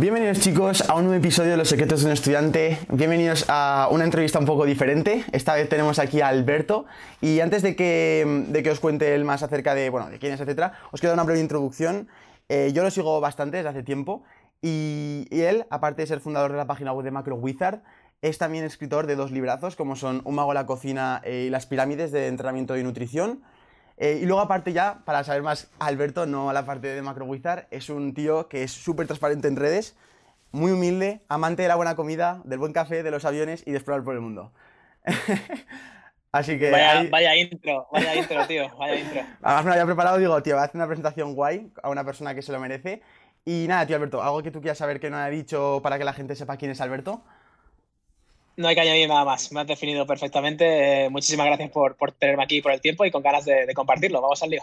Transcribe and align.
Bienvenidos 0.00 0.38
chicos 0.38 0.88
a 0.88 0.94
un 0.94 1.06
nuevo 1.06 1.18
episodio 1.18 1.50
de 1.50 1.56
Los 1.56 1.70
Secretos 1.70 2.02
de 2.02 2.06
un 2.06 2.12
Estudiante. 2.12 2.78
Bienvenidos 2.88 3.46
a 3.48 3.88
una 3.90 4.04
entrevista 4.04 4.38
un 4.38 4.44
poco 4.44 4.64
diferente. 4.64 5.24
Esta 5.32 5.56
vez 5.56 5.68
tenemos 5.68 5.98
aquí 5.98 6.20
a 6.20 6.28
Alberto. 6.28 6.86
Y 7.20 7.40
antes 7.40 7.62
de 7.62 7.74
que, 7.74 8.44
de 8.46 8.62
que 8.62 8.70
os 8.70 8.78
cuente 8.78 9.16
él 9.16 9.24
más 9.24 9.42
acerca 9.42 9.74
de, 9.74 9.90
bueno, 9.90 10.08
de 10.08 10.20
quién 10.20 10.32
es, 10.32 10.40
etcétera, 10.40 10.74
os 10.92 11.00
quiero 11.00 11.10
dar 11.10 11.16
una 11.16 11.24
breve 11.24 11.40
introducción. 11.40 12.06
Eh, 12.48 12.70
yo 12.72 12.84
lo 12.84 12.92
sigo 12.92 13.20
bastante 13.20 13.56
desde 13.56 13.70
hace 13.70 13.82
tiempo 13.82 14.22
y, 14.62 15.26
él, 15.32 15.66
aparte 15.68 16.02
de 16.02 16.06
ser 16.06 16.20
fundador 16.20 16.52
de 16.52 16.58
la 16.58 16.68
página 16.68 16.92
web 16.92 17.04
de 17.04 17.10
Macro 17.10 17.34
Wizard, 17.34 17.82
es 18.22 18.38
también 18.38 18.62
escritor 18.62 19.08
de 19.08 19.16
dos 19.16 19.32
librazos 19.32 19.74
como 19.74 19.96
son 19.96 20.22
Un 20.22 20.36
mago 20.36 20.52
a 20.52 20.54
la 20.54 20.66
cocina 20.66 21.20
eh, 21.24 21.46
y 21.48 21.50
Las 21.50 21.66
pirámides 21.66 22.12
de 22.12 22.28
entrenamiento 22.28 22.76
y 22.76 22.84
nutrición. 22.84 23.42
Eh, 24.00 24.20
y 24.22 24.26
luego 24.26 24.40
aparte 24.40 24.72
ya, 24.72 25.00
para 25.04 25.24
saber 25.24 25.42
más, 25.42 25.70
Alberto, 25.80 26.24
no 26.24 26.52
la 26.52 26.64
parte 26.64 26.86
de 26.86 27.02
Macro 27.02 27.24
Wizard, 27.24 27.66
es 27.70 27.90
un 27.90 28.14
tío 28.14 28.48
que 28.48 28.62
es 28.62 28.70
súper 28.70 29.06
transparente 29.06 29.48
en 29.48 29.56
redes, 29.56 29.96
muy 30.52 30.70
humilde, 30.70 31.20
amante 31.28 31.62
de 31.62 31.68
la 31.68 31.74
buena 31.74 31.96
comida, 31.96 32.40
del 32.44 32.60
buen 32.60 32.72
café, 32.72 33.02
de 33.02 33.10
los 33.10 33.24
aviones 33.24 33.64
y 33.66 33.72
de 33.72 33.78
explorar 33.78 34.04
por 34.04 34.14
el 34.14 34.20
mundo. 34.20 34.52
Así 36.30 36.58
que. 36.58 36.70
Vaya, 36.70 37.34
intro, 37.36 37.88
vaya 37.90 38.14
intro, 38.14 38.46
tío, 38.46 38.68
vaya 38.76 39.00
intro. 39.00 39.22
Además 39.42 39.64
me 39.64 39.68
lo 39.70 39.72
había 39.72 39.86
preparado, 39.86 40.18
digo, 40.18 40.42
tío, 40.42 40.54
voy 40.54 40.62
a 40.62 40.64
hacer 40.66 40.76
una 40.76 40.86
presentación 40.86 41.34
guay 41.34 41.72
a 41.82 41.88
una 41.88 42.04
persona 42.04 42.34
que 42.34 42.42
se 42.42 42.52
lo 42.52 42.60
merece. 42.60 43.02
Y 43.44 43.66
nada, 43.66 43.86
tío, 43.86 43.96
Alberto, 43.96 44.22
algo 44.22 44.42
que 44.42 44.50
tú 44.50 44.60
quieras 44.60 44.78
saber 44.78 45.00
que 45.00 45.10
no 45.10 45.16
haya 45.16 45.30
dicho 45.30 45.80
para 45.82 45.98
que 45.98 46.04
la 46.04 46.12
gente 46.12 46.36
sepa 46.36 46.56
quién 46.56 46.70
es 46.70 46.80
Alberto. 46.80 47.24
No 48.58 48.66
hay 48.66 48.74
que 48.74 48.80
añadir 48.80 49.08
nada 49.08 49.24
más, 49.24 49.52
me 49.52 49.60
has 49.60 49.68
definido 49.68 50.04
perfectamente. 50.04 51.04
Eh, 51.04 51.10
muchísimas 51.10 51.46
gracias 51.46 51.70
por, 51.70 51.94
tenerme 52.18 52.42
aquí 52.42 52.60
por 52.60 52.72
el 52.72 52.80
tiempo 52.80 53.04
y 53.04 53.10
con 53.12 53.22
ganas 53.22 53.44
de, 53.44 53.72
compartirlo. 53.72 54.20
Vamos 54.20 54.42
al 54.42 54.50
lío. 54.50 54.62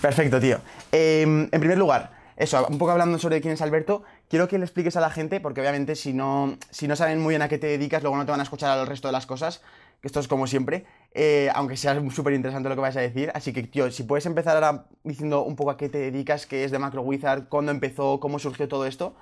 Perfecto, 0.00 0.40
tío. 0.40 0.60
Em, 0.92 1.48
en 1.50 1.60
primer 1.60 1.76
lugar, 1.76 2.12
eso, 2.36 2.64
un 2.70 2.78
poco 2.78 2.92
hablando 2.92 3.18
sobre 3.18 3.40
quién 3.40 3.54
es 3.54 3.60
Alberto, 3.60 4.04
quiero 4.28 4.46
que 4.46 4.58
le 4.58 4.64
expliques 4.64 4.94
a 4.94 5.00
la 5.00 5.10
gente, 5.10 5.40
porque 5.40 5.60
obviamente 5.60 5.96
si 5.96 6.12
no, 6.12 6.56
si 6.70 6.86
no 6.86 6.94
saben 6.94 7.18
muy 7.18 7.32
bien 7.32 7.42
a 7.42 7.48
qué 7.48 7.58
te 7.58 7.66
dedicas, 7.66 8.04
luego 8.04 8.16
no 8.16 8.24
te 8.24 8.30
van 8.30 8.38
a 8.38 8.44
escuchar 8.44 8.78
al 8.78 8.86
resto 8.86 9.08
de 9.08 9.12
las 9.12 9.26
cosas 9.26 9.60
que 10.00 10.06
esto 10.06 10.20
es 10.20 10.28
como 10.28 10.48
siempre, 10.48 10.84
eh, 11.12 11.48
aunque 11.54 11.76
sea 11.76 12.00
súper 12.10 12.34
interesante 12.34 12.68
lo 12.68 12.74
que 12.74 12.80
vais 12.80 12.96
a 12.96 13.00
decir. 13.00 13.30
Así 13.34 13.52
que, 13.52 13.62
tío, 13.62 13.90
si 13.90 14.02
puedes 14.02 14.26
empezar 14.26 14.56
ahora 14.56 14.86
diciendo 15.04 15.42
un 15.42 15.54
poco 15.54 15.70
a 15.70 15.76
qué 15.76 15.88
te 15.88 15.98
dedicas, 15.98 16.44
qué 16.44 16.64
es 16.64 16.72
de 16.72 16.80
Macro 16.80 17.02
Wizard, 17.02 17.48
cuándo 17.48 17.70
empezó, 17.70 18.18
cómo 18.18 18.40
surgió 18.40 18.66
todo 18.66 18.84
esto, 18.84 19.14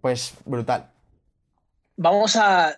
pues 0.00 0.34
brutal. 0.44 0.90
Vamos 1.96 2.34
a, 2.34 2.76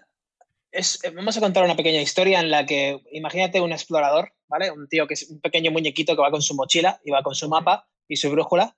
vamos 1.15 1.37
a 1.37 1.41
contar 1.41 1.65
una 1.65 1.77
pequeña 1.77 2.01
historia 2.01 2.41
en 2.41 2.51
la 2.51 2.67
que, 2.67 3.01
imagínate 3.13 3.61
un 3.61 3.73
explorador, 3.73 4.33
¿vale? 4.49 4.71
Un 4.71 4.89
tío 4.89 5.07
que 5.07 5.15
es 5.15 5.29
un 5.31 5.41
pequeño 5.41 5.71
muñequito 5.71 6.17
que 6.17 6.23
va 6.23 6.31
con 6.31 6.43
su 6.43 6.55
mochila 6.55 7.01
y 7.05 7.11
va 7.11 7.23
con 7.23 7.35
su 7.35 7.49
mapa 7.49 7.89
y 8.09 8.17
su 8.17 8.31
brújula 8.31 8.77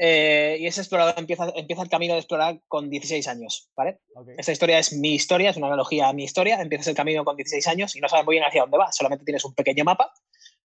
eh, 0.00 0.58
y 0.60 0.66
ese 0.66 0.80
explorador 0.80 1.14
empieza, 1.18 1.52
empieza 1.56 1.82
el 1.82 1.88
camino 1.88 2.14
de 2.14 2.20
explorar 2.20 2.60
con 2.68 2.88
16 2.88 3.26
años, 3.26 3.68
¿vale? 3.76 3.98
Esta 4.36 4.52
historia 4.52 4.78
es 4.78 4.92
mi 4.92 5.14
historia, 5.14 5.50
es 5.50 5.56
una 5.56 5.66
analogía 5.66 6.08
a 6.08 6.12
mi 6.12 6.22
historia. 6.22 6.60
Empiezas 6.60 6.86
el 6.86 6.94
camino 6.94 7.24
con 7.24 7.36
16 7.36 7.66
años 7.66 7.96
y 7.96 8.00
no 8.00 8.08
sabes 8.08 8.24
muy 8.24 8.36
bien 8.36 8.44
hacia 8.44 8.62
dónde 8.62 8.78
vas, 8.78 8.96
solamente 8.96 9.24
tienes 9.24 9.44
un 9.44 9.54
pequeño 9.54 9.82
mapa, 9.82 10.12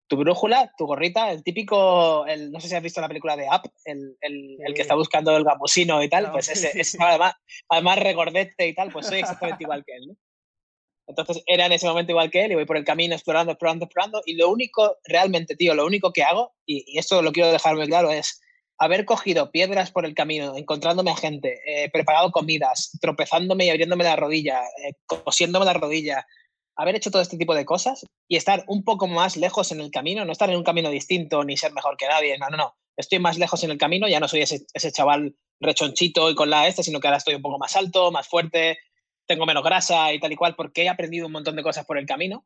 tu 0.08 0.16
brújula, 0.16 0.72
tu 0.76 0.86
gorrita, 0.86 1.30
el 1.30 1.44
típico, 1.44 2.26
el, 2.26 2.50
no 2.50 2.58
sé 2.58 2.68
si 2.68 2.74
has 2.74 2.82
visto 2.82 3.00
la 3.00 3.06
película 3.06 3.36
de 3.36 3.46
Up, 3.46 3.70
el, 3.84 4.16
el, 4.20 4.56
el 4.66 4.74
que 4.74 4.82
está 4.82 4.96
buscando 4.96 5.36
el 5.36 5.44
gambusino 5.44 6.02
y 6.02 6.08
tal, 6.08 6.32
pues 6.32 6.48
ese, 6.48 6.72
es 6.80 6.98
además, 6.98 7.34
además 7.68 7.98
regordete 8.00 8.66
y 8.66 8.74
tal, 8.74 8.90
pues 8.90 9.06
soy 9.06 9.20
exactamente 9.20 9.62
igual 9.62 9.84
que 9.84 9.94
él, 9.94 10.08
¿no? 10.08 10.16
Entonces 11.10 11.42
era 11.46 11.66
en 11.66 11.72
ese 11.72 11.86
momento 11.86 12.12
igual 12.12 12.30
que 12.30 12.44
él 12.44 12.52
y 12.52 12.54
voy 12.54 12.64
por 12.64 12.76
el 12.76 12.84
camino 12.84 13.14
explorando, 13.14 13.52
explorando, 13.52 13.84
explorando 13.84 14.22
y 14.24 14.34
lo 14.34 14.48
único, 14.48 14.96
realmente, 15.04 15.56
tío, 15.56 15.74
lo 15.74 15.84
único 15.84 16.12
que 16.12 16.22
hago, 16.22 16.54
y, 16.64 16.98
esto 16.98 17.20
lo 17.22 17.32
quiero 17.32 17.52
dejar 17.52 17.76
muy 17.76 17.86
claro, 17.86 18.10
es 18.10 18.40
haber 18.78 19.04
cogido 19.04 19.50
piedras 19.50 19.90
por 19.90 20.06
el 20.06 20.14
camino, 20.14 20.56
encontrándome 20.56 21.10
a 21.10 21.16
gente, 21.16 21.58
eh, 21.66 21.90
preparado 21.90 22.30
comidas, 22.30 22.96
tropezándome 23.00 23.66
y 23.66 23.70
abriéndome 23.70 24.04
la 24.04 24.16
rodilla, 24.16 24.62
eh, 24.84 24.94
cosiéndome 25.06 25.66
la 25.66 25.74
rodilla, 25.74 26.26
haber 26.76 26.96
hecho 26.96 27.10
todo 27.10 27.20
este 27.20 27.36
tipo 27.36 27.54
de 27.54 27.66
cosas 27.66 28.06
y 28.26 28.36
estar 28.36 28.64
un 28.68 28.84
poco 28.84 29.06
más 29.06 29.36
lejos 29.36 29.70
en 29.72 29.80
el 29.80 29.90
camino, 29.90 30.24
no 30.24 30.32
estar 30.32 30.48
en 30.48 30.56
un 30.56 30.64
camino 30.64 30.88
distinto 30.88 31.44
ni 31.44 31.56
ser 31.56 31.72
mejor 31.72 31.96
que 31.96 32.06
nadie, 32.06 32.38
no, 32.38 32.48
no, 32.48 32.56
no. 32.56 32.74
Estoy 32.96 33.18
más 33.18 33.38
lejos 33.38 33.62
en 33.64 33.70
el 33.70 33.78
camino, 33.78 34.08
ya 34.08 34.20
no 34.20 34.28
soy 34.28 34.42
ese, 34.42 34.60
ese 34.72 34.92
chaval 34.92 35.34
rechonchito 35.60 36.30
y 36.30 36.34
con 36.34 36.48
la 36.48 36.66
este, 36.66 36.82
sino 36.82 37.00
que 37.00 37.08
ahora 37.08 37.18
estoy 37.18 37.34
un 37.34 37.42
poco 37.42 37.58
más 37.58 37.76
alto, 37.76 38.10
más 38.10 38.28
fuerte, 38.28 38.78
tengo 39.30 39.46
menos 39.46 39.62
grasa 39.62 40.12
y 40.12 40.18
tal 40.18 40.32
y 40.32 40.36
cual, 40.36 40.56
porque 40.56 40.82
he 40.82 40.88
aprendido 40.88 41.26
un 41.26 41.32
montón 41.32 41.54
de 41.54 41.62
cosas 41.62 41.86
por 41.86 41.96
el 41.98 42.04
camino. 42.04 42.44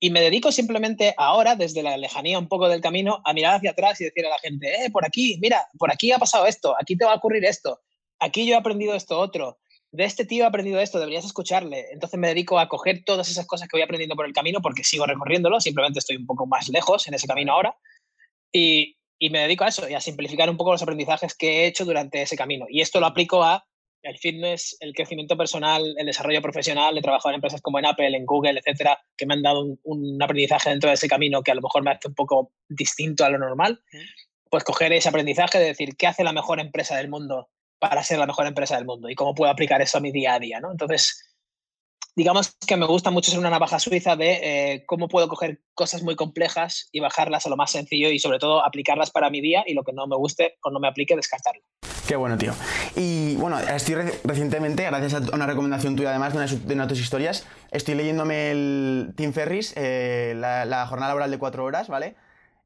Y 0.00 0.08
me 0.08 0.22
dedico 0.22 0.50
simplemente 0.50 1.14
ahora, 1.18 1.54
desde 1.54 1.82
la 1.82 1.98
lejanía 1.98 2.38
un 2.38 2.48
poco 2.48 2.66
del 2.66 2.80
camino, 2.80 3.20
a 3.26 3.34
mirar 3.34 3.56
hacia 3.56 3.72
atrás 3.72 4.00
y 4.00 4.04
decir 4.04 4.24
a 4.24 4.30
la 4.30 4.38
gente, 4.38 4.72
eh, 4.72 4.90
por 4.90 5.04
aquí, 5.04 5.38
mira, 5.42 5.68
por 5.78 5.92
aquí 5.92 6.12
ha 6.12 6.18
pasado 6.18 6.46
esto, 6.46 6.74
aquí 6.80 6.96
te 6.96 7.04
va 7.04 7.12
a 7.12 7.16
ocurrir 7.16 7.44
esto, 7.44 7.78
aquí 8.18 8.46
yo 8.46 8.54
he 8.54 8.56
aprendido 8.56 8.94
esto 8.94 9.18
otro, 9.18 9.58
de 9.92 10.04
este 10.04 10.24
tío 10.24 10.44
he 10.44 10.46
aprendido 10.46 10.80
esto, 10.80 10.98
deberías 10.98 11.26
escucharle. 11.26 11.88
Entonces 11.92 12.18
me 12.18 12.28
dedico 12.28 12.58
a 12.58 12.70
coger 12.70 13.02
todas 13.04 13.28
esas 13.28 13.46
cosas 13.46 13.68
que 13.68 13.76
voy 13.76 13.82
aprendiendo 13.82 14.16
por 14.16 14.24
el 14.24 14.32
camino 14.32 14.62
porque 14.62 14.82
sigo 14.82 15.04
recorriéndolo, 15.04 15.60
simplemente 15.60 15.98
estoy 15.98 16.16
un 16.16 16.26
poco 16.26 16.46
más 16.46 16.70
lejos 16.70 17.06
en 17.06 17.12
ese 17.12 17.26
camino 17.26 17.52
ahora. 17.52 17.76
Y, 18.50 18.96
y 19.18 19.28
me 19.28 19.40
dedico 19.40 19.64
a 19.64 19.68
eso 19.68 19.86
y 19.86 19.92
a 19.92 20.00
simplificar 20.00 20.48
un 20.48 20.56
poco 20.56 20.72
los 20.72 20.82
aprendizajes 20.82 21.34
que 21.34 21.60
he 21.60 21.66
hecho 21.66 21.84
durante 21.84 22.22
ese 22.22 22.34
camino. 22.34 22.64
Y 22.70 22.80
esto 22.80 22.98
lo 22.98 23.06
aplico 23.06 23.44
a 23.44 23.66
el 24.04 24.18
fitness, 24.18 24.76
el 24.80 24.92
crecimiento 24.94 25.36
personal, 25.36 25.94
el 25.98 26.06
desarrollo 26.06 26.42
profesional. 26.42 26.96
He 26.96 27.02
trabajado 27.02 27.30
en 27.30 27.36
empresas 27.36 27.60
como 27.60 27.78
en 27.78 27.86
Apple, 27.86 28.16
en 28.16 28.26
Google, 28.26 28.60
etcétera, 28.60 28.98
que 29.16 29.26
me 29.26 29.34
han 29.34 29.42
dado 29.42 29.76
un, 29.82 30.22
aprendizaje 30.22 30.70
dentro 30.70 30.88
de 30.88 30.94
ese 30.94 31.08
camino 31.08 31.42
que 31.42 31.50
a 31.50 31.54
lo 31.54 31.62
mejor 31.62 31.82
me 31.82 31.90
hace 31.90 32.08
un 32.08 32.14
poco 32.14 32.52
distinto 32.68 33.24
a 33.24 33.30
lo 33.30 33.38
normal. 33.38 33.82
Pues 34.50 34.62
coger 34.62 34.92
ese 34.92 35.08
aprendizaje 35.08 35.58
de 35.58 35.66
decir 35.66 35.96
qué 35.96 36.06
hace 36.06 36.22
la 36.22 36.32
mejor 36.32 36.60
empresa 36.60 36.96
del 36.96 37.08
mundo 37.08 37.48
para 37.78 38.04
ser 38.04 38.18
la 38.18 38.26
mejor 38.26 38.46
empresa 38.46 38.76
del 38.76 38.84
mundo 38.84 39.08
y 39.08 39.14
cómo 39.14 39.34
puedo 39.34 39.50
aplicar 39.50 39.82
eso 39.82 39.98
a 39.98 40.00
mi 40.00 40.12
día 40.12 40.34
a 40.34 40.38
día, 40.38 40.60
¿no? 40.60 40.70
Entonces, 40.70 41.34
digamos 42.14 42.54
que 42.66 42.76
me 42.76 42.86
gusta 42.86 43.10
mucho 43.10 43.30
ser 43.30 43.40
una 43.40 43.50
navaja 43.50 43.78
suiza 43.78 44.16
de 44.16 44.32
eh, 44.42 44.84
cómo 44.86 45.08
puedo 45.08 45.28
coger 45.28 45.60
cosas 45.74 46.02
muy 46.02 46.14
complejas 46.14 46.88
y 46.92 47.00
bajarlas 47.00 47.46
a 47.46 47.48
lo 47.48 47.56
más 47.56 47.72
sencillo 47.72 48.10
y 48.10 48.18
sobre 48.18 48.38
todo 48.38 48.64
aplicarlas 48.64 49.10
para 49.10 49.30
mi 49.30 49.40
día 49.40 49.64
y 49.66 49.74
lo 49.74 49.82
que 49.82 49.92
no 49.92 50.06
me 50.06 50.16
guste 50.16 50.56
o 50.62 50.70
no 50.70 50.78
me 50.78 50.88
aplique, 50.88 51.16
descartarlo. 51.16 51.62
Qué 52.06 52.16
bueno, 52.16 52.36
tío. 52.36 52.52
Y 52.96 53.36
bueno, 53.36 53.58
estoy 53.58 53.94
recientemente, 54.24 54.84
gracias 54.84 55.14
a 55.14 55.34
una 55.34 55.46
recomendación 55.46 55.96
tuya 55.96 56.10
además 56.10 56.34
de 56.34 56.74
una 56.74 56.84
de 56.84 56.88
tus 56.88 57.00
historias, 57.00 57.46
estoy 57.70 57.94
leyéndome 57.94 58.50
el 58.50 59.14
Tim 59.16 59.32
Ferris, 59.32 59.72
eh, 59.76 60.34
la, 60.36 60.86
jornada 60.86 61.08
laboral 61.08 61.30
de 61.30 61.38
cuatro 61.38 61.64
horas, 61.64 61.88
¿vale? 61.88 62.14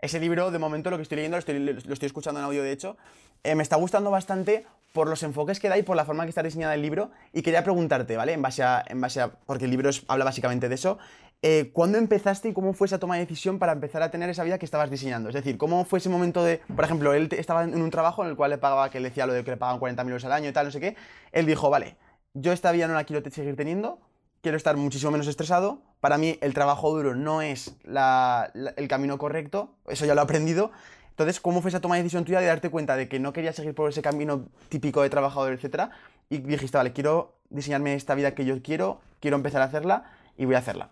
Ese 0.00 0.18
libro, 0.18 0.50
de 0.50 0.58
momento, 0.58 0.90
lo 0.90 0.96
que 0.96 1.02
estoy 1.02 1.16
leyendo, 1.16 1.36
lo 1.36 1.40
estoy, 1.40 1.58
lo 1.60 1.92
estoy 1.92 2.06
escuchando 2.06 2.40
en 2.40 2.46
audio, 2.46 2.62
de 2.64 2.72
hecho, 2.72 2.96
eh, 3.44 3.54
me 3.54 3.62
está 3.62 3.76
gustando 3.76 4.10
bastante 4.10 4.66
por 4.92 5.08
los 5.08 5.22
enfoques 5.22 5.60
que 5.60 5.68
da 5.68 5.78
y 5.78 5.82
por 5.82 5.96
la 5.96 6.04
forma 6.04 6.24
que 6.24 6.30
está 6.30 6.42
diseñada 6.42 6.74
el 6.74 6.82
libro. 6.82 7.10
Y 7.32 7.42
quería 7.42 7.62
preguntarte, 7.62 8.16
¿vale? 8.16 8.32
En 8.32 8.42
base 8.42 8.62
a, 8.62 8.84
en 8.86 9.00
base 9.00 9.20
a 9.20 9.30
porque 9.46 9.66
el 9.66 9.70
libro 9.70 9.90
habla 10.08 10.24
básicamente 10.24 10.68
de 10.68 10.74
eso. 10.74 10.98
Eh, 11.42 11.70
¿Cuándo 11.72 11.98
empezaste 11.98 12.48
y 12.48 12.52
cómo 12.52 12.72
fue 12.72 12.88
esa 12.88 12.98
toma 12.98 13.14
de 13.14 13.20
decisión 13.20 13.60
para 13.60 13.72
empezar 13.72 14.02
a 14.02 14.10
tener 14.10 14.28
esa 14.28 14.42
vida 14.42 14.58
que 14.58 14.64
estabas 14.64 14.90
diseñando? 14.90 15.28
Es 15.28 15.36
decir, 15.36 15.56
¿cómo 15.56 15.84
fue 15.84 16.00
ese 16.00 16.08
momento 16.08 16.42
de, 16.42 16.60
por 16.74 16.84
ejemplo, 16.84 17.14
él 17.14 17.28
estaba 17.30 17.62
en 17.62 17.80
un 17.80 17.90
trabajo 17.90 18.24
en 18.24 18.30
el 18.30 18.36
cual 18.36 18.50
le 18.50 18.58
pagaba, 18.58 18.90
que 18.90 18.98
le 18.98 19.10
decía 19.10 19.24
lo 19.26 19.32
de 19.32 19.44
que 19.44 19.52
le 19.52 19.56
pagaban 19.56 19.80
40.000 19.80 20.08
euros 20.08 20.24
al 20.24 20.32
año 20.32 20.48
y 20.48 20.52
tal, 20.52 20.66
no 20.66 20.72
sé 20.72 20.80
qué. 20.80 20.96
Él 21.30 21.46
dijo, 21.46 21.70
vale, 21.70 21.96
yo 22.34 22.52
esta 22.52 22.72
vida 22.72 22.88
no 22.88 22.94
la 22.94 23.04
quiero 23.04 23.28
seguir 23.30 23.54
teniendo, 23.54 24.00
quiero 24.42 24.56
estar 24.56 24.76
muchísimo 24.76 25.12
menos 25.12 25.28
estresado. 25.28 25.80
Para 26.00 26.18
mí 26.18 26.38
el 26.40 26.54
trabajo 26.54 26.90
duro 26.90 27.14
no 27.14 27.40
es 27.40 27.76
el 27.84 28.88
camino 28.88 29.16
correcto, 29.18 29.76
eso 29.86 30.06
ya 30.06 30.14
lo 30.14 30.22
he 30.22 30.24
aprendido. 30.24 30.72
Entonces, 31.10 31.40
¿cómo 31.40 31.62
fue 31.62 31.68
esa 31.68 31.80
toma 31.80 31.96
de 31.96 32.02
decisión 32.02 32.24
tuya 32.24 32.40
de 32.40 32.46
darte 32.46 32.68
cuenta 32.68 32.96
de 32.96 33.08
que 33.08 33.20
no 33.20 33.32
querías 33.32 33.54
seguir 33.54 33.74
por 33.74 33.90
ese 33.90 34.02
camino 34.02 34.46
típico 34.68 35.02
de 35.02 35.10
trabajador, 35.10 35.52
etcétera? 35.52 35.90
Y 36.30 36.38
dijiste, 36.38 36.76
vale, 36.76 36.92
quiero 36.92 37.38
diseñarme 37.50 37.94
esta 37.94 38.16
vida 38.16 38.34
que 38.34 38.44
yo 38.44 38.60
quiero, 38.60 39.00
quiero 39.20 39.36
empezar 39.36 39.62
a 39.62 39.66
hacerla 39.66 40.04
y 40.36 40.44
voy 40.44 40.56
a 40.56 40.58
hacerla. 40.58 40.90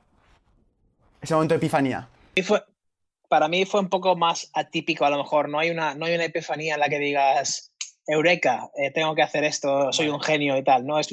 Ese 1.21 1.35
momento 1.35 1.55
de 1.55 1.59
epifanía. 1.59 2.09
Y 2.35 2.43
fue, 2.43 2.63
para 3.29 3.49
mí 3.49 3.65
fue 3.65 3.81
un 3.81 3.89
poco 3.89 4.17
más 4.17 4.51
atípico, 4.55 5.05
a 5.05 5.11
lo 5.11 5.19
mejor. 5.19 5.49
No 5.49 5.59
hay 5.59 5.71
una, 5.71 5.95
no 5.95 6.07
hay 6.07 6.15
una 6.15 6.25
epifanía 6.25 6.75
en 6.75 6.81
la 6.81 6.89
que 6.89 6.99
digas, 6.99 7.73
Eureka, 8.07 8.71
eh, 8.77 8.91
tengo 8.93 9.15
que 9.15 9.23
hacer 9.23 9.45
esto, 9.45 9.93
soy 9.93 10.09
un 10.09 10.21
genio 10.21 10.57
y 10.57 10.65
tal. 10.65 10.87
No, 10.87 10.99
es, 10.99 11.09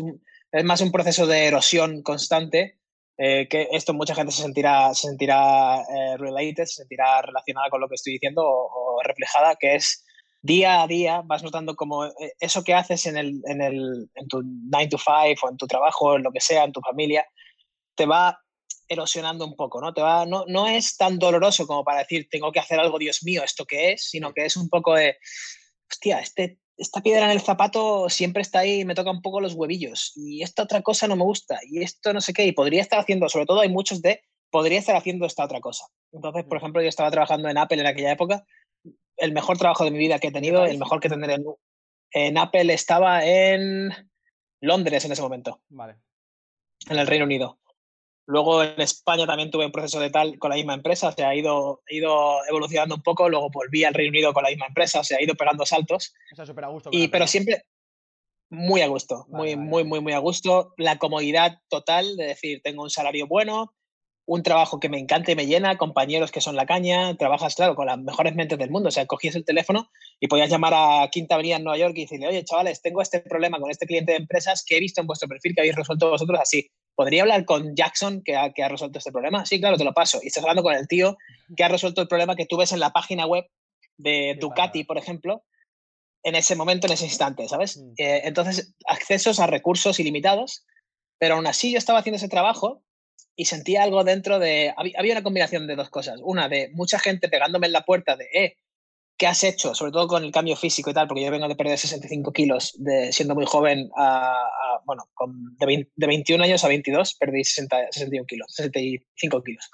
es 0.52 0.64
más 0.64 0.82
un 0.82 0.92
proceso 0.92 1.26
de 1.28 1.46
erosión 1.46 2.04
constante 2.04 2.80
eh, 3.18 3.48
que 3.48 3.68
esto 3.72 3.94
mucha 3.94 4.16
gente 4.16 4.32
se 4.32 4.42
sentirá, 4.42 4.94
se 4.96 5.08
sentirá 5.08 5.82
eh, 5.82 6.18
related, 6.18 6.66
se 6.66 6.82
sentirá 6.82 7.22
relacionada 7.22 7.70
con 7.70 7.80
lo 7.80 7.88
que 7.88 7.96
estoy 7.96 8.14
diciendo 8.14 8.42
o, 8.44 9.00
reflejada, 9.04 9.56
que 9.56 9.76
es 9.76 10.04
día 10.42 10.82
a 10.82 10.88
día 10.88 11.22
vas 11.24 11.44
notando 11.44 11.76
como 11.76 12.06
eh, 12.06 12.34
eso 12.40 12.64
que 12.64 12.74
haces 12.74 13.06
en, 13.06 13.18
el, 13.18 13.42
en, 13.46 13.62
el, 13.62 14.10
en 14.16 14.28
tu 14.28 14.42
9 14.44 14.88
to 14.90 14.98
5 14.98 15.46
o 15.46 15.50
en 15.50 15.58
tu 15.58 15.68
trabajo, 15.68 16.16
en 16.16 16.24
lo 16.24 16.32
que 16.32 16.42
sea, 16.42 16.64
en 16.64 16.72
tu 16.72 16.82
familia, 16.82 17.26
te 17.96 18.08
va 18.08 18.40
erosionando 18.88 19.46
un 19.46 19.56
poco, 19.56 19.82
¿no? 19.82 19.94
Te 19.94 20.02
va, 20.02 20.26
no, 20.26 20.46
no 20.48 20.68
es 20.68 20.98
tan 20.98 21.20
doloroso 21.20 21.68
como 21.68 21.84
para 21.84 22.00
decir, 22.00 22.28
tengo 22.30 22.52
que 22.52 22.60
hacer 22.60 22.80
algo, 22.80 23.00
Dios 23.00 23.24
mío, 23.24 23.44
¿esto 23.44 23.66
qué 23.66 23.94
es? 23.94 24.10
Sino 24.10 24.34
que 24.34 24.46
es 24.46 24.58
un 24.58 24.70
poco 24.70 24.94
de, 24.96 25.18
hostia, 25.90 26.20
este, 26.20 26.60
esta 26.78 27.02
piedra 27.02 27.26
en 27.26 27.32
el 27.32 27.42
zapato 27.42 28.10
siempre 28.10 28.42
está 28.42 28.60
ahí 28.60 28.82
y 28.82 28.86
me 28.86 28.96
toca 28.96 29.12
un 29.12 29.22
poco 29.22 29.42
los 29.42 29.54
huevillos. 29.54 30.12
Y 30.16 30.42
esta 30.42 30.64
otra 30.64 30.82
cosa 30.82 31.08
no 31.08 31.16
me 31.16 31.24
gusta. 31.24 31.60
Y 31.64 31.84
esto 31.84 32.14
no 32.14 32.22
sé 32.22 32.34
qué. 32.34 32.46
Y 32.46 32.52
podría 32.52 32.82
estar 32.82 33.00
haciendo, 33.00 33.30
sobre 33.30 33.46
todo 33.46 33.62
hay 33.62 33.70
muchos 33.70 34.02
de, 34.02 34.22
podría 34.50 34.80
estar 34.80 34.96
haciendo 34.96 35.26
esta 35.26 35.46
otra 35.46 35.62
cosa. 35.62 35.86
Entonces, 36.12 36.46
por 36.46 36.58
ejemplo, 36.58 36.82
yo 36.82 36.90
estaba 36.90 37.12
trabajando 37.12 37.50
en 37.50 37.58
Apple 37.58 37.80
en 37.80 37.88
aquella 37.88 38.12
época. 38.12 38.44
El 39.18 39.34
mejor 39.34 39.58
trabajo 39.58 39.84
de 39.84 39.92
mi 39.92 40.00
vida 40.00 40.20
que 40.20 40.28
he 40.28 40.32
tenido, 40.32 40.66
el 40.66 40.80
mejor 40.80 41.00
que 41.00 41.10
tendré 41.10 41.36
en, 41.36 41.46
en 42.12 42.38
Apple 42.38 42.74
estaba 42.74 43.24
en 43.26 43.92
Londres 44.60 45.06
en 45.06 45.12
ese 45.12 45.22
momento. 45.22 45.62
Vale. 45.70 45.98
En 46.90 46.98
el 46.98 47.08
Reino 47.08 47.26
Unido. 47.26 47.60
Luego 48.26 48.64
en 48.64 48.80
España 48.80 49.28
también 49.28 49.52
tuve 49.52 49.66
un 49.66 49.72
proceso 49.72 50.00
de 50.00 50.10
tal 50.10 50.40
con 50.40 50.50
la 50.50 50.56
misma 50.56 50.74
empresa, 50.74 51.12
se 51.12 51.26
ha 51.26 51.36
ido, 51.36 51.82
ido 51.90 52.38
evolucionando 52.48 52.96
un 52.96 53.04
poco, 53.04 53.28
luego 53.28 53.50
volví 53.50 53.84
al 53.84 53.94
Reino 53.94 54.12
Unido 54.12 54.34
con 54.34 54.44
la 54.44 54.50
misma 54.50 54.68
empresa, 54.68 55.04
se 55.04 55.16
ha 55.16 55.22
ido 55.22 55.36
pegando 55.36 55.66
saltos. 55.66 56.14
Eso 56.32 56.46
súper 56.46 56.66
a 56.66 56.70
gusto. 56.70 56.90
Y, 56.94 57.10
pero 57.10 57.28
siempre 57.28 57.66
muy 58.50 58.82
a 58.82 58.88
gusto, 58.88 59.26
muy, 59.30 59.56
muy, 59.56 59.84
muy, 59.84 60.00
muy 60.00 60.14
a 60.14 60.20
gusto. 60.20 60.74
La 60.78 61.00
comodidad 61.00 61.60
total 61.70 62.16
de 62.16 62.28
decir, 62.28 62.62
tengo 62.64 62.84
un 62.84 62.90
salario 62.90 63.28
bueno, 63.28 63.74
un 64.26 64.44
trabajo 64.44 64.80
que 64.80 64.90
me 64.90 65.00
encanta 65.00 65.32
y 65.32 65.36
me 65.36 65.48
llena, 65.48 65.78
compañeros 65.78 66.32
que 66.32 66.40
son 66.40 66.56
la 66.56 66.66
caña, 66.66 67.16
trabajas, 67.18 67.56
claro, 67.56 67.76
con 67.76 67.88
las 67.88 67.98
mejores 67.98 68.36
mentes 68.36 68.58
del 68.58 68.70
mundo. 68.70 68.90
O 68.90 68.92
sea, 68.92 69.06
cogías 69.06 69.36
el 69.36 69.44
teléfono 69.44 69.90
y 70.20 70.28
podías 70.28 70.50
llamar 70.50 70.74
a 70.76 71.10
Quinta 71.12 71.36
Avenida 71.36 71.58
en 71.58 71.64
Nueva 71.64 71.78
York 71.78 71.94
y 71.98 72.02
decirle, 72.02 72.28
oye, 72.28 72.46
chavales, 72.46 72.82
tengo 72.82 73.02
este 73.02 73.20
problema 73.20 73.60
con 73.60 73.70
este 73.70 73.86
cliente 73.86 74.14
de 74.14 74.20
empresas 74.20 74.64
que 74.66 74.78
he 74.78 74.80
visto 74.80 75.02
en 75.02 75.08
vuestro 75.08 75.28
perfil 75.28 75.54
que 75.56 75.62
habéis 75.62 75.76
resuelto 75.76 76.10
vosotros 76.10 76.40
así. 76.40 76.70
¿Podría 76.96 77.24
hablar 77.24 77.46
con 77.46 77.76
Jackson 77.76 78.22
que 78.24 78.36
ha, 78.36 78.52
que 78.54 78.64
ha 78.64 78.70
resuelto 78.70 79.00
este 79.00 79.12
problema? 79.12 79.46
Sí, 79.46 79.60
claro, 79.60 79.78
te 79.78 79.84
lo 79.84 79.94
paso. 79.94 80.20
Y 80.22 80.28
estás 80.28 80.44
hablando 80.44 80.64
con 80.64 80.76
el 80.76 80.88
tío 80.88 81.18
que 81.56 81.64
ha 81.64 81.68
resuelto 81.68 82.02
el 82.02 82.08
problema 82.08 82.36
que 82.36 82.46
tú 82.46 82.58
ves 82.58 82.72
en 82.72 82.80
la 82.80 82.92
página 82.92 83.26
web 83.26 83.46
de 83.98 84.38
Ducati, 84.40 84.84
por 84.84 84.98
ejemplo, 84.98 85.44
en 86.24 86.36
ese 86.36 86.56
momento, 86.56 86.88
en 86.88 86.94
ese 86.94 87.06
instante, 87.06 87.48
¿sabes? 87.48 87.78
Mm. 87.78 87.94
Eh, 87.98 88.22
entonces, 88.26 88.74
accesos 88.88 89.40
a 89.40 89.48
recursos 89.48 90.00
ilimitados, 90.00 90.66
pero 91.18 91.36
aún 91.36 91.48
así 91.48 91.72
yo 91.72 91.78
estaba 91.78 92.00
haciendo 92.00 92.18
ese 92.18 92.30
trabajo 92.30 92.84
y 93.36 93.46
sentía 93.46 93.84
algo 93.84 94.04
dentro 94.04 94.40
de... 94.40 94.74
Había 94.78 95.14
una 95.14 95.24
combinación 95.24 95.68
de 95.68 95.76
dos 95.76 95.90
cosas. 95.90 96.20
Una 96.24 96.48
de 96.48 96.70
mucha 96.74 97.00
gente 97.00 97.30
pegándome 97.30 97.68
en 97.68 97.74
la 97.74 97.86
puerta 97.86 98.16
de, 98.16 98.26
eh, 98.34 98.58
¿qué 99.24 99.28
has 99.28 99.44
hecho? 99.46 99.74
Sobre 99.74 99.94
todo 99.94 100.06
con 100.06 100.22
el 100.26 100.34
cambio 100.34 100.58
físico 100.58 100.90
y 100.90 100.94
tal, 100.94 101.08
porque 101.08 101.24
yo 101.24 101.32
vengo 101.32 101.48
de 101.48 101.56
perder 101.56 101.78
65 101.78 102.34
kilos 102.34 102.74
de, 102.78 103.14
siendo 103.14 103.36
muy 103.36 103.46
joven 103.46 103.90
a, 103.96 104.36
bueno, 104.84 105.04
con, 105.14 105.56
de, 105.56 105.88
21 105.96 106.44
años 106.44 106.62
a 106.66 106.68
22 106.68 107.14
perdí 107.14 107.42
60, 107.42 107.88
61 107.92 108.26
kilos, 108.26 108.48
65 108.54 109.42
kilos. 109.44 109.72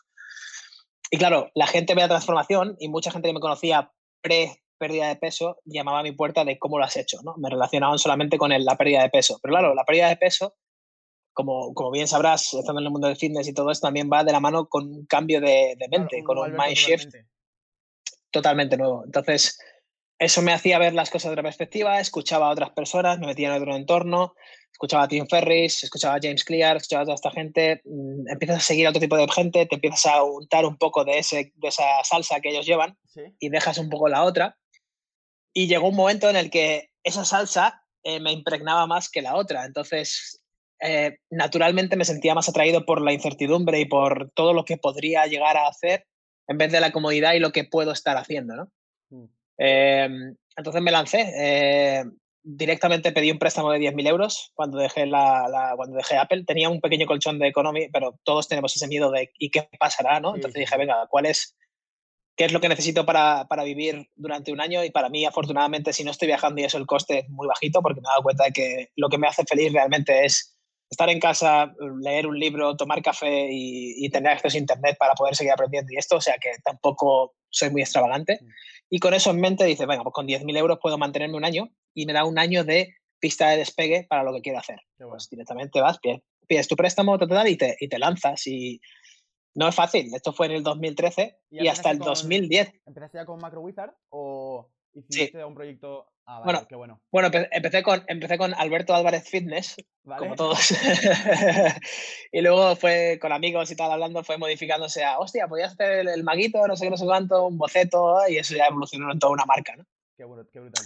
Y 1.10 1.18
claro, 1.18 1.50
la 1.56 1.66
gente 1.66 1.96
ve 1.96 2.02
la 2.02 2.10
transformación 2.10 2.76
y 2.80 2.90
mucha 2.90 3.10
gente 3.10 3.28
que 3.28 3.34
me 3.34 3.40
conocía 3.40 3.92
pre 4.22 4.62
pérdida 4.78 5.08
de 5.08 5.16
peso 5.16 5.58
llamaba 5.66 6.02
a 6.02 6.04
mi 6.04 6.12
puerta 6.12 6.46
de 6.46 6.60
cómo 6.60 6.78
lo 6.78 6.86
has 6.86 6.96
hecho, 6.96 7.18
¿no? 7.24 7.34
Me 7.38 7.50
relacionaban 7.50 7.98
solamente 7.98 8.38
con 8.38 8.52
la 8.52 8.78
pérdida 8.78 9.02
de 9.02 9.10
peso. 9.10 9.40
Pero 9.42 9.54
claro, 9.54 9.74
la 9.74 9.84
pérdida 9.84 10.10
de 10.10 10.18
peso 10.18 10.58
como, 11.34 11.74
como 11.74 11.90
bien 11.90 12.08
sabrás, 12.08 12.54
estando 12.54 12.82
en 12.82 12.86
el 12.86 12.92
mundo 12.92 13.08
del 13.08 13.18
fitness 13.18 13.48
y 13.48 13.54
todo 13.56 13.72
esto, 13.72 13.88
también 13.88 14.12
va 14.14 14.24
de 14.24 14.32
la 14.32 14.40
mano 14.40 14.68
con 14.68 14.94
un 14.94 15.06
cambio 15.08 15.42
de, 15.42 15.76
de 15.76 15.88
mente, 15.90 16.24
con 16.24 16.38
un 16.38 16.52
mind 16.52 16.76
shift 16.76 17.16
totalmente 18.32 18.78
nuevo. 18.78 19.04
Entonces, 19.06 19.60
eso 20.20 20.42
me 20.42 20.52
hacía 20.52 20.80
ver 20.80 20.94
las 20.94 21.10
cosas 21.10 21.30
de 21.30 21.34
otra 21.34 21.44
perspectiva, 21.44 22.00
escuchaba 22.00 22.48
a 22.48 22.52
otras 22.52 22.72
personas, 22.72 23.20
me 23.20 23.28
metía 23.28 23.48
en 23.48 23.62
otro 23.62 23.76
entorno, 23.76 24.36
escuchaba 24.72 25.04
a 25.04 25.08
Tim 25.08 25.26
Ferris, 25.28 25.84
escuchaba 25.84 26.16
a 26.16 26.20
James 26.22 26.44
Clear, 26.44 26.76
escuchaba 26.76 27.04
a 27.04 27.06
toda 27.06 27.16
esta 27.16 27.32
gente, 27.32 27.82
mm, 27.86 28.30
empiezas 28.30 28.58
a 28.58 28.60
seguir 28.60 28.86
a 28.86 28.90
otro 28.90 29.00
tipo 29.00 29.16
de 29.16 29.28
gente, 29.30 29.66
te 29.66 29.76
empiezas 29.76 30.06
a 30.08 30.24
untar 30.24 30.66
un 30.66 30.78
poco 30.78 31.06
de, 31.06 31.20
ese, 31.20 31.54
de 31.56 31.68
esa 31.70 32.04
salsa 32.04 32.42
que 32.42 32.50
ellos 32.50 32.66
llevan 32.66 32.98
y 33.40 33.50
dejas 33.50 33.78
un 33.78 33.90
poco 33.90 34.10
la 34.10 34.24
otra. 34.24 34.58
Y 35.54 35.68
llegó 35.68 35.88
un 35.88 35.96
momento 35.96 36.30
en 36.30 36.36
el 36.36 36.50
que 36.50 36.90
esa 37.04 37.24
salsa 37.24 37.84
eh, 38.04 38.20
me 38.20 38.32
impregnaba 38.32 38.88
más 38.88 39.10
que 39.10 39.22
la 39.22 39.36
otra. 39.36 39.66
Entonces, 39.66 40.42
eh, 40.82 41.18
naturalmente 41.30 41.96
me 41.96 42.06
sentía 42.06 42.36
más 42.36 42.50
atraído 42.50 42.86
por 42.86 43.02
la 43.02 43.14
incertidumbre 43.14 43.80
y 43.80 43.86
por 43.86 44.32
todo 44.34 44.54
lo 44.54 44.66
que 44.66 44.78
podría 44.78 45.26
llegar 45.28 45.58
a 45.58 45.68
hacer 45.68 46.06
en 46.50 46.58
vez 46.58 46.72
de 46.72 46.82
la 46.82 46.92
comodidad 46.92 47.34
y 47.34 47.40
lo 47.40 47.52
que 47.52 47.64
puedo 47.64 47.92
estar 47.92 48.18
haciendo, 48.18 48.56
¿no? 48.56 48.72
Mm. 49.12 49.26
Em, 49.60 50.36
entonces 50.58 50.82
me 50.82 50.92
lancé. 50.92 51.32
Eh, 51.38 52.04
directamente 52.42 53.12
pedí 53.12 53.30
un 53.30 53.38
préstamo 53.38 53.72
de 53.72 53.80
10.000 53.80 54.08
euros 54.08 54.52
cuando 54.56 54.80
dejé, 54.80 55.06
la, 55.06 55.74
cuando 55.76 55.96
dejé 55.96 56.18
Apple. 56.18 56.46
Tenía 56.46 56.70
un 56.70 56.82
pequeño 56.82 57.06
colchón 57.06 57.38
de 57.38 57.48
economía, 57.48 57.88
pero 57.94 58.20
todos 58.24 58.48
tenemos 58.48 58.76
ese 58.76 58.88
miedo 58.88 59.12
de 59.12 59.32
¿y 59.38 59.52
qué 59.52 59.70
pasará? 59.80 60.20
¿no? 60.20 60.36
Entonces 60.36 60.60
dije, 60.60 60.78
venga, 60.78 61.06
¿cuál 61.08 61.28
es, 61.28 61.56
¿qué 62.36 62.46
es 62.46 62.52
lo 62.52 62.60
que 62.60 62.70
necesito 62.70 63.06
para, 63.06 63.46
para, 63.48 63.64
vivir 63.64 64.10
durante 64.16 64.52
un 64.52 64.60
año? 64.60 64.84
Y 64.84 64.90
para 64.90 65.10
mí, 65.10 65.26
afortunadamente, 65.26 65.94
si 65.94 66.04
no 66.04 66.10
estoy 66.10 66.30
viajando 66.30 66.62
y 66.62 66.64
eso, 66.64 66.80
el 66.80 66.88
coste 66.88 67.20
es 67.20 67.30
muy 67.30 67.48
bajito 67.48 67.84
porque 67.84 68.02
me 68.02 68.08
he 68.08 68.12
dado 68.12 68.24
cuenta 68.24 68.46
de 68.46 68.54
que 68.54 68.90
lo 68.96 69.10
que 69.10 69.20
me 69.20 69.28
hace 69.28 69.44
feliz 69.44 69.72
realmente 69.72 70.26
es 70.26 70.59
estar 70.90 71.10
en 71.10 71.20
casa, 71.20 71.74
leer 72.02 72.26
un 72.26 72.40
libro, 72.40 72.76
tomar 72.76 73.02
café 73.02 73.48
y, 73.52 74.10
tener 74.10 74.32
acceso 74.32 74.58
a 74.58 74.60
Internet 74.60 74.98
para 75.00 75.14
poder 75.14 75.36
seguir 75.36 75.54
aprendiendo 75.54 75.92
y 75.94 75.98
esto, 75.98 76.16
o 76.18 76.22
sea 76.22 76.36
que 76.42 76.52
tampoco 76.64 77.36
soy 77.50 77.70
muy 77.70 77.82
extravagante. 77.82 78.40
Mm. 78.42 78.48
Y 78.92 79.00
con 79.00 79.14
eso 79.14 79.30
en 79.30 79.40
mente 79.40 79.66
dice, 79.66 79.86
venga, 79.86 80.04
pues 80.04 80.14
con 80.14 80.28
10.000 80.28 80.58
euros 80.58 80.80
puedo 80.82 80.98
mantenerme 80.98 81.38
un 81.38 81.46
año 81.46 81.70
y 81.94 82.06
me 82.06 82.14
da 82.14 82.26
un 82.26 82.40
año 82.40 82.64
de 82.64 82.96
pista 83.20 83.50
de 83.50 83.58
despegue 83.58 84.08
para 84.10 84.24
lo 84.24 84.34
que 84.34 84.42
quiero 84.42 84.60
hacer. 84.60 84.80
Pues 84.98 85.30
directamente 85.30 85.80
vas, 85.80 86.00
pides, 86.48 86.68
tu 86.68 86.76
préstamo 86.76 87.18
total 87.20 87.48
y 87.48 87.56
te, 87.56 87.78
y 87.80 87.88
te 87.88 88.00
lanzas. 88.00 88.48
Y 88.48 88.82
no 89.56 89.68
es 89.68 89.76
fácil, 89.76 90.14
esto 90.14 90.34
fue 90.34 90.48
en 90.48 90.54
el 90.54 90.64
2013 90.64 91.38
y, 91.52 91.68
hasta 91.68 91.92
el 91.92 92.00
2010. 92.00 92.82
¿Empezaste 92.86 93.18
ya 93.18 93.26
con 93.26 93.40
Macro 93.40 93.62
Wizard 93.62 93.94
o 94.10 94.72
hiciste 94.94 95.44
un 95.46 95.54
proyecto 95.54 96.08
Ah, 96.32 96.42
bueno, 96.44 96.68
qué 96.68 96.76
bueno. 96.76 97.02
Bueno, 97.12 97.32
empecé 97.34 97.82
con, 97.82 98.04
empecé 98.08 98.38
con 98.38 98.54
Alberto 98.54 98.94
Álvarez 98.94 99.28
Fitness, 99.28 99.78
como 100.04 100.36
todos. 100.36 100.60
y 102.32 102.42
luego 102.42 102.76
fue 102.76 103.18
con 103.20 103.32
amigos 103.32 103.72
y 103.72 103.76
tal 103.76 103.92
hablando, 103.92 104.24
fue 104.24 104.38
modificándose 104.38 105.04
a, 105.04 105.18
hostia, 105.18 105.48
podías 105.48 105.74
hacer 105.74 106.08
el, 106.08 106.24
maguito, 106.24 106.68
no 106.68 106.78
sé 106.78 106.86
qué, 106.86 106.92
no 106.92 106.98
sé 106.98 107.06
cuánto, 107.06 107.48
un 107.48 107.58
boceto, 107.58 108.20
y 108.30 108.38
eso 108.38 108.54
ya 108.56 108.68
evolucionó 108.68 109.12
en 109.12 109.18
toda 109.18 109.34
una 109.34 109.46
marca, 109.46 109.76
¿no? 109.76 109.88
Qué, 110.16 110.24
bueno, 110.24 110.46
qué 110.54 110.60
brutal. 110.60 110.86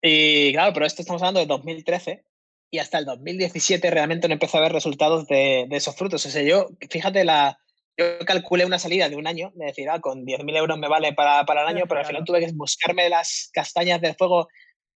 Y 0.00 0.52
claro, 0.54 0.72
pero 0.72 0.86
esto 0.86 1.02
estamos 1.02 1.20
hablando 1.20 1.40
de 1.40 1.46
2013 1.46 2.24
y 2.70 2.78
hasta 2.78 2.96
el 2.96 3.04
2017 3.04 3.90
realmente 3.90 4.28
no 4.28 4.32
empecé 4.32 4.56
a 4.56 4.62
ver 4.62 4.72
resultados 4.72 5.26
de, 5.26 5.66
de 5.68 5.76
esos 5.76 5.94
frutos. 5.94 6.24
O 6.24 6.30
sea, 6.30 6.40
yo, 6.40 6.70
fíjate 6.88 7.22
la, 7.26 7.60
yo 7.96 8.18
calculé 8.26 8.64
una 8.64 8.78
salida 8.78 9.08
de 9.08 9.16
un 9.16 9.26
año, 9.26 9.52
de 9.54 9.66
decir, 9.66 9.88
ah, 9.90 10.00
con 10.00 10.24
10.000 10.24 10.56
euros 10.56 10.78
me 10.78 10.88
vale 10.88 11.12
para, 11.12 11.44
para 11.44 11.62
el 11.62 11.68
año, 11.68 11.84
pero 11.88 12.00
al 12.00 12.06
final 12.06 12.24
tuve 12.24 12.40
que 12.40 12.52
buscarme 12.52 13.08
las 13.08 13.50
castañas 13.52 14.00
del 14.00 14.14
fuego, 14.14 14.48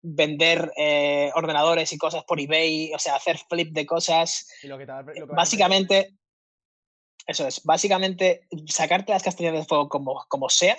vender 0.02 0.70
eh, 0.76 1.30
ordenadores 1.34 1.92
y 1.92 1.98
cosas 1.98 2.24
por 2.24 2.40
eBay, 2.40 2.92
o 2.94 2.98
sea, 2.98 3.16
hacer 3.16 3.38
flip 3.48 3.72
de 3.72 3.86
cosas. 3.86 4.46
básicamente, 5.28 6.14
eso 7.26 7.46
es, 7.46 7.62
básicamente 7.64 8.42
sacarte 8.66 9.12
las 9.12 9.22
castañas 9.22 9.54
del 9.54 9.66
fuego 9.66 9.88
como, 9.88 10.24
como 10.28 10.48
sea 10.48 10.76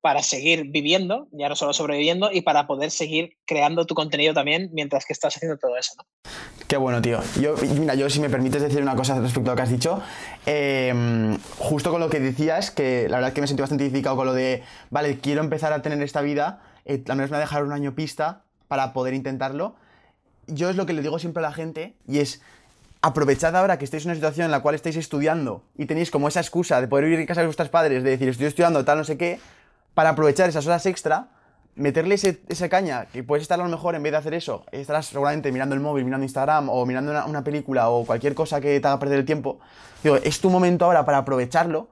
para 0.00 0.22
seguir 0.22 0.70
viviendo, 0.70 1.28
ya 1.32 1.48
no 1.48 1.56
solo 1.56 1.72
sobreviviendo, 1.72 2.30
y 2.32 2.40
para 2.40 2.66
poder 2.66 2.90
seguir 2.90 3.36
creando 3.46 3.86
tu 3.86 3.94
contenido 3.94 4.32
también 4.32 4.70
mientras 4.72 5.04
que 5.04 5.12
estás 5.12 5.36
haciendo 5.36 5.58
todo 5.58 5.76
eso. 5.76 5.92
Qué 6.68 6.76
bueno, 6.76 7.02
tío. 7.02 7.20
Yo, 7.40 7.54
mira, 7.78 7.94
yo 7.94 8.08
si 8.08 8.20
me 8.20 8.30
permites 8.30 8.62
decir 8.62 8.80
una 8.80 8.96
cosa 8.96 9.20
respecto 9.20 9.50
a 9.50 9.52
lo 9.52 9.56
que 9.56 9.62
has 9.62 9.70
dicho, 9.70 10.00
em, 10.46 11.38
justo 11.58 11.90
con 11.90 12.00
lo 12.00 12.08
que 12.08 12.20
decías, 12.20 12.70
que 12.70 13.08
la 13.08 13.16
verdad 13.16 13.28
es 13.28 13.34
que 13.34 13.40
me 13.40 13.46
sentí 13.46 13.60
bastante 13.60 13.84
identificado 13.84 14.16
con 14.16 14.26
lo 14.26 14.32
de, 14.32 14.62
vale, 14.90 15.18
quiero 15.18 15.42
empezar 15.42 15.72
a 15.72 15.82
tener 15.82 16.00
esta 16.02 16.20
vida, 16.20 16.62
eh, 16.84 17.02
al 17.08 17.16
menos 17.16 17.30
me 17.30 17.36
voy 17.36 17.42
a 17.42 17.46
dejar 17.46 17.64
un 17.64 17.72
año 17.72 17.94
pista 17.94 18.42
para 18.68 18.92
poder 18.92 19.14
intentarlo. 19.14 19.74
Yo 20.46 20.70
es 20.70 20.76
lo 20.76 20.86
que 20.86 20.92
le 20.92 21.02
digo 21.02 21.18
siempre 21.18 21.44
a 21.44 21.48
la 21.48 21.52
gente, 21.52 21.94
y 22.06 22.20
es, 22.20 22.40
aprovechad 23.02 23.56
ahora 23.56 23.78
que 23.78 23.84
estáis 23.84 24.04
en 24.04 24.10
una 24.10 24.14
situación 24.14 24.44
en 24.44 24.50
la 24.50 24.60
cual 24.60 24.74
estáis 24.74 24.96
estudiando 24.96 25.62
y 25.76 25.86
tenéis 25.86 26.10
como 26.10 26.28
esa 26.28 26.40
excusa 26.40 26.80
de 26.80 26.88
poder 26.88 27.06
vivir 27.06 27.20
en 27.20 27.26
casa 27.26 27.40
de 27.40 27.46
vuestros 27.46 27.68
padres, 27.68 28.02
de 28.04 28.10
decir, 28.10 28.28
estoy 28.28 28.46
estudiando 28.46 28.84
tal, 28.84 28.98
no 28.98 29.04
sé 29.04 29.16
qué, 29.16 29.40
para 29.94 30.10
aprovechar 30.10 30.48
esas 30.48 30.66
horas 30.66 30.86
extra, 30.86 31.28
meterle 31.74 32.14
esa 32.14 32.68
caña, 32.68 33.06
que 33.06 33.22
puedes 33.22 33.42
estar 33.42 33.58
a 33.60 33.62
lo 33.62 33.68
mejor 33.68 33.94
en 33.94 34.02
vez 34.02 34.12
de 34.12 34.18
hacer 34.18 34.34
eso, 34.34 34.64
estarás 34.72 35.06
seguramente 35.06 35.50
mirando 35.52 35.74
el 35.74 35.80
móvil, 35.80 36.04
mirando 36.04 36.24
Instagram 36.24 36.68
o 36.68 36.84
mirando 36.84 37.12
una, 37.26 37.44
película 37.44 37.88
o 37.88 38.04
cualquier 38.04 38.34
cosa 38.34 38.60
que 38.60 38.80
te 38.80 38.86
haga 38.86 38.98
perder 38.98 39.20
el 39.20 39.24
tiempo. 39.24 39.60
Digo, 40.02 40.16
es 40.16 40.40
tu 40.40 40.50
momento 40.50 40.84
ahora 40.84 41.04
para 41.04 41.18
aprovecharlo 41.18 41.88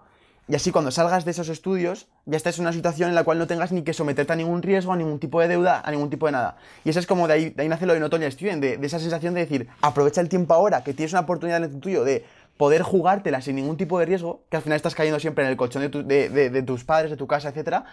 y 0.47 0.55
así 0.55 0.73
cuando 0.73 0.91
salgas 0.91 1.27
de 1.27 1.31
esos 1.31 1.51
estudios 1.51 2.09
ya 2.25 2.37
estás 2.37 2.59
en 2.59 2.63
una 2.63 2.73
situación 2.73 3.11
en 3.11 3.15
la 3.15 3.23
cual 3.23 3.39
no 3.39 3.47
tengas 3.47 3.71
ni 3.71 3.83
que 3.83 3.93
someterte 3.93 4.33
a 4.33 4.37
ningún 4.37 4.63
riesgo, 4.63 4.93
a 4.93 4.97
ningún 4.97 5.19
tipo 5.19 5.41
de 5.41 5.49
deuda, 5.49 5.83
a 5.85 5.91
ningún 5.91 6.09
tipo 6.09 6.27
de 6.27 6.33
nada. 6.33 6.57
Y 6.85 6.91
eso 6.91 7.01
es 7.01 7.07
como 7.07 7.29
de 7.29 7.35
ahí, 7.35 7.51
de 7.51 7.63
ahí 7.63 7.69
nace 7.69 7.85
lo 7.85 7.93
de 7.93 8.01
Notonia 8.01 8.31
Student, 8.31 8.63
de, 8.63 8.77
de 8.79 8.87
esa 8.87 8.99
sensación 8.99 9.35
de 9.35 9.41
decir, 9.41 9.69
aprovecha 9.83 10.23
el 10.23 10.29
tiempo 10.29 10.55
ahora, 10.55 10.83
que 10.83 10.95
tienes 10.95 11.13
una 11.13 11.21
oportunidad 11.21 11.63
en 11.63 11.71
el 11.71 11.81
tuyo 11.81 12.03
de 12.03 12.25
poder 12.59 12.83
jugártela 12.83 13.41
sin 13.41 13.57
ningún 13.57 13.79
tipo 13.79 13.99
de 13.99 14.05
riesgo, 14.05 14.43
que 14.51 14.59
al 14.59 14.63
final 14.63 14.77
estás 14.77 14.95
cayendo 14.95 15.19
siempre 15.19 15.45
en 15.45 15.51
el 15.51 15.57
colchón 15.57 15.81
de, 15.83 16.63
tus 16.67 16.85
padres, 16.85 17.11
de 17.11 17.17
tu 17.17 17.27
casa, 17.27 17.49
etc. 17.49 17.85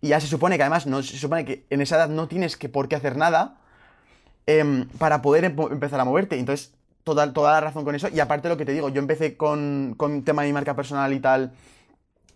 Y 0.00 0.08
ya 0.08 0.20
se 0.20 0.26
supone 0.26 0.56
que 0.56 0.62
además 0.62 0.86
no, 0.86 1.02
se 1.02 1.16
supone 1.16 1.44
que 1.44 1.66
en 1.70 1.80
esa 1.80 1.96
edad 1.96 2.08
no 2.08 2.26
tienes 2.26 2.56
que 2.56 2.68
por 2.68 2.88
qué 2.88 2.96
hacer 2.96 3.16
nada 3.16 3.58
em, 4.46 4.88
para 4.98 5.22
poder 5.22 5.44
empezar 5.44 6.00
a 6.00 6.04
moverte. 6.04 6.38
Entonces, 6.38 6.72
toda, 7.04 7.32
toda 7.32 7.52
la 7.52 7.60
razón 7.60 7.84
con 7.84 7.94
eso. 7.94 8.08
Y 8.08 8.18
aparte 8.18 8.48
lo 8.48 8.56
que 8.56 8.64
te 8.64 8.72
digo, 8.72 8.88
yo 8.88 8.98
empecé 8.98 9.36
con, 9.36 9.94
con 9.96 10.24
tema 10.24 10.42
de 10.42 10.48
mi 10.48 10.54
marca 10.54 10.74
personal 10.74 11.12
y 11.12 11.20
tal, 11.20 11.52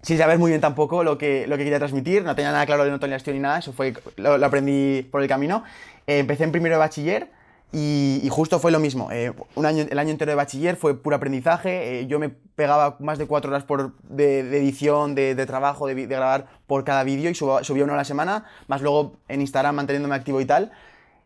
sin 0.03 0.19
saber 0.19 0.39
muy 0.39 0.51
bien 0.51 0.61
tampoco 0.61 1.03
lo 1.03 1.17
que, 1.17 1.47
lo 1.47 1.57
que 1.57 1.65
quería 1.65 1.79
transmitir, 1.79 2.23
no 2.23 2.35
tenía 2.35 2.53
nada 2.53 2.67
claro 2.67 2.85
de 2.85 2.91
no 2.91 3.01
tener 3.01 3.23
ni 3.29 3.39
nada, 3.39 3.61
eso 3.61 3.73
fue, 3.73 3.95
lo, 4.17 4.35
aprendí 4.45 5.03
por 5.03 5.23
el 5.23 5.29
camino. 5.29 5.65
Eh, 6.07 6.19
empecé 6.19 6.45
en 6.45 6.53
primero 6.53 6.75
de 6.75 6.81
bachiller 6.81 7.42
y, 7.75 8.29
justo 8.31 8.59
fue 8.59 8.71
lo 8.71 8.79
mismo. 8.79 9.11
Eh, 9.11 9.33
un 9.55 9.65
año, 9.65 9.87
el 9.89 9.99
año 9.99 10.11
entero 10.11 10.31
de 10.31 10.37
bachiller 10.37 10.77
fue 10.77 10.95
puro 11.01 11.17
aprendizaje, 11.17 12.01
eh, 12.01 12.07
yo 12.07 12.19
me 12.19 12.29
pegaba 12.29 12.97
más 13.01 13.17
de 13.17 13.27
cuatro 13.27 13.51
horas 13.51 13.65
por, 13.65 13.95
de, 14.03 14.41
edición, 14.41 15.15
de, 15.15 15.35
trabajo, 15.47 15.87
de, 15.87 16.07
grabar 16.07 16.49
por 16.67 16.85
cada 16.85 17.03
vídeo 17.03 17.31
y 17.31 17.35
subía 17.35 17.85
uno 17.85 17.95
a 17.95 17.97
la 17.97 18.05
semana, 18.05 18.45
más 18.69 18.83
luego 18.83 19.17
en 19.29 19.41
Instagram 19.41 19.75
manteniéndome 19.75 20.15
activo 20.15 20.41
y 20.43 20.45
tal. 20.45 20.71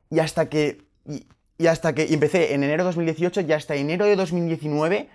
Y 0.09 0.21
hasta 0.21 0.49
que, 0.49 0.85
y, 1.05 1.67
hasta 1.67 1.95
que 1.95 2.12
empecé 2.15 2.55
en 2.55 2.62
enero 2.62 2.85
de 2.85 2.88
2018 2.91 3.41
y 3.41 3.53
hasta 3.53 3.75
enero 3.75 4.05
de 4.05 4.15
2019 4.15 5.09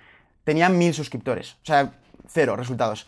tenía 0.43 0.67
mil 0.67 0.93
suscriptores. 0.93 1.53
O 1.63 1.65
sea, 1.65 1.93
cero 2.27 2.57
resultados. 2.57 3.07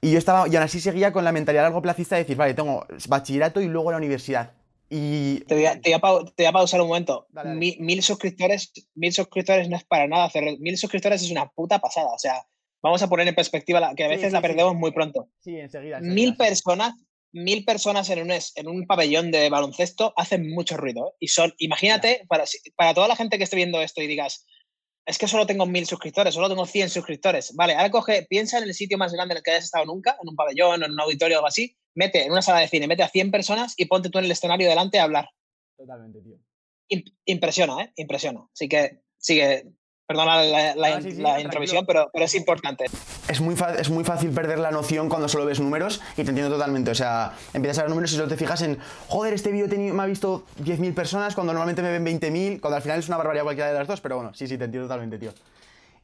Y 0.00 0.12
yo 0.12 0.18
estaba, 0.18 0.48
y 0.48 0.56
aún 0.56 0.64
así 0.64 0.80
seguía 0.80 1.12
con 1.12 1.24
la 1.24 1.32
mentalidad 1.32 1.64
largo 1.64 1.82
plazista 1.82 2.16
de 2.16 2.22
decir, 2.22 2.36
vale, 2.36 2.54
tengo 2.54 2.86
bachillerato 3.08 3.60
y 3.60 3.66
luego 3.66 3.90
la 3.90 3.98
universidad. 3.98 4.52
Y... 4.90 5.40
Te 5.40 5.54
voy 5.54 5.66
a, 5.66 5.80
te 5.80 5.90
voy 5.90 6.46
a, 6.46 6.52
pausar 6.52 6.80
un 6.80 6.88
momento. 6.88 7.26
Mil, 7.44 8.02
suscriptores, 8.02 8.72
mil 8.94 9.12
suscriptores 9.12 9.68
no 9.68 9.76
es 9.76 9.84
para 9.84 10.06
nada 10.06 10.24
hacer. 10.24 10.58
Mil 10.58 10.76
suscriptores 10.76 11.22
es 11.22 11.30
una 11.30 11.48
puta 11.48 11.78
pasada. 11.78 12.08
O 12.14 12.18
sea, 12.18 12.46
vamos 12.82 13.02
a 13.02 13.08
poner 13.08 13.28
en 13.28 13.34
perspectiva 13.34 13.94
que 13.94 14.04
a 14.04 14.08
veces 14.08 14.32
la 14.32 14.40
perdemos 14.40 14.74
muy 14.74 14.92
pronto. 14.92 15.28
Sí, 15.40 15.56
enseguida. 15.56 16.00
Mil 16.00 16.36
personas, 16.36 16.94
mil 17.32 17.64
personas 17.64 18.08
en 18.10 18.22
un, 18.22 18.30
en 18.30 18.68
un 18.68 18.86
pabellón 18.86 19.30
de 19.30 19.50
baloncesto 19.50 20.12
hacen 20.16 20.50
mucho 20.50 20.76
ruido. 20.76 21.08
¿eh? 21.08 21.16
Y 21.20 21.28
son, 21.28 21.54
imagínate, 21.58 22.24
para, 22.28 22.44
para 22.76 22.94
toda 22.94 23.08
la 23.08 23.16
gente 23.16 23.38
que 23.38 23.44
esté 23.44 23.56
viendo 23.56 23.80
esto 23.82 24.02
y 24.02 24.06
digas, 24.06 24.46
es 25.08 25.16
que 25.16 25.26
solo 25.26 25.46
tengo 25.46 25.64
mil 25.64 25.86
suscriptores, 25.86 26.34
solo 26.34 26.50
tengo 26.50 26.66
100 26.66 26.90
suscriptores. 26.90 27.54
Vale, 27.56 27.74
ahora 27.74 27.90
coge, 27.90 28.26
piensa 28.28 28.58
en 28.58 28.64
el 28.64 28.74
sitio 28.74 28.98
más 28.98 29.10
grande 29.10 29.32
en 29.32 29.38
el 29.38 29.42
que 29.42 29.52
hayas 29.52 29.64
estado 29.64 29.86
nunca, 29.86 30.18
en 30.22 30.28
un 30.28 30.36
pabellón, 30.36 30.82
en 30.82 30.92
un 30.92 31.00
auditorio 31.00 31.36
o 31.36 31.38
algo 31.38 31.48
así, 31.48 31.74
mete 31.94 32.26
en 32.26 32.30
una 32.30 32.42
sala 32.42 32.60
de 32.60 32.68
cine, 32.68 32.86
mete 32.86 33.02
a 33.02 33.08
100 33.08 33.30
personas 33.30 33.72
y 33.78 33.86
ponte 33.86 34.10
tú 34.10 34.18
en 34.18 34.26
el 34.26 34.30
escenario 34.30 34.68
delante 34.68 34.98
a 34.98 35.04
hablar. 35.04 35.30
Totalmente, 35.78 36.20
tío. 36.20 36.36
impresiona, 37.24 37.84
¿eh? 37.84 37.92
Impresiona. 37.96 38.46
Así 38.52 38.68
que 38.68 39.00
sigue, 39.16 39.72
Perdona 40.08 40.42
la, 40.42 40.74
la, 40.74 41.38
intromisión, 41.38 41.84
pero, 41.84 42.08
pero, 42.10 42.24
es 42.24 42.34
importante. 42.34 42.86
Es 43.28 43.42
muy, 43.42 43.54
es 43.78 43.90
muy 43.90 44.04
fácil 44.04 44.30
perder 44.30 44.58
la 44.58 44.70
noción 44.70 45.10
cuando 45.10 45.28
solo 45.28 45.44
ves 45.44 45.60
números 45.60 46.00
y 46.16 46.24
te 46.24 46.30
entiendo 46.30 46.50
totalmente. 46.50 46.90
O 46.90 46.94
sea, 46.94 47.34
empiezas 47.52 47.80
a 47.80 47.82
ver 47.82 47.90
números 47.90 48.10
y 48.12 48.16
solo 48.16 48.26
te 48.26 48.38
fijas 48.38 48.62
en, 48.62 48.78
joder, 49.08 49.34
este 49.34 49.52
vídeo 49.52 49.68
me 49.92 50.02
ha 50.02 50.06
visto 50.06 50.46
10.000 50.64 50.94
personas 50.94 51.34
cuando 51.34 51.52
normalmente 51.52 51.82
me 51.82 51.90
ven 51.90 52.20
20.000, 52.20 52.58
cuando 52.58 52.76
al 52.76 52.82
final 52.82 53.00
es 53.00 53.08
una 53.08 53.18
barbaridad 53.18 53.44
cualquiera 53.44 53.70
de 53.70 53.78
las 53.78 53.86
dos, 53.86 54.00
pero 54.00 54.16
bueno, 54.16 54.32
sí, 54.32 54.46
sí, 54.46 54.56
te 54.56 54.64
entiendo 54.64 54.88
totalmente, 54.88 55.18
tío. 55.18 55.34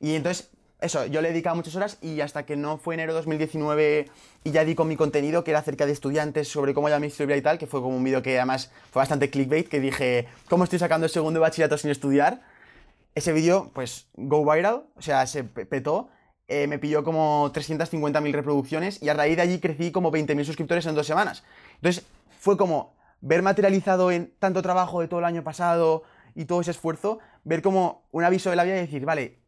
Y 0.03 0.17
entonces, 0.17 0.51
eso, 0.83 1.07
yo 1.07 1.23
le 1.23 1.29
he 1.29 1.33
dedicado 1.33 1.57
muchas 1.57 1.75
horas 1.75 1.97
y 2.03 2.21
hasta 2.21 2.45
que 2.45 2.57
no 2.57 2.77
fue 2.77 2.97
enero 2.97 3.15
de 3.15 3.21
2019 3.21 4.11
y 4.45 4.51
ya 4.51 4.67
di 4.67 4.75
con 4.75 4.87
mi 4.87 4.97
contenido, 4.97 5.45
que 5.45 5.53
era 5.53 5.61
acerca 5.61 5.87
de 5.87 5.93
estudiantes, 5.93 6.49
sobre 6.49 6.75
cómo 6.75 6.91
ya 6.91 6.99
mi 6.99 7.07
historia 7.07 7.39
y 7.39 7.41
tal, 7.41 7.57
que 7.57 7.67
fue 7.67 7.81
como 7.81 7.97
un 7.97 8.05
vídeo 8.05 8.21
que 8.21 8.37
además 8.37 8.71
fue 8.91 9.01
bastante 9.01 9.31
clickbait, 9.31 9.67
que 9.67 9.81
dije, 9.81 10.29
¿cómo 10.51 10.65
estoy 10.65 10.79
sacando 10.79 11.07
el 11.07 11.11
segundo 11.11 11.41
de 11.41 11.43
bachillerato 11.43 11.79
sin 11.79 11.91
estudiar? 11.91 12.43
Ese 13.15 13.33
vídeo, 13.33 13.71
pues, 13.75 14.09
go 14.15 14.51
viral, 14.51 14.87
o 14.97 15.03
sea, 15.03 15.27
se 15.27 15.45
petó. 15.45 16.09
Eh, 16.47 16.67
me 16.67 16.79
pilló 16.79 17.05
como 17.05 17.51
350.000 17.53 18.33
reproducciones 18.33 19.03
y 19.03 19.09
a 19.09 19.15
raíz 19.15 19.37
de 19.37 19.43
allí 19.43 19.61
crecí 19.61 19.91
como 19.93 20.13
20.000 20.13 20.45
suscriptores 20.45 20.85
en 20.87 20.95
dos 20.95 21.07
semanas. 21.07 21.43
Entonces, 21.77 22.05
fue 22.39 22.59
como 22.59 22.95
ver 23.23 23.41
materializado 23.41 24.11
en 24.11 24.35
tanto 24.39 24.61
trabajo 24.61 25.01
de 25.01 25.09
todo 25.09 25.21
el 25.21 25.25
año 25.25 25.43
pasado 25.43 26.03
y 26.35 26.45
todo 26.45 26.61
ese 26.61 26.73
esfuerzo, 26.73 27.19
ver 27.45 27.63
como 27.63 28.07
un 28.11 28.25
aviso 28.25 28.51
de 28.51 28.57
la 28.57 28.65
vida 28.65 28.77
y 28.77 28.81
decir, 28.81 29.07
vale, 29.07 29.39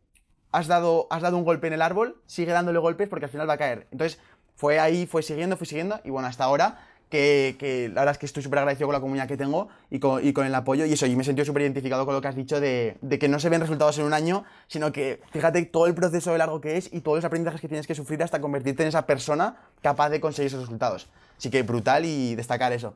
has 0.52 0.68
dado, 0.68 1.06
has 1.10 1.20
dado 1.20 1.36
un 1.36 1.44
golpe 1.44 1.66
en 1.66 1.74
el 1.74 1.82
árbol, 1.82 2.22
sigue 2.24 2.52
dándole 2.52 2.78
golpes 2.78 3.08
porque 3.08 3.26
al 3.26 3.30
final 3.30 3.48
va 3.48 3.54
a 3.54 3.58
caer. 3.58 3.88
Entonces, 3.90 4.18
fue 4.54 4.80
ahí, 4.80 5.06
fue 5.06 5.22
siguiendo, 5.22 5.58
fue 5.58 5.66
siguiendo 5.66 6.00
y 6.04 6.10
bueno, 6.10 6.28
hasta 6.28 6.44
ahora 6.44 6.78
que, 7.08 7.90
la 7.92 8.00
verdad 8.02 8.12
es 8.12 8.18
que 8.18 8.26
estoy 8.26 8.42
súper 8.42 8.58
agradecido 8.58 8.88
con 8.88 8.94
la 8.94 9.00
comunidad 9.00 9.28
que 9.28 9.36
tengo 9.36 9.68
y 9.90 9.98
con, 9.98 10.26
y 10.26 10.32
con, 10.32 10.46
el 10.46 10.54
apoyo 10.54 10.84
y 10.86 10.92
eso, 10.92 11.06
y 11.06 11.14
me 11.14 11.22
he 11.22 11.24
sentido 11.24 11.44
súper 11.44 11.62
identificado 11.62 12.04
con 12.04 12.14
lo 12.14 12.20
que 12.20 12.28
has 12.28 12.34
dicho 12.34 12.60
de, 12.60 12.96
de, 13.00 13.18
que 13.18 13.28
no 13.28 13.38
se 13.38 13.48
ven 13.48 13.60
resultados 13.60 13.98
en 13.98 14.04
un 14.04 14.14
año, 14.14 14.44
sino 14.66 14.92
que 14.92 15.20
fíjate 15.30 15.64
todo 15.66 15.86
el 15.86 15.94
proceso 15.94 16.32
de 16.32 16.38
largo 16.38 16.60
que 16.60 16.76
es 16.76 16.92
y 16.92 17.00
todos 17.00 17.18
los 17.18 17.24
aprendizajes 17.24 17.60
que 17.60 17.68
tienes 17.68 17.86
que 17.86 17.94
sufrir 17.94 18.22
hasta 18.22 18.40
convertirte 18.40 18.82
en 18.82 18.88
esa 18.88 19.06
persona 19.06 19.56
capaz 19.82 20.10
de 20.10 20.20
conseguir 20.20 20.48
esos 20.48 20.60
resultados. 20.60 21.08
Así 21.38 21.50
que 21.50 21.62
brutal 21.62 22.04
y 22.04 22.34
destacar 22.34 22.72
eso. 22.72 22.94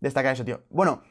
Destacar 0.00 0.34
eso, 0.34 0.44
tío. 0.44 0.60
Bueno, 0.70 1.02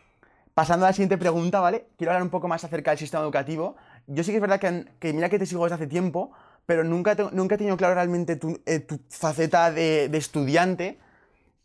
pasando 0.54 0.86
a 0.86 0.90
la 0.90 0.94
siguiente 0.94 1.18
pregunta, 1.18 1.60
¿vale? 1.60 1.88
Quiero 1.98 2.12
hablar 2.12 2.24
un 2.24 2.30
poco 2.30 2.48
más 2.48 2.64
acerca 2.64 2.92
del 2.92 2.98
sistema 2.98 3.24
educativo. 3.24 3.76
Yo 4.08 4.24
sí 4.24 4.32
que 4.32 4.38
es 4.38 4.42
verdad 4.42 4.60
que, 4.60 4.86
que 5.00 5.12
mira 5.12 5.30
que 5.30 5.40
te 5.40 5.46
sigo 5.46 5.64
desde 5.64 5.76
hace 5.76 5.88
tiempo, 5.88 6.32
pero 6.66 6.84
nunca, 6.84 7.16
nunca 7.34 7.56
he 7.56 7.58
tenido 7.58 7.76
claro 7.78 7.96
realmente 7.96 8.36
tu, 8.38 8.60
eh, 8.66 8.80
tu 8.80 9.00
faceta 9.10 9.72
de, 9.72 10.08
de 10.10 10.18
estudiante 10.18 11.00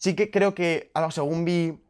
Sí 0.02 0.16
que 0.16 0.32
creo 0.32 0.52
que, 0.52 0.90
según 1.10 1.44
vi, 1.44 1.80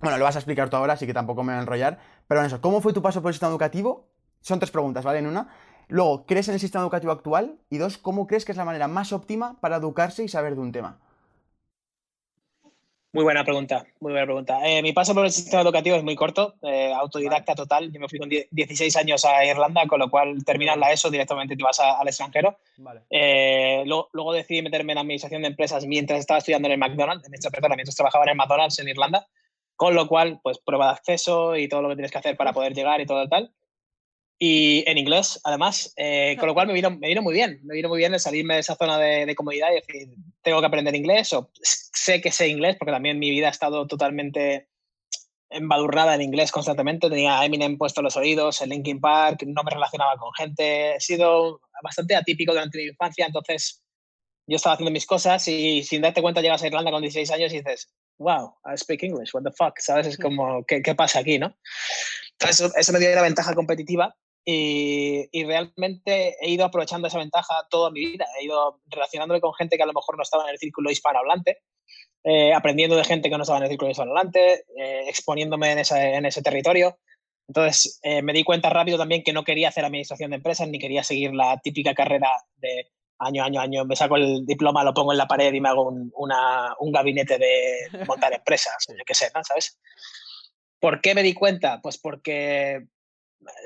bueno, 0.00 0.18
lo 0.18 0.24
vas 0.24 0.34
a 0.34 0.40
explicar 0.40 0.70
tú 0.70 0.76
ahora, 0.76 0.94
así 0.94 1.06
que 1.06 1.14
tampoco 1.14 1.44
me 1.44 1.52
voy 1.52 1.58
a 1.60 1.62
enrollar, 1.62 2.00
pero 2.26 2.40
en 2.40 2.46
eso, 2.46 2.60
¿cómo 2.60 2.80
fue 2.80 2.92
tu 2.92 3.00
paso 3.00 3.22
por 3.22 3.28
el 3.28 3.34
sistema 3.34 3.50
educativo? 3.50 4.08
Son 4.40 4.58
tres 4.58 4.72
preguntas, 4.72 5.04
¿vale? 5.04 5.20
En 5.20 5.28
una. 5.28 5.46
Luego, 5.86 6.26
¿crees 6.26 6.48
en 6.48 6.54
el 6.54 6.60
sistema 6.60 6.82
educativo 6.82 7.12
actual? 7.12 7.60
Y 7.70 7.78
dos, 7.78 7.96
¿cómo 7.96 8.26
crees 8.26 8.44
que 8.44 8.50
es 8.50 8.58
la 8.58 8.64
manera 8.64 8.88
más 8.88 9.12
óptima 9.12 9.60
para 9.60 9.76
educarse 9.76 10.24
y 10.24 10.28
saber 10.28 10.56
de 10.56 10.62
un 10.62 10.72
tema? 10.72 10.98
Muy 13.14 13.22
buena 13.22 13.44
pregunta, 13.44 13.86
muy 14.00 14.10
buena 14.10 14.26
pregunta. 14.26 14.58
Eh, 14.68 14.82
mi 14.82 14.92
paso 14.92 15.14
por 15.14 15.24
el 15.24 15.30
sistema 15.30 15.62
educativo 15.62 15.94
es 15.94 16.02
muy 16.02 16.16
corto, 16.16 16.56
eh, 16.62 16.92
autodidacta 16.92 17.54
total. 17.54 17.92
Yo 17.92 18.00
me 18.00 18.08
fui 18.08 18.18
con 18.18 18.28
16 18.28 18.96
años 18.96 19.24
a 19.24 19.44
Irlanda, 19.46 19.86
con 19.86 20.00
lo 20.00 20.10
cual 20.10 20.44
terminas 20.44 20.76
la 20.76 20.90
ESO 20.90 21.10
directamente 21.10 21.54
te 21.54 21.62
vas 21.62 21.78
al 21.78 22.08
extranjero. 22.08 22.58
Eh, 23.08 23.84
luego, 23.86 24.32
decidí 24.32 24.62
meterme 24.62 24.94
en 24.94 24.98
administración 24.98 25.42
de 25.42 25.48
empresas 25.48 25.86
mientras 25.86 26.18
estaba 26.18 26.38
estudiando 26.38 26.66
en 26.66 26.72
el 26.72 26.78
McDonald's, 26.78 27.28
en 27.28 27.34
esta, 27.34 27.50
perdona, 27.50 27.76
mientras 27.76 27.94
trabajaba 27.94 28.24
en 28.24 28.30
el 28.30 28.36
McDonald's 28.36 28.80
en 28.80 28.88
Irlanda, 28.88 29.28
con 29.76 29.94
lo 29.94 30.08
cual, 30.08 30.40
pues 30.42 30.58
prueba 30.58 30.86
de 30.86 30.92
acceso 30.94 31.56
y 31.56 31.68
todo 31.68 31.82
lo 31.82 31.90
que 31.90 31.94
tienes 31.94 32.10
que 32.10 32.18
hacer 32.18 32.36
para 32.36 32.52
poder 32.52 32.74
llegar 32.74 33.00
y 33.00 33.06
todo 33.06 33.22
el 33.22 33.28
tal 33.28 33.52
y 34.46 34.84
en 34.86 34.98
inglés, 34.98 35.40
además, 35.42 35.94
eh, 35.96 36.36
con 36.38 36.48
lo 36.48 36.52
cual 36.52 36.66
me 36.66 36.74
vino, 36.74 36.90
me 36.90 37.08
vino 37.08 37.22
muy 37.22 37.32
bien, 37.32 37.60
me 37.64 37.74
vino 37.74 37.88
muy 37.88 37.96
bien 37.96 38.12
el 38.12 38.20
salirme 38.20 38.54
de 38.54 38.60
esa 38.60 38.74
zona 38.74 38.98
de, 38.98 39.24
de, 39.24 39.34
comodidad 39.34 39.68
y 39.70 39.76
decir, 39.76 40.14
tengo 40.42 40.60
que 40.60 40.66
aprender 40.66 40.94
inglés 40.94 41.32
o 41.32 41.50
sé 41.62 42.20
que 42.20 42.30
sé 42.30 42.48
inglés, 42.48 42.76
porque 42.78 42.92
también 42.92 43.18
mi 43.18 43.30
vida 43.30 43.46
ha 43.46 43.50
estado 43.50 43.86
totalmente 43.86 44.68
embadurnada 45.48 46.14
en 46.14 46.20
inglés 46.20 46.52
constantemente, 46.52 47.08
tenía 47.08 47.42
Eminem 47.42 47.78
puesto 47.78 48.02
en 48.02 48.04
los 48.04 48.18
oídos, 48.18 48.60
el 48.60 48.68
Linkin 48.68 49.00
Park, 49.00 49.44
no 49.46 49.62
me 49.62 49.70
relacionaba 49.70 50.14
con 50.18 50.30
gente, 50.34 50.96
he 50.96 51.00
sido 51.00 51.62
bastante 51.82 52.14
atípico 52.14 52.52
durante 52.52 52.76
mi 52.76 52.84
infancia, 52.84 53.24
entonces 53.24 53.82
yo 54.46 54.56
estaba 54.56 54.74
haciendo 54.74 54.90
mis 54.90 55.06
cosas 55.06 55.48
y 55.48 55.82
sin 55.84 56.02
darte 56.02 56.20
cuenta 56.20 56.42
llegas 56.42 56.62
a 56.62 56.66
Irlanda 56.66 56.90
con 56.90 57.00
16 57.00 57.30
años 57.30 57.50
y 57.54 57.58
dices, 57.58 57.88
wow, 58.18 58.54
I 58.66 58.76
speak 58.76 59.04
English, 59.04 59.32
what 59.32 59.42
the 59.42 59.52
fuck, 59.52 59.78
¿sabes? 59.78 60.06
Es 60.06 60.18
como, 60.18 60.66
¿qué, 60.66 60.82
qué 60.82 60.94
pasa 60.94 61.20
aquí, 61.20 61.38
no? 61.38 61.56
Entonces 62.32 62.72
eso 62.76 62.92
me 62.92 62.98
dio 62.98 63.10
una 63.10 63.22
ventaja 63.22 63.54
competitiva 63.54 64.14
y, 64.44 65.44
realmente 65.44 66.36
he 66.40 66.50
ido 66.50 66.64
aprovechando 66.64 67.08
esa 67.08 67.18
ventaja 67.18 67.54
toda 67.70 67.90
mi 67.90 68.04
vida. 68.04 68.26
He 68.38 68.44
ido 68.44 68.80
relacionándome 68.86 69.40
con 69.40 69.54
gente 69.54 69.76
que 69.76 69.82
a 69.82 69.86
lo 69.86 69.92
mejor 69.92 70.16
no 70.16 70.22
estaba 70.22 70.44
en 70.44 70.50
el 70.50 70.58
círculo 70.58 70.90
hispanohablante, 70.90 71.62
eh, 72.24 72.52
aprendiendo 72.52 72.96
de 72.96 73.04
gente 73.04 73.30
que 73.30 73.36
no 73.36 73.42
estaba 73.42 73.58
en 73.58 73.64
el 73.64 73.70
círculo 73.70 73.90
hispanohablante, 73.90 74.64
eh, 74.76 75.08
exponiéndome 75.08 75.72
en 75.72 75.78
ese, 75.78 76.14
en 76.14 76.26
ese 76.26 76.42
territorio. 76.42 76.98
Entonces 77.48 78.00
eh, 78.02 78.22
me 78.22 78.32
di 78.32 78.44
cuenta 78.44 78.70
rápido 78.70 78.98
también 78.98 79.22
que 79.22 79.32
no 79.32 79.44
quería 79.44 79.68
hacer 79.68 79.84
administración 79.84 80.30
de 80.30 80.36
empresas 80.36 80.68
ni 80.68 80.78
quería 80.78 81.02
seguir 81.02 81.34
la 81.34 81.58
típica 81.62 81.94
carrera 81.94 82.30
de 82.56 82.90
año, 83.18 83.44
año, 83.44 83.60
año. 83.60 83.84
Me 83.84 83.96
saco 83.96 84.16
el 84.16 84.44
diploma, 84.46 84.84
lo 84.84 84.94
pongo 84.94 85.12
en 85.12 85.18
la 85.18 85.26
pared 85.26 85.52
y 85.52 85.60
me 85.60 85.68
hago 85.68 85.88
un, 85.88 86.10
una, 86.16 86.74
un 86.80 86.92
gabinete 86.92 87.38
de 87.38 88.04
montar 88.06 88.32
empresas, 88.34 88.86
yo 88.88 89.04
qué 89.06 89.14
sé, 89.14 89.30
¿no? 89.34 89.42
¿sabes? 89.44 89.78
¿Por 90.80 91.00
qué 91.00 91.14
me 91.14 91.22
di 91.22 91.32
cuenta? 91.32 91.80
Pues 91.82 91.98
porque 91.98 92.86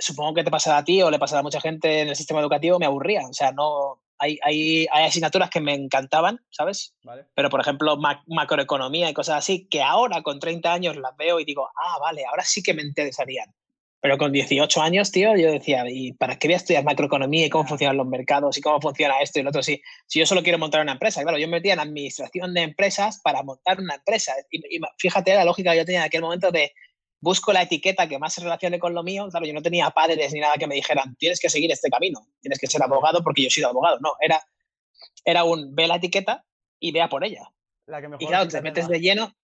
supongo 0.01 0.35
que 0.35 0.45
te 0.45 0.51
pasará 0.51 0.79
a 0.79 0.85
ti 0.85 1.03
o 1.03 1.11
le 1.11 1.19
pasará 1.19 1.41
a 1.41 1.43
mucha 1.43 1.61
gente 1.61 2.01
en 2.01 2.09
el 2.09 2.17
sistema 2.17 2.41
educativo, 2.41 2.79
me 2.79 2.87
aburría. 2.87 3.27
O 3.29 3.33
sea, 3.33 3.53
no. 3.53 4.01
Hay, 4.21 4.37
hay, 4.43 4.87
hay 4.91 5.05
asignaturas 5.05 5.49
que 5.49 5.61
me 5.61 5.75
encantaban, 5.75 6.41
¿sabes? 6.51 6.93
Pero, 7.37 7.51
por 7.51 7.61
ejemplo, 7.61 7.97
macroeconomía 8.27 9.09
y 9.09 9.15
cosas 9.15 9.37
así, 9.37 9.69
que 9.69 9.81
ahora 9.81 10.23
con 10.23 10.41
30 10.41 10.73
años 10.73 10.97
las 10.97 11.17
veo 11.17 11.39
y 11.39 11.45
digo, 11.45 11.69
ah, 11.77 11.99
vale, 12.01 12.25
ahora 12.27 12.43
sí 12.45 12.61
que 12.61 12.75
me 12.75 12.83
interesarían. 12.83 13.55
Pero 14.01 14.17
con 14.17 14.31
18 14.31 14.81
años, 14.81 15.11
tío, 15.11 15.37
yo 15.37 15.51
decía, 15.51 15.85
¿y 15.89 16.13
para 16.13 16.39
qué 16.39 16.47
voy 16.47 16.55
a 16.55 16.59
estudiar 16.59 16.85
macroeconomía 16.85 17.47
y 17.47 17.51
cómo 17.51 17.67
funcionan 17.67 17.97
los 17.97 18.07
mercados 18.07 18.57
y 18.57 18.61
cómo 18.61 18.81
funciona 18.81 19.21
esto 19.21 19.41
y 19.41 19.43
lo 19.43 19.49
otro? 19.49 19.63
Si, 19.63 19.83
si 20.07 20.21
yo 20.21 20.27
solo 20.27 20.43
quiero 20.43 20.59
montar 20.59 20.83
una 20.83 20.93
empresa, 20.93 21.23
claro, 21.23 21.37
yo 21.39 21.49
me 21.49 21.57
metía 21.57 21.73
en 21.73 21.81
administración 21.81 22.55
de 22.55 22.63
empresas 22.63 23.21
para 23.23 23.43
montar 23.43 23.81
una 23.81 23.97
empresa. 23.97 24.35
Y, 24.51 24.77
y 24.77 24.81
fíjate 24.99 25.35
la 25.35 25.45
lógica 25.45 25.73
que 25.73 25.79
yo 25.79 25.85
tenía 25.85 26.01
en 26.01 26.07
aquel 26.07 26.23
momento 26.23 26.53
de 26.53 26.73
busco 27.21 27.53
la 27.53 27.63
etiqueta 27.63 28.09
que 28.09 28.19
más 28.19 28.35
se 28.35 28.43
relacione 28.43 28.79
con 28.79 28.95
lo 28.95 29.03
mío. 29.03 29.29
Claro, 29.31 29.47
yo 29.47 29.55
no 29.55 29.63
tenía 29.63 29.91
padres 29.91 30.33
ni 30.33 30.41
nada 30.41 30.57
que 30.57 30.67
me 30.67 30.75
dijeran, 30.75 31.17
tienes 31.17 31.41
que 31.41 31.51
seguir 31.51 31.71
este 31.73 31.91
camino, 31.91 32.27
tienes 32.41 32.59
que 32.59 32.67
ser 32.67 32.83
abogado 32.83 33.23
porque 33.23 33.43
yo 33.43 33.49
he 33.49 33.51
sido 33.51 33.69
abogado. 33.69 33.99
No, 34.01 34.13
era, 34.21 34.43
era 35.25 35.45
un 35.45 35.75
ve 35.75 35.87
la 35.87 35.97
etiqueta 35.97 36.45
y 36.79 36.93
vea 36.93 37.09
por 37.09 37.25
ella. 37.25 37.51
y 38.19 38.27
claro, 38.27 38.49
te 38.49 38.61
metes 38.61 38.89
de 38.89 39.01
lleno, 39.01 39.35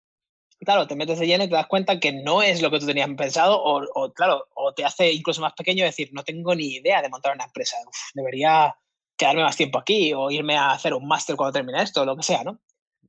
claro, 0.60 0.86
te 0.86 0.96
metes 0.96 1.18
de 1.18 1.26
lleno 1.26 1.44
y 1.44 1.48
te 1.48 1.54
das 1.54 1.66
cuenta 1.66 1.98
que 1.98 2.12
no 2.12 2.42
es 2.42 2.62
lo 2.62 2.70
que 2.70 2.78
tú 2.78 2.86
tenías 2.86 3.08
pensado 3.16 3.60
o, 3.62 4.12
claro, 4.12 4.46
o 4.54 4.72
te 4.74 4.84
hace 4.84 5.12
incluso 5.12 5.40
más 5.40 5.54
pequeño 5.54 5.84
decir, 5.84 6.10
no 6.12 6.24
tengo 6.24 6.54
ni 6.54 6.76
idea 6.76 7.02
de 7.02 7.08
montar 7.08 7.34
una 7.34 7.44
empresa, 7.44 7.76
debería 8.14 8.76
quedarme 9.16 9.42
más 9.42 9.56
tiempo 9.56 9.78
aquí 9.78 10.12
o 10.12 10.30
irme 10.30 10.56
a 10.56 10.72
hacer 10.72 10.94
un 10.94 11.06
máster 11.06 11.36
cuando 11.36 11.52
termine 11.52 11.82
esto, 11.82 12.02
o 12.02 12.04
lo 12.04 12.16
que 12.16 12.22
sea, 12.22 12.42
¿no? 12.44 12.60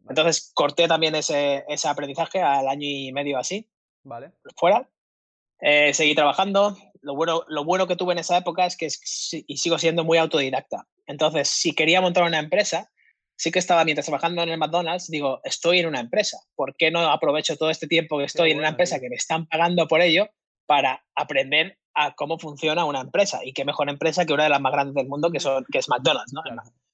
Entonces 0.07 0.51
corté 0.53 0.87
también 0.87 1.15
ese, 1.15 1.65
ese 1.67 1.87
aprendizaje 1.87 2.39
al 2.41 2.67
año 2.67 2.87
y 2.87 3.11
medio 3.11 3.39
así. 3.39 3.67
Vale. 4.05 4.31
Fuera. 4.55 4.87
Eh, 5.59 5.93
seguí 5.93 6.15
trabajando. 6.15 6.77
Lo 7.01 7.15
bueno, 7.15 7.43
lo 7.47 7.65
bueno 7.65 7.87
que 7.87 7.95
tuve 7.95 8.13
en 8.13 8.19
esa 8.19 8.37
época 8.37 8.65
es 8.65 8.77
que 8.77 8.87
y 9.47 9.57
sigo 9.57 9.77
siendo 9.77 10.03
muy 10.03 10.17
autodidacta. 10.17 10.87
Entonces, 11.07 11.49
si 11.49 11.73
quería 11.73 12.01
montar 12.01 12.23
una 12.23 12.39
empresa, 12.39 12.91
sí 13.35 13.51
que 13.51 13.59
estaba 13.59 13.83
mientras 13.83 14.05
trabajando 14.05 14.41
en 14.43 14.49
el 14.49 14.57
McDonald's, 14.57 15.09
digo, 15.09 15.41
estoy 15.43 15.79
en 15.79 15.87
una 15.87 15.99
empresa. 15.99 16.37
¿Por 16.55 16.75
qué 16.75 16.91
no 16.91 16.99
aprovecho 16.99 17.57
todo 17.57 17.69
este 17.69 17.87
tiempo 17.87 18.17
que 18.17 18.25
estoy 18.25 18.51
en 18.51 18.59
una 18.59 18.69
empresa 18.69 18.99
que 18.99 19.09
me 19.09 19.15
están 19.15 19.47
pagando 19.47 19.87
por 19.87 20.01
ello 20.01 20.29
para 20.65 21.03
aprender 21.15 21.77
a 21.93 22.13
cómo 22.13 22.39
funciona 22.39 22.85
una 22.85 23.01
empresa? 23.01 23.41
Y 23.43 23.53
qué 23.53 23.65
mejor 23.65 23.89
empresa 23.89 24.25
que 24.25 24.33
una 24.33 24.43
de 24.43 24.49
las 24.49 24.61
más 24.61 24.71
grandes 24.71 24.95
del 24.95 25.07
mundo, 25.07 25.31
que, 25.31 25.39
son, 25.39 25.65
que 25.71 25.79
es 25.79 25.89
McDonald's, 25.89 26.33
¿no? 26.33 26.41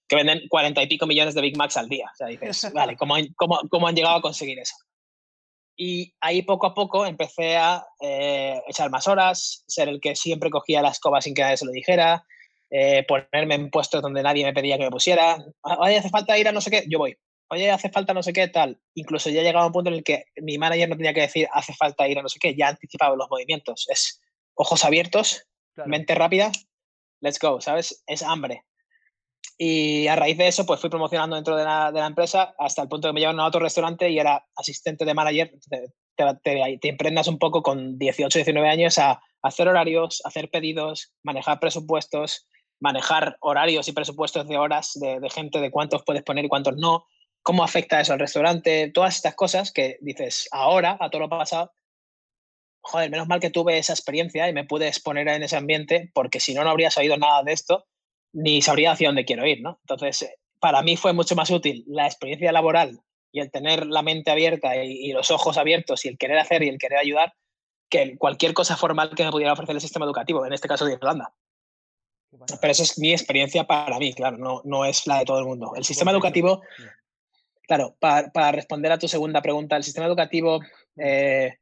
Que 0.07 0.15
venden 0.15 0.47
cuarenta 0.49 0.83
y 0.83 0.87
pico 0.87 1.07
millones 1.07 1.35
de 1.35 1.41
Big 1.41 1.57
Macs 1.57 1.77
al 1.77 1.87
día. 1.87 2.09
O 2.11 2.15
sea, 2.15 2.27
dices, 2.27 2.71
vale, 2.73 2.97
¿cómo, 2.97 3.15
cómo, 3.35 3.59
cómo 3.69 3.87
han 3.87 3.95
llegado 3.95 4.17
a 4.17 4.21
conseguir 4.21 4.59
eso? 4.59 4.75
Y 5.83 6.13
ahí 6.21 6.43
poco 6.43 6.67
a 6.67 6.75
poco 6.75 7.07
empecé 7.07 7.57
a 7.57 7.83
eh, 7.99 8.61
echar 8.67 8.91
más 8.91 9.07
horas, 9.07 9.63
ser 9.65 9.89
el 9.89 9.99
que 9.99 10.15
siempre 10.15 10.51
cogía 10.51 10.79
la 10.83 10.89
escoba 10.89 11.21
sin 11.21 11.33
que 11.33 11.41
nadie 11.41 11.57
se 11.57 11.65
lo 11.65 11.71
dijera, 11.71 12.23
eh, 12.69 13.03
ponerme 13.07 13.55
en 13.55 13.71
puestos 13.71 13.99
donde 13.99 14.21
nadie 14.21 14.45
me 14.45 14.53
pedía 14.53 14.77
que 14.77 14.83
me 14.83 14.91
pusiera. 14.91 15.43
Oye, 15.79 15.97
hace 15.97 16.11
falta 16.11 16.37
ir 16.37 16.47
a 16.47 16.51
no 16.51 16.61
sé 16.61 16.69
qué, 16.69 16.83
yo 16.87 16.99
voy. 16.99 17.17
Oye, 17.49 17.71
hace 17.71 17.89
falta 17.89 18.13
no 18.13 18.21
sé 18.21 18.31
qué, 18.31 18.47
tal. 18.47 18.79
Incluso 18.93 19.31
ya 19.31 19.41
llegaba 19.41 19.63
a 19.63 19.67
un 19.69 19.73
punto 19.73 19.89
en 19.89 19.95
el 19.95 20.03
que 20.03 20.25
mi 20.43 20.59
manager 20.59 20.87
no 20.87 20.97
tenía 20.97 21.15
que 21.15 21.21
decir 21.21 21.47
hace 21.51 21.73
falta 21.73 22.07
ir 22.07 22.19
a 22.19 22.21
no 22.21 22.29
sé 22.29 22.37
qué, 22.39 22.53
ya 22.55 22.67
anticipaba 22.67 23.15
los 23.15 23.31
movimientos. 23.31 23.87
Es 23.89 24.21
ojos 24.53 24.85
abiertos, 24.85 25.47
mente 25.87 26.13
rápida, 26.13 26.51
let's 27.21 27.39
go, 27.39 27.59
¿sabes? 27.59 28.03
Es 28.05 28.21
hambre. 28.21 28.65
Y 29.63 30.07
a 30.07 30.15
raíz 30.15 30.39
de 30.39 30.47
eso, 30.47 30.65
pues 30.65 30.79
fui 30.79 30.89
promocionando 30.89 31.35
dentro 31.35 31.55
de 31.55 31.63
la, 31.63 32.07
empresa 32.07 32.55
hasta 32.57 32.81
el 32.81 32.87
punto 32.87 33.07
que 33.07 33.13
me 33.13 33.19
llevaron 33.19 33.41
a 33.41 33.45
otro 33.45 33.59
restaurante 33.59 34.09
y 34.09 34.17
era 34.17 34.43
asistente 34.55 35.05
de 35.05 35.13
manager. 35.13 35.51
Te, 35.69 35.93
te, 36.43 36.79
te, 36.81 36.89
emprendas 36.89 37.27
un 37.27 37.37
poco 37.37 37.61
con 37.61 37.99
18, 37.99 38.39
19 38.39 38.67
años 38.67 38.97
a 38.97 39.21
hacer 39.43 39.67
horarios, 39.67 40.23
hacer 40.25 40.49
pedidos, 40.49 41.13
manejar 41.21 41.59
presupuestos, 41.59 42.47
manejar 42.79 43.37
horarios 43.39 43.87
y 43.87 43.91
presupuestos 43.91 44.47
de 44.47 44.57
horas 44.57 44.93
de, 44.95 45.19
de, 45.19 45.29
gente, 45.29 45.59
de 45.59 45.69
cuántos 45.69 46.01
puedes 46.03 46.23
poner 46.23 46.45
y 46.45 46.49
cuántos 46.49 46.75
no, 46.77 47.05
cómo 47.43 47.63
afecta 47.63 48.01
eso 48.01 48.13
al 48.13 48.19
restaurante, 48.19 48.89
todas 48.91 49.15
estas 49.15 49.35
cosas 49.35 49.71
que 49.71 49.99
dices 50.01 50.49
ahora, 50.51 50.97
a 50.99 51.11
todo 51.11 51.21
lo 51.21 51.29
pasado, 51.29 51.71
joder, 52.81 53.11
menos 53.11 53.27
mal 53.27 53.39
que 53.39 53.51
tuve 53.51 53.77
esa 53.77 53.93
experiencia 53.93 54.49
y 54.49 54.53
me 54.53 54.65
pude 54.65 54.87
exponer 54.87 55.27
en 55.27 55.43
ese 55.43 55.55
ambiente, 55.55 56.09
porque 56.15 56.39
si 56.39 56.55
no, 56.55 56.63
no 56.63 56.71
habría 56.71 56.89
sabido 56.89 57.15
nada 57.15 57.43
de 57.43 57.53
esto, 57.53 57.85
ni 58.33 58.61
sabría 58.61 58.91
hacia 58.91 59.09
dónde 59.09 59.25
quiero 59.25 59.45
ir, 59.45 59.61
¿no? 59.61 59.79
Entonces, 59.81 60.23
eh, 60.23 60.35
para 60.59 60.81
mí 60.81 60.97
fue 60.97 61.13
mucho 61.13 61.35
más 61.35 61.49
útil 61.49 61.83
la 61.87 62.05
experiencia 62.05 62.51
laboral 62.51 62.99
y 63.31 63.39
el 63.39 63.51
tener 63.51 63.87
la 63.87 64.01
mente 64.01 64.31
abierta 64.31 64.75
y, 64.83 64.91
y 64.91 65.11
los 65.13 65.31
ojos 65.31 65.57
abiertos 65.57 66.05
y 66.05 66.09
el 66.09 66.17
querer 66.17 66.37
hacer 66.37 66.63
y 66.63 66.69
el 66.69 66.77
querer 66.77 66.99
ayudar 66.99 67.33
que 67.91 68.17
cualquier 68.17 68.53
cosa 68.53 68.77
formal 68.77 69.13
que 69.15 69.25
me 69.25 69.31
pudiera 69.31 69.53
ofrecer 69.53 69.75
el 69.75 69.81
sistema 69.81 70.05
educativo, 70.05 70.45
en 70.45 70.53
este 70.53 70.67
caso 70.67 70.85
de 70.85 70.93
Irlanda. 70.93 71.33
Pero 72.61 72.71
esa 72.71 72.83
es 72.83 72.97
mi 72.97 73.11
experiencia 73.11 73.65
para 73.65 73.99
mí, 73.99 74.13
claro, 74.13 74.37
no, 74.37 74.61
no 74.63 74.85
es 74.85 75.05
la 75.05 75.19
de 75.19 75.25
todo 75.25 75.39
el 75.39 75.45
mundo. 75.45 75.73
El 75.75 75.83
sistema 75.83 76.11
educativo, 76.11 76.61
claro, 77.67 77.95
para, 77.99 78.31
para 78.31 78.53
responder 78.53 78.93
a 78.93 78.97
tu 78.97 79.09
segunda 79.09 79.41
pregunta, 79.41 79.75
el 79.75 79.83
sistema 79.83 80.07
educativo, 80.07 80.61
eh, 80.95 81.57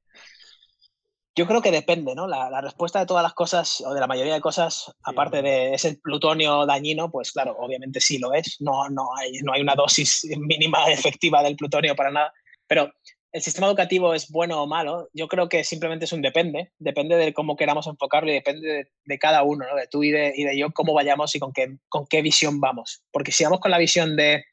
yo 1.40 1.48
creo 1.48 1.62
que 1.62 1.72
depende, 1.72 2.16
¿no? 2.16 2.28
La, 2.28 2.50
la, 2.50 2.60
respuesta 2.60 3.00
de 3.00 3.06
todas 3.06 3.24
las 3.24 3.34
cosas, 3.34 3.82
o 3.88 3.94
de 3.94 4.02
la 4.02 4.08
mayoría 4.08 4.34
de 4.34 4.42
cosas, 4.42 4.94
aparte 5.04 5.42
de 5.42 5.74
ese 5.74 5.96
plutonio 5.96 6.66
dañino, 6.66 7.10
pues 7.10 7.32
claro, 7.32 7.56
obviamente 7.58 8.02
sí 8.02 8.18
lo 8.18 8.34
es. 8.34 8.58
No, 8.60 8.90
no, 8.90 9.16
hay, 9.16 9.32
no 9.42 9.54
hay 9.54 9.62
una 9.62 9.74
dosis 9.74 10.28
mínima 10.38 10.92
efectiva 10.92 11.42
del 11.42 11.56
plutonio 11.56 11.96
para 11.96 12.12
nada. 12.12 12.34
Pero 12.68 12.92
el 13.32 13.42
sistema 13.42 13.68
educativo 13.68 14.14
es 14.14 14.30
bueno 14.30 14.62
o 14.62 14.68
malo, 14.68 15.08
yo 15.14 15.30
creo 15.30 15.48
que 15.48 15.64
simplemente 15.64 16.04
es 16.04 16.12
un 16.12 16.22
depende, 16.22 16.74
depende 16.78 17.16
de 17.16 17.34
cómo 17.34 17.56
queramos 17.56 17.88
enfocarlo 17.88 18.30
y 18.32 18.34
depende 18.34 18.68
de, 18.68 18.92
de 19.06 19.20
cada 19.20 19.44
uno, 19.44 19.66
¿no? 19.66 19.78
de 19.78 19.88
tú 19.88 20.04
y 20.04 20.12
de, 20.12 20.34
y 20.36 20.44
de, 20.44 20.58
yo, 20.58 20.72
cómo 20.74 20.94
vayamos 20.94 21.34
y 21.36 21.40
con 21.40 21.54
qué, 21.54 21.78
con 21.88 22.06
qué 22.06 22.22
visión 22.22 22.60
vamos. 22.60 23.02
Porque 23.12 23.32
si 23.32 23.46
vamos 23.46 23.62
con 23.62 23.72
la 23.72 23.78
visión 23.78 24.18
de, 24.18 24.44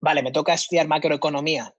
vale, 0.00 0.22
me 0.22 0.32
toca 0.32 0.54
estudiar 0.54 0.88
macroeconomía, 0.88 1.74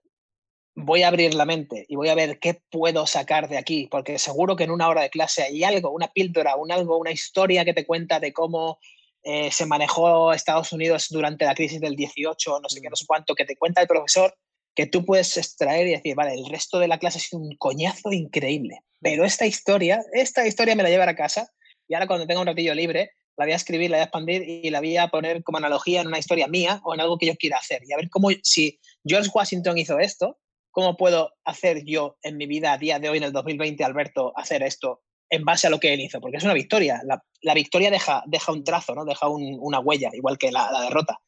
voy 0.76 1.02
a 1.02 1.08
abrir 1.08 1.34
la 1.34 1.46
mente 1.46 1.86
y 1.88 1.96
voy 1.96 2.10
a 2.10 2.14
ver 2.14 2.38
qué 2.38 2.60
puedo 2.70 3.06
sacar 3.06 3.48
de 3.48 3.56
aquí, 3.56 3.88
porque 3.90 4.18
seguro 4.18 4.56
que 4.56 4.64
en 4.64 4.70
una 4.70 4.88
hora 4.88 5.02
de 5.02 5.10
clase 5.10 5.42
hay 5.42 5.64
algo, 5.64 5.90
una 5.90 6.08
píldora, 6.08 6.54
un 6.56 6.70
algo, 6.70 6.98
una 6.98 7.10
historia 7.10 7.64
que 7.64 7.72
te 7.72 7.86
cuenta 7.86 8.20
de 8.20 8.34
cómo 8.34 8.78
eh, 9.22 9.50
se 9.50 9.64
manejó 9.64 10.34
Estados 10.34 10.72
Unidos 10.72 11.08
durante 11.08 11.46
la 11.46 11.54
crisis 11.54 11.80
del 11.80 11.96
18, 11.96 12.60
no 12.60 12.68
sé 12.68 12.82
qué, 12.82 12.90
no 12.90 12.96
sé 12.96 13.06
cuánto, 13.06 13.34
que 13.34 13.46
te 13.46 13.56
cuenta 13.56 13.80
el 13.80 13.88
profesor 13.88 14.36
que 14.74 14.86
tú 14.86 15.06
puedes 15.06 15.38
extraer 15.38 15.86
y 15.86 15.92
decir, 15.92 16.14
vale, 16.14 16.34
el 16.34 16.46
resto 16.46 16.78
de 16.78 16.88
la 16.88 16.98
clase 16.98 17.18
ha 17.18 17.22
sido 17.22 17.40
un 17.40 17.56
coñazo 17.56 18.12
increíble, 18.12 18.80
pero 19.00 19.24
esta 19.24 19.46
historia, 19.46 20.04
esta 20.12 20.46
historia 20.46 20.76
me 20.76 20.82
la 20.82 20.90
llevaré 20.90 21.12
a 21.12 21.16
casa 21.16 21.50
y 21.88 21.94
ahora 21.94 22.06
cuando 22.06 22.26
tenga 22.26 22.42
un 22.42 22.46
ratillo 22.46 22.74
libre, 22.74 23.12
la 23.38 23.46
voy 23.46 23.52
a 23.52 23.56
escribir, 23.56 23.90
la 23.90 23.96
voy 23.96 24.02
a 24.02 24.04
expandir 24.04 24.42
y 24.46 24.68
la 24.68 24.80
voy 24.80 24.98
a 24.98 25.08
poner 25.08 25.42
como 25.42 25.56
analogía 25.56 26.02
en 26.02 26.08
una 26.08 26.18
historia 26.18 26.46
mía 26.48 26.82
o 26.84 26.92
en 26.92 27.00
algo 27.00 27.16
que 27.16 27.26
yo 27.26 27.36
quiera 27.36 27.56
hacer. 27.56 27.82
Y 27.86 27.92
a 27.94 27.96
ver 27.96 28.10
cómo, 28.10 28.28
si 28.42 28.78
George 29.04 29.30
Washington 29.32 29.78
hizo 29.78 29.98
esto, 29.98 30.38
¿cómo 30.76 30.98
puedo 30.98 31.32
hacer 31.42 31.86
yo 31.86 32.18
en 32.22 32.36
mi 32.36 32.46
vida 32.46 32.74
a 32.74 32.76
día 32.76 32.98
de 32.98 33.08
hoy, 33.08 33.16
en 33.16 33.24
el 33.24 33.32
2020, 33.32 33.82
Alberto, 33.82 34.34
hacer 34.36 34.62
esto 34.62 35.00
en 35.30 35.42
base 35.42 35.66
a 35.66 35.70
lo 35.70 35.80
que 35.80 35.94
él 35.94 36.00
hizo? 36.02 36.20
Porque 36.20 36.36
es 36.36 36.44
una 36.44 36.52
victoria. 36.52 37.00
La, 37.02 37.24
la 37.40 37.54
victoria 37.54 37.90
deja, 37.90 38.22
deja 38.26 38.52
un 38.52 38.62
trazo, 38.62 38.94
¿no? 38.94 39.06
deja 39.06 39.26
un, 39.26 39.56
una 39.58 39.80
huella, 39.80 40.10
igual 40.12 40.36
que 40.36 40.52
la, 40.52 40.70
la 40.70 40.82
derrota. 40.82 41.18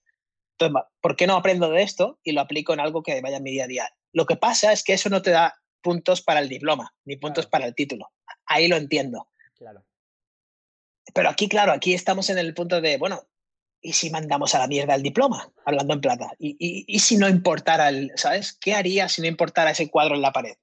Entonces, 0.52 0.82
¿por 1.00 1.16
qué 1.16 1.26
no 1.26 1.34
aprendo 1.34 1.70
de 1.70 1.82
esto 1.82 2.18
y 2.22 2.32
lo 2.32 2.42
aplico 2.42 2.74
en 2.74 2.80
algo 2.80 3.02
que 3.02 3.22
vaya 3.22 3.38
en 3.38 3.42
mi 3.42 3.52
día 3.52 3.64
a 3.64 3.68
día? 3.68 3.88
Lo 4.12 4.26
que 4.26 4.36
pasa 4.36 4.70
es 4.70 4.84
que 4.84 4.92
eso 4.92 5.08
no 5.08 5.22
te 5.22 5.30
da 5.30 5.54
puntos 5.80 6.20
para 6.20 6.40
el 6.40 6.50
diploma, 6.50 6.94
ni 7.06 7.16
puntos 7.16 7.46
claro. 7.46 7.50
para 7.50 7.66
el 7.68 7.74
título. 7.74 8.10
Ahí 8.44 8.68
lo 8.68 8.76
entiendo. 8.76 9.28
Claro. 9.56 9.82
Pero 11.14 11.30
aquí, 11.30 11.48
claro, 11.48 11.72
aquí 11.72 11.94
estamos 11.94 12.28
en 12.28 12.36
el 12.36 12.52
punto 12.52 12.82
de, 12.82 12.98
bueno, 12.98 13.22
¿y 13.80 13.92
si 13.92 14.10
mandamos 14.10 14.54
a 14.54 14.58
la 14.58 14.66
mierda 14.66 14.94
el 14.94 15.02
diploma? 15.02 15.52
Hablando 15.64 15.94
en 15.94 16.00
plata. 16.00 16.32
¿Y, 16.38 16.56
y, 16.58 16.84
y 16.86 16.98
si 16.98 17.16
no 17.16 17.28
importara 17.28 17.88
el, 17.88 18.12
¿sabes? 18.16 18.52
¿Qué 18.52 18.74
haría 18.74 19.08
si 19.08 19.22
no 19.22 19.28
importara 19.28 19.70
ese 19.70 19.90
cuadro 19.90 20.14
en 20.14 20.22
la 20.22 20.32
pared? 20.32 20.56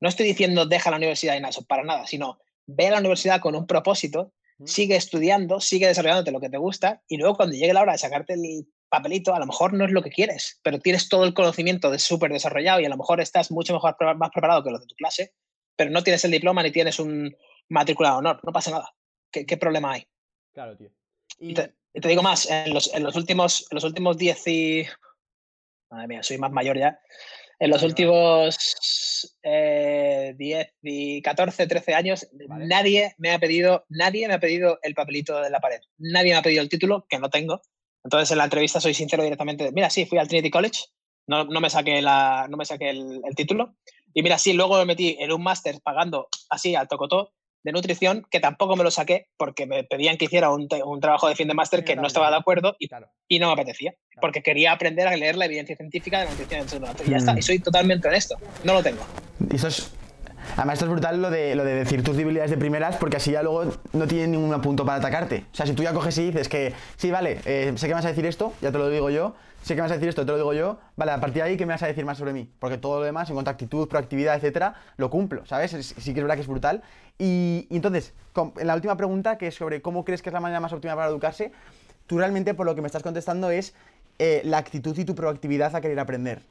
No 0.00 0.08
estoy 0.08 0.26
diciendo 0.26 0.66
deja 0.66 0.90
la 0.90 0.96
universidad 0.96 1.36
en 1.36 1.44
eso, 1.44 1.64
para 1.64 1.84
nada, 1.84 2.06
sino 2.06 2.38
ve 2.66 2.86
a 2.88 2.92
la 2.92 2.98
universidad 3.00 3.40
con 3.40 3.54
un 3.54 3.66
propósito, 3.66 4.32
sigue 4.64 4.96
estudiando, 4.96 5.60
sigue 5.60 5.86
desarrollándote 5.86 6.32
lo 6.32 6.40
que 6.40 6.50
te 6.50 6.58
gusta 6.58 7.02
y 7.08 7.16
luego 7.16 7.36
cuando 7.36 7.56
llegue 7.56 7.72
la 7.72 7.82
hora 7.82 7.92
de 7.92 7.98
sacarte 7.98 8.34
el 8.34 8.68
papelito, 8.88 9.34
a 9.34 9.38
lo 9.38 9.46
mejor 9.46 9.72
no 9.72 9.84
es 9.84 9.90
lo 9.90 10.02
que 10.02 10.10
quieres, 10.10 10.60
pero 10.62 10.78
tienes 10.78 11.08
todo 11.08 11.24
el 11.24 11.34
conocimiento 11.34 11.90
de 11.90 11.98
súper 11.98 12.32
desarrollado 12.32 12.80
y 12.80 12.84
a 12.84 12.88
lo 12.88 12.96
mejor 12.96 13.20
estás 13.20 13.50
mucho 13.50 13.72
mejor, 13.74 13.96
más 14.16 14.30
preparado 14.30 14.62
que 14.62 14.70
los 14.70 14.80
de 14.80 14.86
tu 14.86 14.94
clase, 14.94 15.34
pero 15.76 15.90
no 15.90 16.02
tienes 16.02 16.24
el 16.24 16.30
diploma 16.30 16.62
ni 16.62 16.70
tienes 16.70 16.98
un 16.98 17.36
matrícula 17.68 18.10
de 18.10 18.16
honor, 18.16 18.40
no 18.42 18.52
pasa 18.52 18.70
nada. 18.70 18.94
¿Qué, 19.30 19.46
qué 19.46 19.56
problema 19.56 19.92
hay? 19.92 20.06
Claro, 20.52 20.76
tío. 20.76 20.90
Y... 21.38 21.54
Te, 21.92 22.00
te, 22.00 22.08
digo 22.08 22.22
más, 22.22 22.50
en 22.50 22.74
los, 22.74 22.92
en 22.94 23.02
los 23.02 23.16
últimos 23.16 23.66
en 23.70 23.74
los 23.76 23.84
últimos 23.84 24.16
10 24.16 24.46
y... 24.48 24.86
Madre 25.90 26.08
mía, 26.08 26.22
soy 26.22 26.38
más 26.38 26.52
mayor 26.52 26.78
ya. 26.78 27.00
En 27.60 27.70
los 27.70 27.82
últimos 27.82 29.36
eh, 29.42 30.34
10 30.36 30.74
y 30.82 31.22
14, 31.22 31.66
13 31.66 31.94
años, 31.94 32.28
vale. 32.46 32.66
nadie 32.66 33.14
me 33.18 33.32
ha 33.32 33.38
pedido, 33.38 33.84
nadie 33.88 34.28
me 34.28 34.34
ha 34.34 34.40
pedido 34.40 34.78
el 34.82 34.94
papelito 34.94 35.40
de 35.40 35.50
la 35.50 35.58
pared. 35.58 35.80
Nadie 35.98 36.32
me 36.32 36.36
ha 36.36 36.42
pedido 36.42 36.62
el 36.62 36.68
título, 36.68 37.06
que 37.08 37.18
no 37.18 37.30
tengo. 37.30 37.62
Entonces 38.04 38.30
en 38.30 38.38
la 38.38 38.44
entrevista 38.44 38.80
soy 38.80 38.94
sincero 38.94 39.24
directamente. 39.24 39.72
Mira, 39.72 39.90
sí, 39.90 40.06
fui 40.06 40.18
al 40.18 40.28
Trinity 40.28 40.50
College, 40.50 40.84
no, 41.26 41.44
no 41.44 41.60
me 41.60 41.68
saqué, 41.68 42.00
la, 42.00 42.46
no 42.48 42.56
me 42.56 42.64
saqué 42.64 42.90
el, 42.90 43.20
el, 43.24 43.34
título. 43.34 43.74
Y 44.14 44.22
mira, 44.22 44.38
sí, 44.38 44.52
luego 44.52 44.78
me 44.78 44.84
metí 44.84 45.16
en 45.18 45.32
un 45.32 45.42
máster 45.42 45.80
pagando 45.82 46.28
así 46.48 46.76
al 46.76 46.86
tocotó 46.86 47.32
de 47.64 47.72
nutrición, 47.72 48.26
que 48.30 48.40
tampoco 48.40 48.76
me 48.76 48.84
lo 48.84 48.90
saqué 48.90 49.26
porque 49.36 49.66
me 49.66 49.84
pedían 49.84 50.16
que 50.16 50.26
hiciera 50.26 50.50
un, 50.50 50.68
un 50.84 51.00
trabajo 51.00 51.28
de 51.28 51.34
fin 51.34 51.48
de 51.48 51.54
máster 51.54 51.84
que 51.84 51.96
no 51.96 52.06
estaba 52.06 52.30
de 52.30 52.36
acuerdo 52.36 52.76
y, 52.78 52.88
claro. 52.88 53.10
y 53.26 53.38
no 53.38 53.48
me 53.48 53.52
apetecía, 53.54 53.92
claro. 53.92 54.20
porque 54.20 54.42
quería 54.42 54.72
aprender 54.72 55.08
a 55.08 55.16
leer 55.16 55.36
la 55.36 55.46
evidencia 55.46 55.76
científica 55.76 56.20
de 56.20 56.24
la 56.26 56.30
nutrición 56.30 56.60
en 56.60 57.06
Y 57.06 57.10
ya 57.10 57.16
está, 57.16 57.38
y 57.38 57.42
soy 57.42 57.58
totalmente 57.58 58.08
honesto, 58.08 58.36
no 58.64 58.74
lo 58.74 58.82
tengo. 58.82 59.02
Y 59.50 59.56
eso 59.56 59.68
es 59.68 59.92
Además, 60.56 60.74
esto 60.74 60.86
es 60.86 60.90
brutal 60.90 61.22
lo 61.22 61.30
de, 61.30 61.54
lo 61.54 61.64
de 61.64 61.74
decir 61.74 62.02
tus 62.02 62.16
debilidades 62.16 62.50
de 62.50 62.56
primeras, 62.56 62.96
porque 62.96 63.16
así 63.16 63.32
ya 63.32 63.42
luego 63.42 63.64
no 63.92 64.06
tienen 64.06 64.32
ningún 64.32 64.60
punto 64.60 64.84
para 64.84 64.98
atacarte. 64.98 65.44
O 65.52 65.56
sea, 65.56 65.66
si 65.66 65.72
tú 65.72 65.82
ya 65.82 65.92
coges 65.92 66.18
y 66.18 66.26
dices 66.26 66.48
que, 66.48 66.74
sí, 66.96 67.10
vale, 67.10 67.40
eh, 67.44 67.72
sé 67.76 67.86
que 67.86 67.94
vas 67.94 68.04
a 68.04 68.08
decir 68.08 68.26
esto, 68.26 68.52
ya 68.60 68.72
te 68.72 68.78
lo 68.78 68.88
digo 68.88 69.10
yo, 69.10 69.34
sé 69.62 69.74
que 69.74 69.80
vas 69.80 69.90
a 69.90 69.94
decir 69.94 70.08
esto, 70.08 70.24
te 70.24 70.32
lo 70.32 70.38
digo 70.38 70.52
yo, 70.54 70.78
vale, 70.96 71.12
a 71.12 71.20
partir 71.20 71.42
de 71.42 71.50
ahí, 71.50 71.56
¿qué 71.56 71.66
me 71.66 71.74
vas 71.74 71.82
a 71.82 71.86
decir 71.86 72.04
más 72.04 72.18
sobre 72.18 72.32
mí? 72.32 72.50
Porque 72.58 72.78
todo 72.78 72.98
lo 72.98 73.04
demás, 73.04 73.28
en 73.28 73.34
cuanto 73.34 73.50
a 73.50 73.52
actitud, 73.52 73.88
proactividad, 73.88 74.36
etcétera, 74.36 74.74
lo 74.96 75.10
cumplo, 75.10 75.46
¿sabes? 75.46 75.70
Sí 75.70 76.12
que 76.12 76.20
es 76.20 76.24
verdad 76.24 76.34
que 76.34 76.42
es 76.42 76.48
brutal. 76.48 76.82
Y, 77.18 77.66
y 77.70 77.76
entonces, 77.76 78.14
en 78.58 78.66
la 78.66 78.74
última 78.74 78.96
pregunta, 78.96 79.38
que 79.38 79.48
es 79.48 79.54
sobre 79.54 79.82
cómo 79.82 80.04
crees 80.04 80.22
que 80.22 80.30
es 80.30 80.32
la 80.32 80.40
manera 80.40 80.60
más 80.60 80.72
óptima 80.72 80.94
para 80.94 81.08
educarse, 81.08 81.52
tú 82.06 82.18
realmente, 82.18 82.54
por 82.54 82.66
lo 82.66 82.74
que 82.74 82.80
me 82.80 82.86
estás 82.86 83.02
contestando, 83.02 83.50
es 83.50 83.74
eh, 84.18 84.40
la 84.44 84.58
actitud 84.58 84.96
y 84.98 85.04
tu 85.04 85.14
proactividad 85.14 85.74
a 85.76 85.80
querer 85.80 86.00
aprender. 86.00 86.42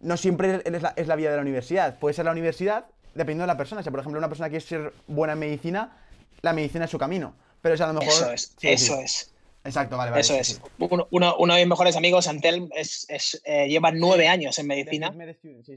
no 0.00 0.16
siempre 0.16 0.62
es 0.64 0.82
la, 0.82 0.94
es 0.96 1.06
la 1.06 1.16
vía 1.16 1.30
de 1.30 1.36
la 1.36 1.42
universidad. 1.42 1.98
Puede 1.98 2.14
ser 2.14 2.24
la 2.24 2.32
universidad 2.32 2.86
dependiendo 3.14 3.42
de 3.42 3.48
la 3.48 3.56
persona. 3.56 3.82
Si, 3.82 3.90
por 3.90 4.00
ejemplo, 4.00 4.18
una 4.18 4.28
persona 4.28 4.48
quiere 4.48 4.64
ser 4.64 4.92
buena 5.06 5.34
en 5.34 5.38
medicina, 5.38 5.96
la 6.42 6.52
medicina 6.52 6.84
es 6.84 6.90
su 6.90 6.98
camino. 6.98 7.34
Pero 7.62 7.74
es 7.74 7.80
a 7.80 7.86
lo 7.88 7.94
mejor. 7.94 8.12
Eso 8.12 8.32
es, 8.32 8.56
eso 8.62 9.00
es. 9.00 9.30
Exacto, 9.62 9.96
vale, 9.98 10.10
vale. 10.10 10.22
Eso 10.22 10.34
es. 10.34 10.60
Uno, 10.78 11.06
uno, 11.10 11.54
de 11.54 11.60
mis 11.60 11.68
mejores 11.68 11.94
amigos, 11.94 12.26
Antel, 12.28 12.70
es, 12.74 13.04
es 13.10 13.42
eh, 13.44 13.68
lleva 13.68 13.90
nueve 13.90 14.26
años 14.26 14.58
en 14.58 14.66
medicina 14.66 15.14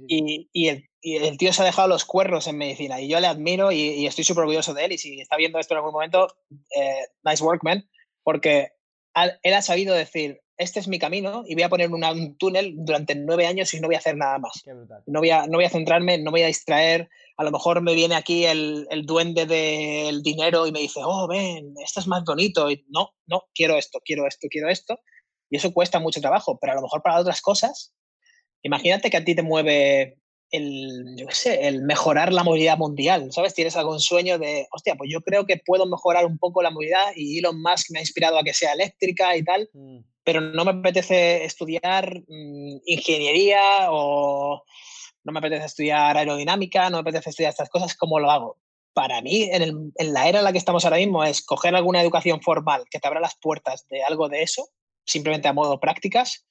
y, 0.08 0.48
y, 0.54 0.68
el, 0.70 0.90
y, 1.02 1.18
el, 1.18 1.38
tío 1.38 1.52
se 1.52 1.64
ha 1.64 1.66
dejado 1.66 1.90
los 1.90 2.06
cuernos 2.06 2.48
en 2.48 2.58
medicina 2.58 3.02
y 3.02 3.10
yo 3.10 3.20
le 3.20 3.28
admiro 3.28 3.74
y, 3.74 4.08
estoy 4.08 4.24
súper 4.24 4.44
orgulloso 4.44 4.74
de 4.74 4.86
él 4.86 4.94
y 4.94 4.98
si 4.98 5.20
está 5.20 5.36
viendo 5.36 5.60
esto 5.60 5.74
en 5.74 5.80
algún 5.80 5.92
momento, 5.92 6.34
eh, 6.78 7.08
nice 7.26 7.44
work, 7.44 7.62
man, 7.64 7.86
porque 8.24 8.72
él 9.44 9.54
ha 9.54 9.62
sabido 9.62 9.94
decir, 9.94 10.43
este 10.58 10.80
es 10.80 10.88
mi 10.88 11.00
camino 11.00 11.44
y 11.48 11.56
voy 11.56 11.64
a 11.64 11.70
poner 11.70 11.90
un 11.90 12.38
túnel 12.38 12.76
durante 12.78 13.16
nueve 13.16 13.48
años 13.48 13.74
y 13.74 13.80
no 13.80 13.88
voy 13.88 13.96
a 13.96 14.00
hacer 14.00 14.16
nada 14.16 14.38
más. 14.38 14.64
No 15.08 15.20
voy, 15.20 15.32
a, 15.32 15.48
no 15.48 15.58
voy 15.58 15.66
a 15.66 15.70
centrarme, 15.70 16.20
no 16.20 16.32
voy 16.32 16.44
a 16.44 16.48
distraer. 16.48 17.10
A 17.38 17.44
lo 17.44 17.52
mejor 17.52 17.82
me 17.82 17.96
viene 17.96 18.16
aquí 18.16 18.46
el, 18.46 18.88
el 18.92 19.06
duende 19.06 19.46
del 19.46 20.22
dinero 20.22 20.68
y 20.68 20.72
me 20.72 20.80
dice, 20.80 21.02
oh, 21.04 21.28
ven, 21.28 21.74
esto 21.84 22.00
es 22.00 22.08
más 22.08 22.24
bonito. 22.24 22.70
Y 22.70 22.86
no, 22.90 23.10
no, 23.26 23.44
quiero 23.56 23.78
esto, 23.78 24.00
quiero 24.06 24.28
esto, 24.28 24.48
quiero 24.50 24.70
esto. 24.70 25.00
Y 25.50 25.58
eso 25.58 25.74
cuesta 25.74 26.00
mucho 26.00 26.22
trabajo, 26.22 26.58
pero 26.60 26.74
a 26.74 26.76
lo 26.76 26.84
mejor 26.84 27.02
para 27.02 27.20
otras 27.20 27.42
cosas, 27.42 27.94
imagínate 28.62 29.10
que 29.10 29.18
a 29.18 29.26
ti 29.26 29.36
te 29.36 29.44
mueve 29.44 30.18
el, 30.52 31.16
yo 31.18 31.28
qué 31.28 31.36
sé, 31.36 31.68
el 31.68 31.82
mejorar 31.82 32.32
la 32.32 32.44
movilidad 32.44 32.78
mundial, 32.78 33.32
¿sabes? 33.32 33.56
Tienes 33.56 33.76
algún 33.76 34.00
sueño 34.00 34.38
de, 34.38 34.68
hostia, 34.72 34.96
pues 34.96 35.10
yo 35.12 35.22
creo 35.22 35.46
que 35.46 35.62
puedo 35.64 35.88
mejorar 35.88 36.26
un 36.26 36.38
poco 36.38 36.62
la 36.62 36.70
movilidad 36.70 37.12
y 37.16 37.40
Elon 37.40 37.60
Musk 37.60 37.90
me 37.92 38.00
ha 38.00 38.04
inspirado 38.04 38.38
a 38.38 38.44
que 38.44 38.54
sea 38.54 38.74
eléctrica 38.74 39.36
y 39.36 39.44
tal. 39.44 39.70
Mm 39.74 40.13
pero 40.24 40.42
no 40.42 40.66
me 40.66 40.72
apetece 40.72 41.44
estudiar 41.46 42.22
mm, 42.28 42.78
ingeniería 42.86 43.92
o 43.92 44.64
no 45.24 45.32
me 45.32 45.40
apetece 45.40 45.66
estudiar 45.66 46.18
aerodinámica, 46.18 46.90
no 46.90 46.98
me 46.98 47.02
apetece 47.02 47.30
estudiar 47.30 47.52
estas 47.52 47.70
cosas, 47.70 47.96
¿cómo 47.96 48.20
lo 48.20 48.32
hago? 48.32 48.58
Para 48.94 49.22
mí, 49.22 49.50
en, 49.52 49.92
la 50.14 50.28
era 50.28 50.40
en 50.40 50.46
la 50.46 50.52
que 50.52 50.58
estamos 50.58 50.86
ahora 50.86 50.98
mismo, 50.98 51.24
es 51.24 51.44
coger 51.44 51.76
alguna 51.76 52.02
educación 52.02 52.42
formal 52.42 52.86
que 52.90 53.00
te 53.00 53.08
abra 53.08 53.20
las 53.20 53.36
puertas 53.38 53.88
de 53.90 54.04
algo 54.04 54.30
de 54.30 54.44
eso, 54.44 54.70
simplemente 55.06 55.48
a 55.48 55.54
modo 55.54 55.80
prácticas, 55.80 56.46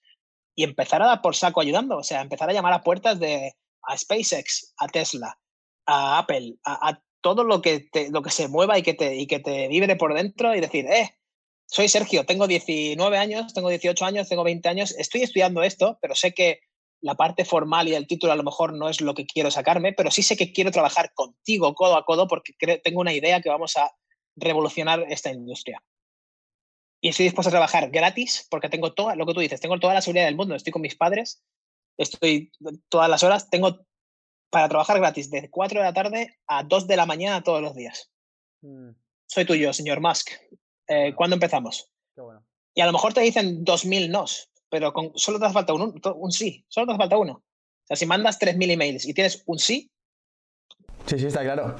y 0.54 0.64
empezar 0.64 1.02
a 1.02 1.06
dar 1.06 1.22
por 1.22 1.36
saco 1.36 1.60
ayudando, 1.60 1.98
o 1.98 2.02
sea, 2.02 2.20
empezar 2.20 2.50
a 2.50 2.52
llamar 2.52 2.72
a 2.72 2.82
puertas 2.82 3.20
de 3.20 3.54
a 3.82 3.96
SpaceX, 3.96 4.74
a 4.78 4.88
Tesla, 4.88 5.38
a 5.86 6.18
Apple, 6.18 6.56
a, 6.64 7.00
todo 7.20 7.44
lo 7.44 7.62
que, 7.62 7.88
lo 8.10 8.20
que 8.20 8.30
se 8.30 8.48
mueva 8.48 8.76
y 8.78 8.82
que, 8.82 8.94
te, 8.94 9.14
y 9.14 9.28
que 9.28 9.38
te 9.38 9.68
vibre 9.68 9.94
por 9.94 10.12
dentro 10.12 10.56
y 10.56 10.60
decir, 10.60 10.86
eh, 10.86 11.16
soy 11.72 11.88
Sergio, 11.88 12.26
tengo 12.26 12.46
19 12.46 13.16
años, 13.16 13.54
tengo 13.54 13.70
18 13.70 14.04
años, 14.04 14.28
tengo 14.28 14.44
20 14.44 14.68
años, 14.68 14.94
estoy 14.98 15.22
estudiando 15.22 15.62
esto, 15.62 15.98
pero 16.02 16.14
sé 16.14 16.34
que 16.34 16.60
la 17.00 17.14
parte 17.14 17.46
formal 17.46 17.88
y 17.88 17.94
el 17.94 18.06
título 18.06 18.34
a 18.34 18.36
lo 18.36 18.42
mejor 18.42 18.74
no 18.74 18.90
es 18.90 19.00
lo 19.00 19.14
que 19.14 19.24
quiero 19.24 19.50
sacarme, 19.50 19.94
pero 19.94 20.10
sí 20.10 20.22
sé 20.22 20.36
que 20.36 20.52
quiero 20.52 20.70
trabajar 20.70 21.14
contigo 21.14 21.74
codo 21.74 21.96
a 21.96 22.04
codo 22.04 22.28
porque 22.28 22.52
tengo 22.84 23.00
una 23.00 23.14
idea 23.14 23.40
que 23.40 23.48
vamos 23.48 23.78
a 23.78 23.90
revolucionar 24.36 25.06
esta 25.08 25.30
industria. 25.30 25.82
Y 27.00 27.08
estoy 27.08 27.24
dispuesto 27.24 27.48
a 27.48 27.52
trabajar 27.52 27.90
gratis 27.90 28.46
porque 28.50 28.68
tengo 28.68 28.92
todo 28.92 29.16
lo 29.16 29.24
que 29.24 29.32
tú 29.32 29.40
dices, 29.40 29.58
tengo 29.62 29.80
toda 29.80 29.94
la 29.94 30.02
seguridad 30.02 30.26
del 30.26 30.36
mundo, 30.36 30.54
estoy 30.54 30.74
con 30.74 30.82
mis 30.82 30.94
padres, 30.94 31.42
estoy 31.96 32.52
todas 32.90 33.08
las 33.08 33.22
horas, 33.22 33.48
tengo 33.48 33.78
para 34.50 34.68
trabajar 34.68 34.98
gratis 34.98 35.30
de 35.30 35.48
4 35.48 35.80
de 35.80 35.86
la 35.86 35.94
tarde 35.94 36.36
a 36.46 36.64
2 36.64 36.86
de 36.86 36.96
la 36.98 37.06
mañana 37.06 37.42
todos 37.42 37.62
los 37.62 37.74
días. 37.74 38.10
Mm. 38.60 38.90
Soy 39.26 39.46
tuyo, 39.46 39.72
señor 39.72 40.02
Musk. 40.02 40.32
Eh, 40.92 41.14
¿cuándo 41.14 41.34
empezamos? 41.34 41.90
Y 42.74 42.80
a 42.82 42.86
lo 42.86 42.92
mejor 42.92 43.14
te 43.14 43.22
dicen 43.22 43.64
2.000 43.64 44.10
nos, 44.10 44.50
pero 44.68 44.92
con, 44.92 45.12
solo 45.14 45.38
te 45.38 45.46
hace 45.46 45.54
falta 45.54 45.72
un, 45.72 46.00
un, 46.16 46.32
sí, 46.32 46.66
solo 46.68 46.86
te 46.86 46.92
hace 46.92 46.98
falta 46.98 47.16
uno. 47.16 47.32
O 47.32 47.86
sea, 47.86 47.96
si 47.96 48.04
mandas 48.04 48.38
3.000 48.38 48.70
emails 48.72 49.06
y 49.06 49.14
tienes 49.14 49.42
un 49.46 49.58
sí. 49.58 49.90
Sí, 51.06 51.18
sí, 51.18 51.26
está 51.26 51.42
claro. 51.42 51.76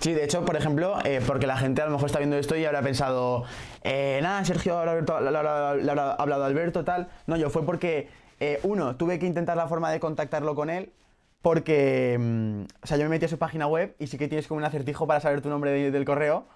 Sí, 0.00 0.14
de 0.14 0.24
hecho, 0.24 0.44
por 0.44 0.56
ejemplo, 0.56 0.96
eh, 1.04 1.20
porque 1.26 1.46
la 1.46 1.58
gente 1.58 1.82
a 1.82 1.86
lo 1.86 1.90
mejor 1.90 2.06
está 2.06 2.20
viendo 2.20 2.38
esto 2.38 2.56
y 2.56 2.64
habrá 2.64 2.80
pensado, 2.82 3.44
eh, 3.82 4.20
nada, 4.22 4.44
Sergio 4.44 4.82
le 4.84 4.90
habrá 4.92 6.12
hablado 6.12 6.44
a 6.44 6.46
Alberto, 6.46 6.84
tal. 6.84 7.08
No, 7.26 7.36
yo 7.36 7.50
fue 7.50 7.66
porque, 7.66 8.08
uno, 8.62 8.96
tuve 8.96 9.18
que 9.18 9.26
intentar 9.26 9.56
la 9.56 9.68
forma 9.68 9.90
de 9.90 10.00
contactarlo 10.00 10.54
con 10.54 10.70
él, 10.70 10.92
porque, 11.42 12.16
mm, 12.18 12.62
o 12.82 12.86
sea, 12.86 12.96
yo 12.96 13.04
me 13.04 13.10
metí 13.10 13.26
a 13.26 13.28
su 13.28 13.38
página 13.38 13.66
web 13.66 13.94
y 13.98 14.06
sí 14.06 14.16
que 14.16 14.28
tienes 14.28 14.46
como 14.46 14.58
un 14.58 14.64
acertijo 14.64 15.06
para 15.06 15.20
saber 15.20 15.42
tu 15.42 15.50
nombre 15.50 15.90
del 15.90 16.04
correo 16.04 16.46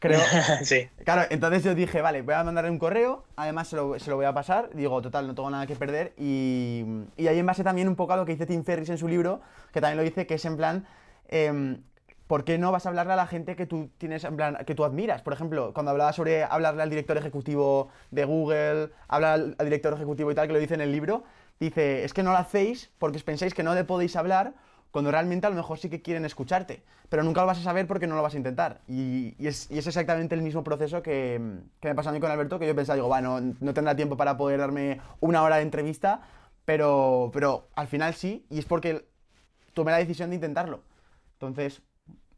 creo. 0.00 0.20
sí. 0.64 0.88
Claro, 1.04 1.22
entonces 1.30 1.62
yo 1.62 1.74
dije, 1.76 2.00
vale, 2.00 2.22
voy 2.22 2.34
a 2.34 2.42
mandarle 2.42 2.70
un 2.70 2.78
correo, 2.78 3.24
además 3.36 3.68
se 3.68 3.76
lo, 3.76 3.98
se 3.98 4.10
lo, 4.10 4.16
voy 4.16 4.24
a 4.24 4.34
pasar, 4.34 4.70
digo, 4.74 5.00
total, 5.00 5.28
no 5.28 5.34
tengo 5.34 5.50
nada 5.50 5.66
que 5.66 5.76
perder. 5.76 6.12
Y, 6.16 6.84
y 7.16 7.28
ahí 7.28 7.38
en 7.38 7.46
base 7.46 7.62
también 7.62 7.86
un 7.88 7.94
poco 7.94 8.14
a 8.14 8.16
lo 8.16 8.26
que 8.26 8.32
dice 8.32 8.46
Tim 8.46 8.64
Ferris 8.64 8.88
en 8.88 8.98
su 8.98 9.06
libro, 9.06 9.40
que 9.72 9.80
también 9.80 9.98
lo 9.98 10.02
dice, 10.02 10.26
que 10.26 10.34
es 10.34 10.44
en 10.44 10.56
plan, 10.56 10.86
em, 11.28 11.82
¿por 12.26 12.44
qué 12.44 12.58
no 12.58 12.72
vas 12.72 12.86
a 12.86 12.88
hablarle 12.88 13.12
a 13.12 13.16
la 13.16 13.26
gente 13.26 13.54
que 13.54 13.66
tú 13.66 13.90
tienes, 13.98 14.24
en 14.24 14.36
plan, 14.36 14.58
que 14.66 14.74
tú 14.74 14.84
admiras? 14.84 15.22
Por 15.22 15.32
ejemplo, 15.32 15.72
cuando 15.72 15.92
hablaba 15.92 16.12
sobre 16.12 16.42
hablarle 16.42 16.82
al 16.82 16.90
director 16.90 17.16
ejecutivo 17.16 17.90
de 18.10 18.24
Google, 18.24 18.90
hablar 19.06 19.34
al, 19.34 19.56
al 19.58 19.66
director 19.66 19.92
ejecutivo 19.92 20.32
y 20.32 20.34
tal, 20.34 20.46
que 20.46 20.54
lo 20.54 20.58
dice 20.58 20.74
en 20.74 20.80
el 20.80 20.90
libro, 20.90 21.24
dice, 21.60 22.04
es 22.04 22.14
que 22.14 22.22
no 22.22 22.32
lo 22.32 22.38
hacéis 22.38 22.90
porque 22.98 23.20
pensáis 23.20 23.54
que 23.54 23.62
no 23.62 23.74
le 23.74 23.84
podéis 23.84 24.16
hablar 24.16 24.54
cuando 24.90 25.10
realmente 25.10 25.46
a 25.46 25.50
lo 25.50 25.56
mejor 25.56 25.78
sí 25.78 25.88
que 25.88 26.02
quieren 26.02 26.24
escucharte, 26.24 26.82
pero 27.08 27.22
nunca 27.22 27.40
lo 27.40 27.46
vas 27.46 27.58
a 27.58 27.62
saber 27.62 27.86
porque 27.86 28.06
no 28.06 28.16
lo 28.16 28.22
vas 28.22 28.34
a 28.34 28.38
intentar. 28.38 28.80
Y, 28.88 29.34
es, 29.44 29.70
exactamente 29.70 30.34
el 30.34 30.42
mismo 30.42 30.64
proceso 30.64 31.02
que, 31.02 31.40
me 31.82 31.94
pasó 31.94 32.10
a 32.10 32.12
mí 32.12 32.20
con 32.20 32.30
Alberto, 32.30 32.58
que 32.58 32.66
yo 32.66 32.74
pensaba, 32.74 32.96
digo, 32.96 33.08
bueno, 33.08 33.40
no 33.60 33.74
tendrá 33.74 33.94
tiempo 33.94 34.16
para 34.16 34.36
poder 34.36 34.58
darme 34.58 35.00
una 35.20 35.42
hora 35.42 35.56
de 35.56 35.62
entrevista, 35.62 36.22
pero, 36.64 37.30
pero 37.32 37.68
al 37.74 37.86
final 37.86 38.14
sí, 38.14 38.44
y 38.50 38.58
es 38.58 38.64
porque 38.64 39.04
tomé 39.74 39.92
la 39.92 39.98
decisión 39.98 40.30
de 40.30 40.36
intentarlo. 40.36 40.82
Entonces... 41.34 41.82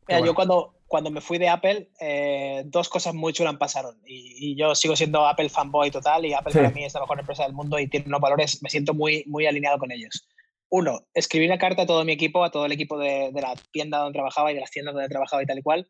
Mira, 0.08 0.20
yo 0.20 0.34
cuando, 0.34 0.74
cuando 0.86 1.10
me 1.10 1.20
fui 1.20 1.38
de 1.38 1.48
Apple, 1.48 1.88
eh, 2.00 2.64
dos 2.66 2.88
cosas 2.88 3.14
muy 3.14 3.32
chulas 3.32 3.56
pasaron. 3.56 3.96
Y, 4.04 4.56
yo 4.56 4.74
sigo 4.74 4.94
siendo 4.96 5.26
Apple 5.26 5.48
fanboy 5.48 5.90
total 5.90 6.26
y 6.26 6.34
Apple 6.34 6.52
para 6.52 6.70
mí 6.70 6.84
es 6.84 6.92
la 6.92 7.00
mejor 7.00 7.20
empresa 7.20 7.44
del 7.44 7.54
mundo 7.54 7.78
y 7.78 7.88
tiene 7.88 8.06
unos 8.08 8.20
valores, 8.20 8.62
me 8.62 8.68
siento 8.68 8.92
muy, 8.92 9.24
muy 9.26 9.46
alineado 9.46 9.78
con 9.78 9.90
ellos 9.90 10.26
uno, 10.72 11.06
escribí 11.12 11.44
una 11.44 11.58
carta 11.58 11.82
a 11.82 11.86
todo 11.86 12.02
mi 12.02 12.12
equipo, 12.12 12.42
a 12.42 12.50
todo 12.50 12.64
el 12.64 12.72
equipo 12.72 12.98
de, 12.98 13.30
la 13.34 13.54
tienda 13.72 13.98
donde 13.98 14.16
trabajaba 14.16 14.50
y 14.50 14.54
de 14.54 14.62
las 14.62 14.70
tiendas 14.70 14.94
donde 14.94 15.08
trabajaba 15.10 15.42
y 15.42 15.46
tal 15.46 15.58
y 15.58 15.62
cual. 15.62 15.86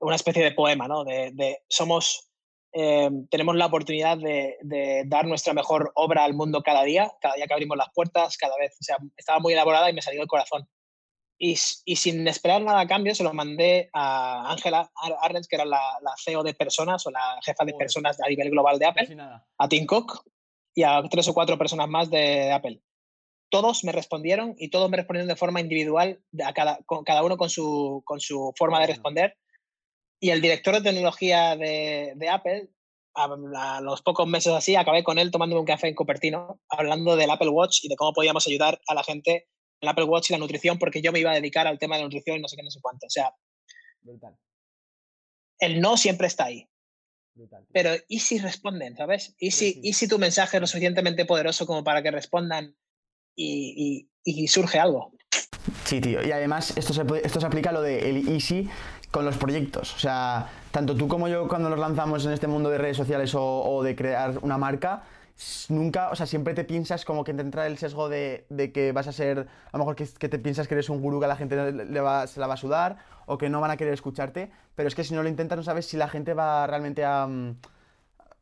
Una 0.00 0.16
especie 0.16 0.44
de 0.44 0.52
poema, 0.52 0.86
¿no? 0.86 1.02
De, 1.04 1.62
somos, 1.66 2.30
eh, 2.74 3.08
tenemos 3.30 3.56
la 3.56 3.64
oportunidad 3.64 4.18
de, 4.18 5.04
dar 5.06 5.26
nuestra 5.26 5.54
mejor 5.54 5.92
obra 5.94 6.24
al 6.24 6.34
mundo 6.34 6.62
cada 6.62 6.82
día, 6.82 7.10
cada 7.22 7.36
día 7.36 7.46
que 7.46 7.54
abrimos 7.54 7.78
las 7.78 7.88
puertas, 7.94 8.36
cada 8.36 8.54
vez. 8.58 8.76
O 8.78 8.84
sea, 8.84 8.98
estaba 9.16 9.38
muy 9.38 9.54
elaborada 9.54 9.88
y 9.88 9.94
me 9.94 10.02
salió 10.02 10.20
del 10.20 10.28
corazón. 10.28 10.68
Y, 11.38 11.56
sin 11.56 12.28
esperar 12.28 12.60
nada 12.60 12.80
a 12.80 12.86
cambio, 12.86 13.14
se 13.14 13.24
lo 13.24 13.32
mandé 13.32 13.88
a 13.94 14.52
Ángela 14.52 14.90
Arnett, 15.22 15.46
que 15.48 15.56
era 15.56 15.64
la, 15.64 15.80
CEO 16.22 16.42
de 16.42 16.52
personas 16.52 17.06
o 17.06 17.10
la 17.10 17.40
jefa 17.42 17.64
de 17.64 17.72
personas 17.72 18.20
a 18.20 18.28
nivel 18.28 18.50
global 18.50 18.78
de 18.78 18.86
Apple, 18.86 19.16
a 19.56 19.68
Tim 19.68 19.86
Cook 19.86 20.22
y 20.74 20.82
a 20.82 21.02
tres 21.10 21.28
o 21.28 21.34
cuatro 21.34 21.56
personas 21.56 21.88
más 21.88 22.10
de 22.10 22.52
Apple 22.52 22.82
todos 23.50 23.84
me 23.84 23.92
respondieron 23.92 24.54
y 24.58 24.70
todos 24.70 24.90
me 24.90 24.96
respondieron 24.96 25.28
de 25.28 25.36
forma 25.36 25.60
individual, 25.60 26.20
a 26.44 26.52
cada, 26.52 26.78
cada 27.04 27.22
uno 27.22 27.36
con 27.36 27.50
su, 27.50 28.02
con 28.04 28.20
su 28.20 28.52
forma 28.56 28.80
de 28.80 28.88
responder. 28.88 29.36
Y 30.20 30.30
el 30.30 30.40
director 30.40 30.74
de 30.74 30.82
tecnología 30.82 31.56
de, 31.56 32.12
de 32.16 32.28
Apple, 32.28 32.68
a, 33.14 33.80
los 33.80 34.02
pocos 34.02 34.26
meses 34.26 34.52
así, 34.52 34.76
acabé 34.76 35.04
con 35.04 35.18
él 35.18 35.30
tomándome 35.30 35.60
un 35.60 35.66
café 35.66 35.88
en 35.88 35.94
Cupertino, 35.94 36.60
hablando 36.68 37.16
del 37.16 37.30
Apple 37.30 37.50
Watch 37.50 37.84
y 37.84 37.88
de 37.88 37.96
cómo 37.96 38.12
podíamos 38.12 38.46
ayudar 38.46 38.80
a 38.86 38.94
la 38.94 39.02
gente 39.02 39.48
el 39.80 39.88
Apple 39.88 40.04
Watch 40.04 40.30
y 40.30 40.32
la 40.32 40.38
nutrición, 40.38 40.78
porque 40.78 41.00
yo 41.00 41.12
me 41.12 41.20
iba 41.20 41.30
a 41.30 41.34
dedicar 41.34 41.66
al 41.66 41.78
tema 41.78 41.96
de 41.96 42.02
la 42.02 42.06
nutrición 42.06 42.38
y 42.38 42.40
no 42.40 42.48
sé 42.48 42.56
qué, 42.56 42.62
no 42.62 42.70
sé 42.70 42.80
cuánto. 42.82 43.06
O 43.06 43.10
sea, 43.10 43.32
el 45.60 45.80
no 45.80 45.96
siempre 45.96 46.26
está 46.26 46.46
ahí. 46.46 46.68
Pero 47.72 47.90
¿y 48.08 48.18
si 48.18 48.38
responden, 48.38 48.96
sabes? 48.96 49.36
¿Y 49.38 49.52
si, 49.52 49.80
¿Y 49.82 49.92
si 49.92 50.08
tu 50.08 50.18
mensaje 50.18 50.56
es 50.56 50.60
lo 50.60 50.66
suficientemente 50.66 51.24
poderoso 51.24 51.66
como 51.66 51.84
para 51.84 52.02
que 52.02 52.10
respondan 52.10 52.76
y, 53.38 54.48
surge 54.48 54.78
algo. 54.78 55.12
Sí, 55.84 56.00
tío. 56.00 56.26
Y 56.26 56.32
además 56.32 56.76
esto 56.76 56.92
se, 56.92 57.02
esto 57.22 57.40
se 57.40 57.46
aplica 57.46 57.70
a 57.70 57.72
lo 57.72 57.82
de 57.82 58.10
el 58.10 58.28
easy 58.28 58.68
con 59.10 59.24
los 59.24 59.36
proyectos. 59.36 59.94
O 59.94 59.98
sea, 59.98 60.50
tanto 60.70 60.94
tú 60.94 61.08
como 61.08 61.28
yo 61.28 61.48
cuando 61.48 61.70
nos 61.70 61.78
lanzamos 61.78 62.24
en 62.26 62.32
este 62.32 62.46
mundo 62.46 62.70
de 62.70 62.78
redes 62.78 62.96
sociales 62.96 63.32
o, 63.34 63.82
de 63.82 63.96
crear 63.96 64.38
una 64.42 64.58
marca, 64.58 65.02
nunca, 65.68 66.10
o 66.10 66.16
sea, 66.16 66.26
siempre 66.26 66.54
te 66.54 66.64
piensas 66.64 67.04
como 67.04 67.24
que 67.24 67.32
te 67.32 67.40
entra 67.40 67.66
el 67.66 67.78
sesgo 67.78 68.08
de, 68.08 68.44
que 68.74 68.92
vas 68.92 69.06
a 69.06 69.12
ser, 69.12 69.46
a 69.72 69.76
lo 69.76 69.78
mejor 69.78 69.96
que, 69.96 70.06
te 70.06 70.38
piensas 70.38 70.68
que 70.68 70.74
eres 70.74 70.90
un 70.90 71.00
gurú 71.00 71.20
que 71.20 71.26
a 71.26 71.28
la 71.28 71.36
gente 71.36 71.72
le 71.72 72.00
va, 72.00 72.26
se 72.26 72.40
la 72.40 72.46
va 72.46 72.54
a 72.54 72.58
sudar 72.58 72.98
o 73.26 73.38
que 73.38 73.48
no 73.48 73.60
van 73.60 73.70
a 73.70 73.76
querer 73.76 73.94
escucharte, 73.94 74.50
pero 74.74 74.88
es 74.88 74.94
que 74.94 75.04
si 75.04 75.14
no 75.14 75.22
lo 75.22 75.28
intentas 75.28 75.56
no 75.56 75.62
sabes 75.62 75.86
si 75.86 75.96
la 75.96 76.08
gente 76.08 76.34
va 76.34 76.66
realmente 76.66 77.04
a... 77.04 77.26
Mm, 77.26 77.56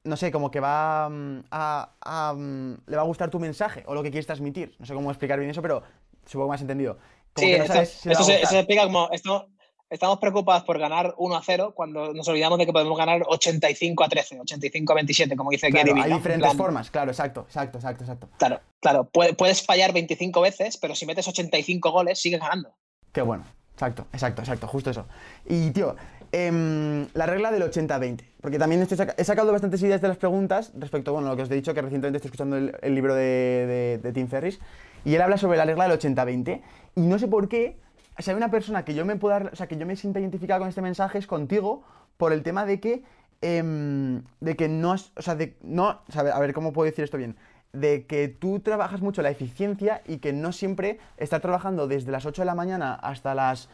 no 0.06 0.16
sé, 0.16 0.30
como 0.30 0.50
que 0.50 0.60
va 0.60 1.08
mm, 1.08 1.44
a, 1.50 2.34
mm, 2.36 2.74
le 2.86 2.96
va 2.96 3.02
a 3.02 3.06
gustar 3.06 3.30
tu 3.30 3.38
mensaje 3.38 3.84
o 3.86 3.94
lo 3.94 4.02
que 4.02 4.10
quieres 4.10 4.26
transmitir. 4.26 4.74
No 4.78 4.86
sé 4.86 4.94
cómo 4.94 5.10
explicar 5.10 5.38
bien 5.38 5.50
eso, 5.50 5.62
pero 5.62 5.82
supongo 6.24 6.46
que 6.46 6.50
me 6.50 6.54
has 6.54 6.60
entendido. 6.62 6.98
sí, 7.36 7.52
esto, 7.52 8.24
se, 8.24 8.34
explica 8.40 8.84
como, 8.84 9.08
esto, 9.10 9.48
estamos 9.90 10.18
preocupados 10.18 10.64
por 10.64 10.78
ganar 10.78 11.14
1 11.16 11.36
a 11.36 11.42
0 11.42 11.72
cuando 11.74 12.12
nos 12.12 12.26
olvidamos 12.28 12.58
de 12.58 12.66
que 12.66 12.72
podemos 12.72 12.96
ganar 12.96 13.22
85 13.26 14.04
a 14.04 14.08
13, 14.08 14.40
85 14.40 14.92
a 14.92 14.96
27, 14.96 15.36
como 15.36 15.50
dice 15.50 15.70
claro, 15.70 15.94
Gary 15.94 16.00
Hay 16.02 16.12
diferentes 16.16 16.54
formas, 16.54 16.90
claro, 16.90 17.10
exacto, 17.10 17.42
exacto, 17.46 17.78
exacto, 17.78 18.04
exacto. 18.04 18.28
Claro, 18.38 18.60
claro, 18.80 19.04
puedes 19.04 19.62
fallar 19.64 19.92
25 19.92 20.40
veces, 20.40 20.76
pero 20.76 20.94
si 20.94 21.06
metes 21.06 21.26
85 21.28 21.90
goles, 21.90 22.20
sigues 22.20 22.40
ganando. 22.40 22.74
Qué 23.12 23.22
bueno, 23.22 23.44
exacto, 23.72 24.06
exacto, 24.12 24.42
exacto, 24.42 24.66
justo 24.66 24.90
eso. 24.90 25.06
Y, 25.46 25.70
tío, 25.70 25.96
em, 26.36 27.06
la 27.14 27.24
regla 27.24 27.50
del 27.50 27.62
80-20, 27.62 28.24
porque 28.42 28.58
también 28.58 28.86
he 29.16 29.24
sacado 29.24 29.52
bastantes 29.52 29.82
ideas 29.82 30.02
de 30.02 30.08
las 30.08 30.18
preguntas 30.18 30.70
respecto 30.76 31.12
bueno, 31.12 31.28
lo 31.28 31.36
que 31.36 31.42
os 31.42 31.50
he 31.50 31.54
dicho, 31.54 31.72
que 31.72 31.80
recientemente 31.80 32.18
estoy 32.18 32.28
escuchando 32.28 32.56
el, 32.56 32.94
libro 32.94 33.14
de, 33.14 34.10
Tim 34.12 34.28
Ferris, 34.28 34.60
y 35.04 35.14
él 35.14 35.22
habla 35.22 35.38
sobre 35.38 35.56
la 35.56 35.64
regla 35.64 35.88
del 35.88 35.98
80-20, 35.98 36.60
y 36.96 37.00
no 37.00 37.18
sé 37.18 37.26
por 37.26 37.48
qué 37.48 37.78
si 38.18 38.30
hay 38.30 38.36
una 38.36 38.50
persona 38.50 38.84
que 38.84 38.94
yo 38.94 39.06
me 39.06 39.16
pueda, 39.16 39.50
o 39.50 39.56
sea, 39.56 39.66
que 39.66 39.78
yo 39.78 39.86
me 39.86 39.96
sienta 39.96 40.20
identificada 40.20 40.60
con 40.60 40.68
este 40.68 40.82
mensaje 40.82 41.18
es 41.18 41.26
contigo 41.26 41.84
por 42.18 42.32
el 42.32 42.42
tema 42.42 42.66
de 42.66 42.80
que, 42.80 43.02
em, 43.40 44.22
de 44.40 44.56
que 44.56 44.68
no, 44.68 44.92
o 44.92 45.22
sea, 45.22 45.36
de, 45.36 45.56
no, 45.62 46.02
a 46.14 46.40
ver, 46.40 46.52
¿cómo 46.52 46.72
puedo 46.72 46.84
decir 46.84 47.04
esto 47.04 47.16
bien? 47.16 47.36
De 47.72 48.06
que 48.06 48.28
tú 48.28 48.60
trabajas 48.60 49.00
mucho 49.00 49.22
la 49.22 49.30
eficiencia 49.30 50.02
y 50.06 50.18
que 50.18 50.32
no 50.32 50.52
siempre 50.52 50.98
estar 51.16 51.40
trabajando 51.40 51.88
desde 51.88 52.10
las 52.10 52.26
8 52.26 52.42
de 52.42 52.46
la 52.46 52.54
mañana 52.54 52.94
hasta 52.94 53.34
las 53.34 53.68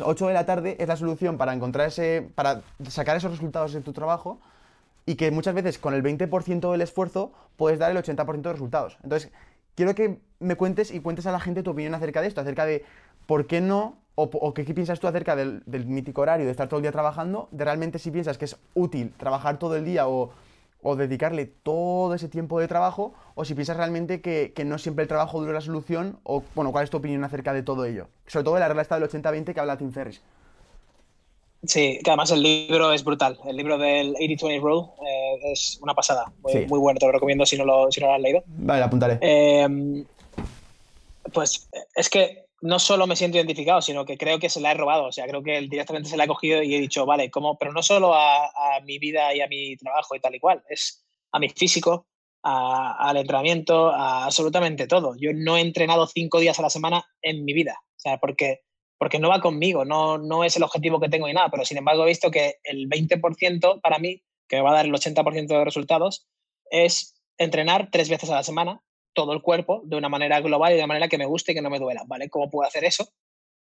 8 0.00 0.26
de 0.28 0.34
la 0.34 0.46
tarde 0.46 0.76
es 0.78 0.88
la 0.88 0.96
solución 0.96 1.38
para 1.38 1.52
encontrar 1.52 1.88
ese, 1.88 2.28
para 2.34 2.62
sacar 2.88 3.16
esos 3.16 3.30
resultados 3.30 3.72
de 3.72 3.80
tu 3.80 3.92
trabajo 3.92 4.40
y 5.06 5.14
que 5.14 5.30
muchas 5.30 5.54
veces 5.54 5.78
con 5.78 5.94
el 5.94 6.02
20% 6.02 6.70
del 6.72 6.80
esfuerzo 6.80 7.32
puedes 7.56 7.78
dar 7.78 7.90
el 7.90 7.96
80% 7.96 8.42
de 8.42 8.52
resultados. 8.52 8.98
Entonces, 9.02 9.30
quiero 9.76 9.94
que 9.94 10.18
me 10.40 10.56
cuentes 10.56 10.90
y 10.90 11.00
cuentes 11.00 11.26
a 11.26 11.32
la 11.32 11.40
gente 11.40 11.62
tu 11.62 11.70
opinión 11.70 11.94
acerca 11.94 12.20
de 12.20 12.28
esto, 12.28 12.40
acerca 12.40 12.66
de 12.66 12.84
¿por 13.26 13.46
qué 13.46 13.60
no? 13.60 13.98
O, 14.18 14.54
qué, 14.54 14.64
piensas 14.64 14.98
tú 14.98 15.06
acerca 15.06 15.36
del, 15.36 15.62
mítico 15.66 16.22
horario 16.22 16.46
de 16.46 16.50
estar 16.50 16.68
todo 16.68 16.78
el 16.78 16.82
día 16.82 16.92
trabajando? 16.92 17.48
De 17.50 17.64
realmente 17.64 17.98
si 17.98 18.10
piensas 18.10 18.38
que 18.38 18.46
es 18.46 18.56
útil 18.72 19.12
trabajar 19.18 19.58
todo 19.58 19.76
el 19.76 19.84
día 19.84 20.08
o, 20.08 20.30
dedicarle 20.94 21.46
todo 21.46 22.14
ese 22.14 22.28
tiempo 22.28 22.60
de 22.60 22.68
trabajo, 22.68 23.14
o 23.34 23.44
si 23.44 23.54
piensas 23.54 23.76
realmente 23.76 24.20
que, 24.20 24.52
no 24.64 24.78
siempre 24.78 25.02
el 25.02 25.08
trabajo 25.08 25.40
dura 25.40 25.52
la 25.52 25.60
solución, 25.60 26.18
o 26.22 26.44
bueno, 26.54 26.70
¿cuál 26.70 26.84
es 26.84 26.90
tu 26.90 26.98
opinión 26.98 27.24
acerca 27.24 27.52
de 27.52 27.62
todo 27.62 27.84
ello? 27.84 28.06
Sobre 28.26 28.44
todo 28.44 28.54
de 28.54 28.60
la 28.60 28.68
regla 28.68 28.82
esta 28.82 28.98
del 29.00 29.08
80-20 29.08 29.54
que 29.54 29.60
habla 29.60 29.76
Tim 29.76 29.90
Ferris. 29.90 30.20
Sí, 31.64 31.98
que 32.04 32.10
además 32.10 32.30
el 32.30 32.42
libro 32.42 32.92
es 32.92 33.02
brutal. 33.02 33.38
El 33.44 33.56
libro 33.56 33.78
del 33.78 34.14
80-20 34.14 34.60
Rule 34.60 34.86
eh, 35.04 35.52
es 35.52 35.78
una 35.82 35.94
pasada. 35.94 36.30
Muy, 36.42 36.78
bueno, 36.78 37.00
te 37.00 37.06
lo 37.06 37.12
recomiendo 37.12 37.44
si 37.44 37.56
no 37.56 37.64
lo, 37.64 37.90
si 37.90 38.00
no 38.00 38.06
lo 38.06 38.14
has 38.14 38.20
leído. 38.20 38.44
Vale, 38.46 38.84
apuntaré. 38.84 39.18
Eh, 39.20 40.04
pues 41.32 41.68
es 41.94 42.08
que 42.08 42.45
no 42.66 42.78
solo 42.78 43.06
me 43.06 43.16
siento 43.16 43.38
identificado, 43.38 43.80
sino 43.80 44.04
que 44.04 44.18
creo 44.18 44.38
que 44.38 44.50
se 44.50 44.60
la 44.60 44.72
he 44.72 44.74
robado. 44.74 45.06
O 45.06 45.12
sea, 45.12 45.26
creo 45.26 45.42
que 45.42 45.56
él 45.56 45.68
directamente 45.68 46.08
se 46.08 46.16
la 46.16 46.24
ha 46.24 46.28
cogido 46.28 46.62
y 46.62 46.74
he 46.74 46.80
dicho, 46.80 47.06
vale, 47.06 47.30
¿cómo? 47.30 47.56
Pero 47.58 47.72
no 47.72 47.82
solo 47.82 48.14
a, 48.14 48.50
mi 48.84 48.98
vida 48.98 49.34
y 49.34 49.40
a 49.40 49.48
mi 49.48 49.76
trabajo 49.76 50.14
y 50.14 50.20
tal 50.20 50.34
y 50.34 50.40
cual, 50.40 50.62
es 50.68 51.04
a 51.32 51.38
mi 51.38 51.48
físico, 51.48 52.06
al 52.42 53.16
entrenamiento, 53.16 53.90
a 53.90 54.24
absolutamente 54.24 54.86
todo. 54.86 55.14
Yo 55.18 55.30
no 55.34 55.56
he 55.56 55.60
entrenado 55.60 56.06
cinco 56.06 56.38
días 56.38 56.58
a 56.58 56.62
la 56.62 56.70
semana 56.70 57.04
en 57.22 57.44
mi 57.44 57.52
vida. 57.52 57.80
O 57.96 57.98
sea, 57.98 58.18
porque, 58.18 58.60
porque 58.98 59.18
no 59.18 59.28
va 59.28 59.40
conmigo, 59.40 59.84
no, 59.84 60.18
no 60.18 60.44
es 60.44 60.56
el 60.56 60.62
objetivo 60.62 61.00
que 61.00 61.08
tengo 61.08 61.26
ni 61.26 61.32
nada. 61.32 61.50
Pero 61.50 61.64
sin 61.64 61.78
embargo, 61.78 62.04
he 62.04 62.08
visto 62.08 62.30
que 62.30 62.56
el 62.64 62.88
20% 62.88 63.80
para 63.80 63.98
mí, 63.98 64.22
que 64.48 64.56
me 64.56 64.62
va 64.62 64.70
a 64.70 64.74
dar 64.74 64.86
el 64.86 64.92
80% 64.92 65.46
de 65.46 65.64
resultados, 65.64 66.26
es 66.70 67.20
entrenar 67.38 67.90
tres 67.90 68.08
veces 68.08 68.30
a 68.30 68.36
la 68.36 68.42
semana 68.42 68.82
todo 69.16 69.32
el 69.32 69.42
cuerpo 69.42 69.82
de 69.84 69.96
una 69.96 70.08
manera 70.08 70.40
global 70.40 70.72
y 70.72 70.76
de 70.76 70.82
una 70.82 70.88
manera 70.88 71.08
que 71.08 71.18
me 71.18 71.26
guste 71.26 71.50
y 71.50 71.54
que 71.56 71.62
no 71.62 71.70
me 71.70 71.80
duela, 71.80 72.04
¿vale? 72.06 72.28
¿Cómo 72.28 72.50
puedo 72.50 72.68
hacer 72.68 72.84
eso? 72.84 73.08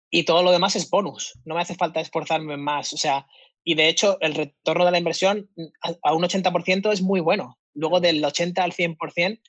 Y 0.09 0.23
todo 0.23 0.43
lo 0.43 0.51
demás 0.51 0.75
es 0.75 0.89
bonus, 0.89 1.33
no 1.43 1.55
me 1.55 1.61
hace 1.61 1.75
falta 1.75 1.99
esforzarme 1.99 2.55
más, 2.55 2.93
o 2.93 2.97
sea, 2.97 3.27
y 3.63 3.75
de 3.75 3.89
hecho 3.89 4.17
el 4.21 4.35
retorno 4.35 4.85
de 4.85 4.91
la 4.91 4.97
inversión 4.99 5.49
a 6.03 6.13
un 6.13 6.23
80% 6.23 6.91
es 6.93 7.01
muy 7.01 7.19
bueno. 7.19 7.57
Luego 7.75 7.99
del 7.99 8.23
80 8.23 8.63
al 8.63 8.71
100%, 8.71 9.39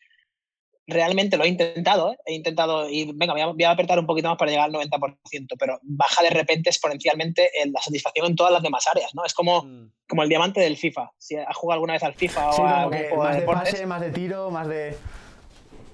realmente 0.86 1.36
lo 1.36 1.44
he 1.44 1.48
intentado, 1.48 2.12
¿eh? 2.12 2.18
he 2.26 2.34
intentado 2.34 2.88
ir, 2.88 3.12
venga, 3.14 3.32
voy 3.32 3.64
a, 3.64 3.70
apretar 3.70 3.98
un 3.98 4.06
poquito 4.06 4.28
más 4.28 4.36
para 4.36 4.50
llegar 4.50 4.66
al 4.66 4.72
90%, 4.74 5.56
pero 5.58 5.78
baja 5.82 6.22
de 6.22 6.30
repente 6.30 6.70
exponencialmente 6.70 7.50
la 7.72 7.80
satisfacción 7.80 8.26
en 8.26 8.36
todas 8.36 8.52
las 8.52 8.62
demás 8.62 8.86
áreas, 8.88 9.14
¿no? 9.14 9.24
Es 9.24 9.32
como, 9.32 9.62
mm. 9.62 9.92
como 10.08 10.22
el 10.22 10.28
diamante 10.28 10.60
del 10.60 10.76
FIFA. 10.76 11.12
Si 11.16 11.36
has 11.36 11.56
jugado 11.56 11.76
alguna 11.76 11.94
vez 11.94 12.02
al 12.02 12.14
FIFA 12.14 12.50
o 12.50 12.66
a 12.66 12.88
más 12.88 13.36
de 13.36 13.42
pase, 13.42 13.86
más 13.86 14.00
de 14.00 14.10
tiro, 14.10 14.50
más 14.50 14.68
de... 14.68 14.96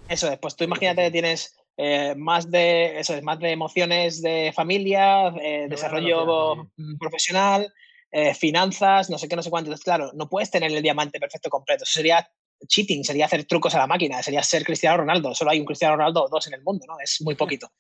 Eso 0.09 0.31
es, 0.31 0.39
pues 0.39 0.55
tú 0.55 0.65
imagínate 0.65 1.03
que 1.03 1.11
tienes 1.11 1.57
eh, 1.77 2.15
más 2.17 2.51
de 2.51 2.99
eso 2.99 3.15
es, 3.15 3.23
más 3.23 3.39
de 3.39 3.51
emociones 3.51 4.23
de 4.23 4.53
familia, 4.55 5.29
eh, 5.43 5.67
desarrollo 5.69 6.71
profesional, 6.99 7.73
eh, 8.11 8.35
finanzas, 8.35 9.11
no 9.11 9.19
sé 9.19 9.29
qué, 9.29 9.37
no 9.37 9.43
sé 9.43 9.51
cuánto. 9.51 9.69
Entonces, 9.69 9.85
claro, 9.85 10.11
no 10.15 10.29
puedes 10.29 10.51
tener 10.51 10.73
el 10.73 10.83
diamante 10.83 11.21
perfecto 11.21 11.51
completo. 11.51 11.85
Eso 11.85 11.95
sería 11.95 12.27
cheating, 12.67 13.05
sería 13.05 13.27
hacer 13.27 13.45
trucos 13.45 13.75
a 13.75 13.79
la 13.79 13.87
máquina, 13.87 14.23
sería 14.23 14.43
ser 14.43 14.65
Cristiano 14.65 14.97
Ronaldo. 14.97 15.35
Solo 15.35 15.51
hay 15.51 15.61
un 15.61 15.67
Cristiano 15.67 15.97
Ronaldo 15.97 16.25
o 16.25 16.29
dos 16.29 16.47
en 16.47 16.55
el 16.55 16.63
mundo, 16.63 16.87
¿no? 16.89 16.95
Es 17.03 17.21
muy 17.21 17.35
poquito. 17.37 17.71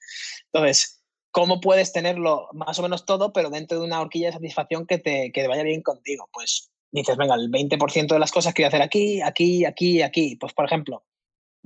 Entonces, 0.52 1.02
¿cómo 1.30 1.60
puedes 1.60 1.92
tenerlo 1.92 2.48
más 2.52 2.78
o 2.78 2.82
menos 2.82 3.06
todo, 3.06 3.32
pero 3.32 3.50
dentro 3.50 3.78
de 3.78 3.86
una 3.86 4.00
horquilla 4.00 4.26
de 4.26 4.34
satisfacción 4.34 4.86
que 4.86 4.98
te, 4.98 5.32
que 5.32 5.42
te 5.42 5.48
vaya 5.48 5.62
bien 5.62 5.82
contigo? 5.82 6.28
Pues 6.32 6.70
dices, 6.90 7.16
venga, 7.16 7.34
el 7.34 7.50
20% 7.50 8.08
de 8.08 8.18
las 8.18 8.32
cosas 8.32 8.52
quiero 8.52 8.68
hacer 8.68 8.82
aquí, 8.82 9.22
aquí, 9.22 9.64
aquí, 9.64 10.02
aquí. 10.02 10.36
Pues, 10.36 10.52
por 10.52 10.66
ejemplo, 10.66 11.04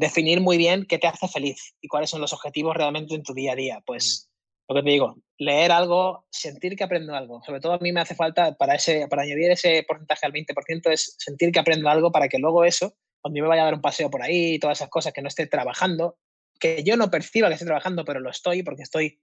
definir 0.00 0.40
muy 0.40 0.56
bien 0.56 0.86
qué 0.86 0.98
te 0.98 1.06
hace 1.06 1.28
feliz 1.28 1.74
y 1.80 1.88
cuáles 1.88 2.08
son 2.08 2.22
los 2.22 2.32
objetivos 2.32 2.74
realmente 2.74 3.14
en 3.14 3.22
tu 3.22 3.34
día 3.34 3.52
a 3.52 3.56
día. 3.56 3.82
Pues 3.84 4.28
mm. 4.66 4.72
lo 4.72 4.80
que 4.80 4.84
te 4.84 4.90
digo, 4.90 5.16
leer 5.38 5.70
algo, 5.70 6.26
sentir 6.30 6.74
que 6.74 6.84
aprendo 6.84 7.14
algo. 7.14 7.42
Sobre 7.42 7.60
todo 7.60 7.74
a 7.74 7.78
mí 7.78 7.92
me 7.92 8.00
hace 8.00 8.14
falta 8.14 8.56
para, 8.56 8.74
ese, 8.74 9.06
para 9.08 9.22
añadir 9.22 9.50
ese 9.50 9.84
porcentaje 9.86 10.26
al 10.26 10.32
20% 10.32 10.90
es 10.90 11.16
sentir 11.18 11.52
que 11.52 11.60
aprendo 11.60 11.88
algo 11.90 12.10
para 12.10 12.28
que 12.28 12.38
luego 12.38 12.64
eso, 12.64 12.94
cuando 13.20 13.38
yo 13.38 13.44
me 13.44 13.50
vaya 13.50 13.62
a 13.62 13.64
dar 13.66 13.74
un 13.74 13.82
paseo 13.82 14.10
por 14.10 14.22
ahí 14.22 14.54
y 14.54 14.58
todas 14.58 14.78
esas 14.78 14.88
cosas 14.88 15.12
que 15.12 15.20
no 15.20 15.28
esté 15.28 15.46
trabajando, 15.46 16.16
que 16.58 16.82
yo 16.82 16.96
no 16.96 17.10
perciba 17.10 17.48
que 17.48 17.54
esté 17.54 17.66
trabajando, 17.66 18.04
pero 18.04 18.20
lo 18.20 18.30
estoy 18.30 18.62
porque 18.62 18.82
estoy 18.82 19.20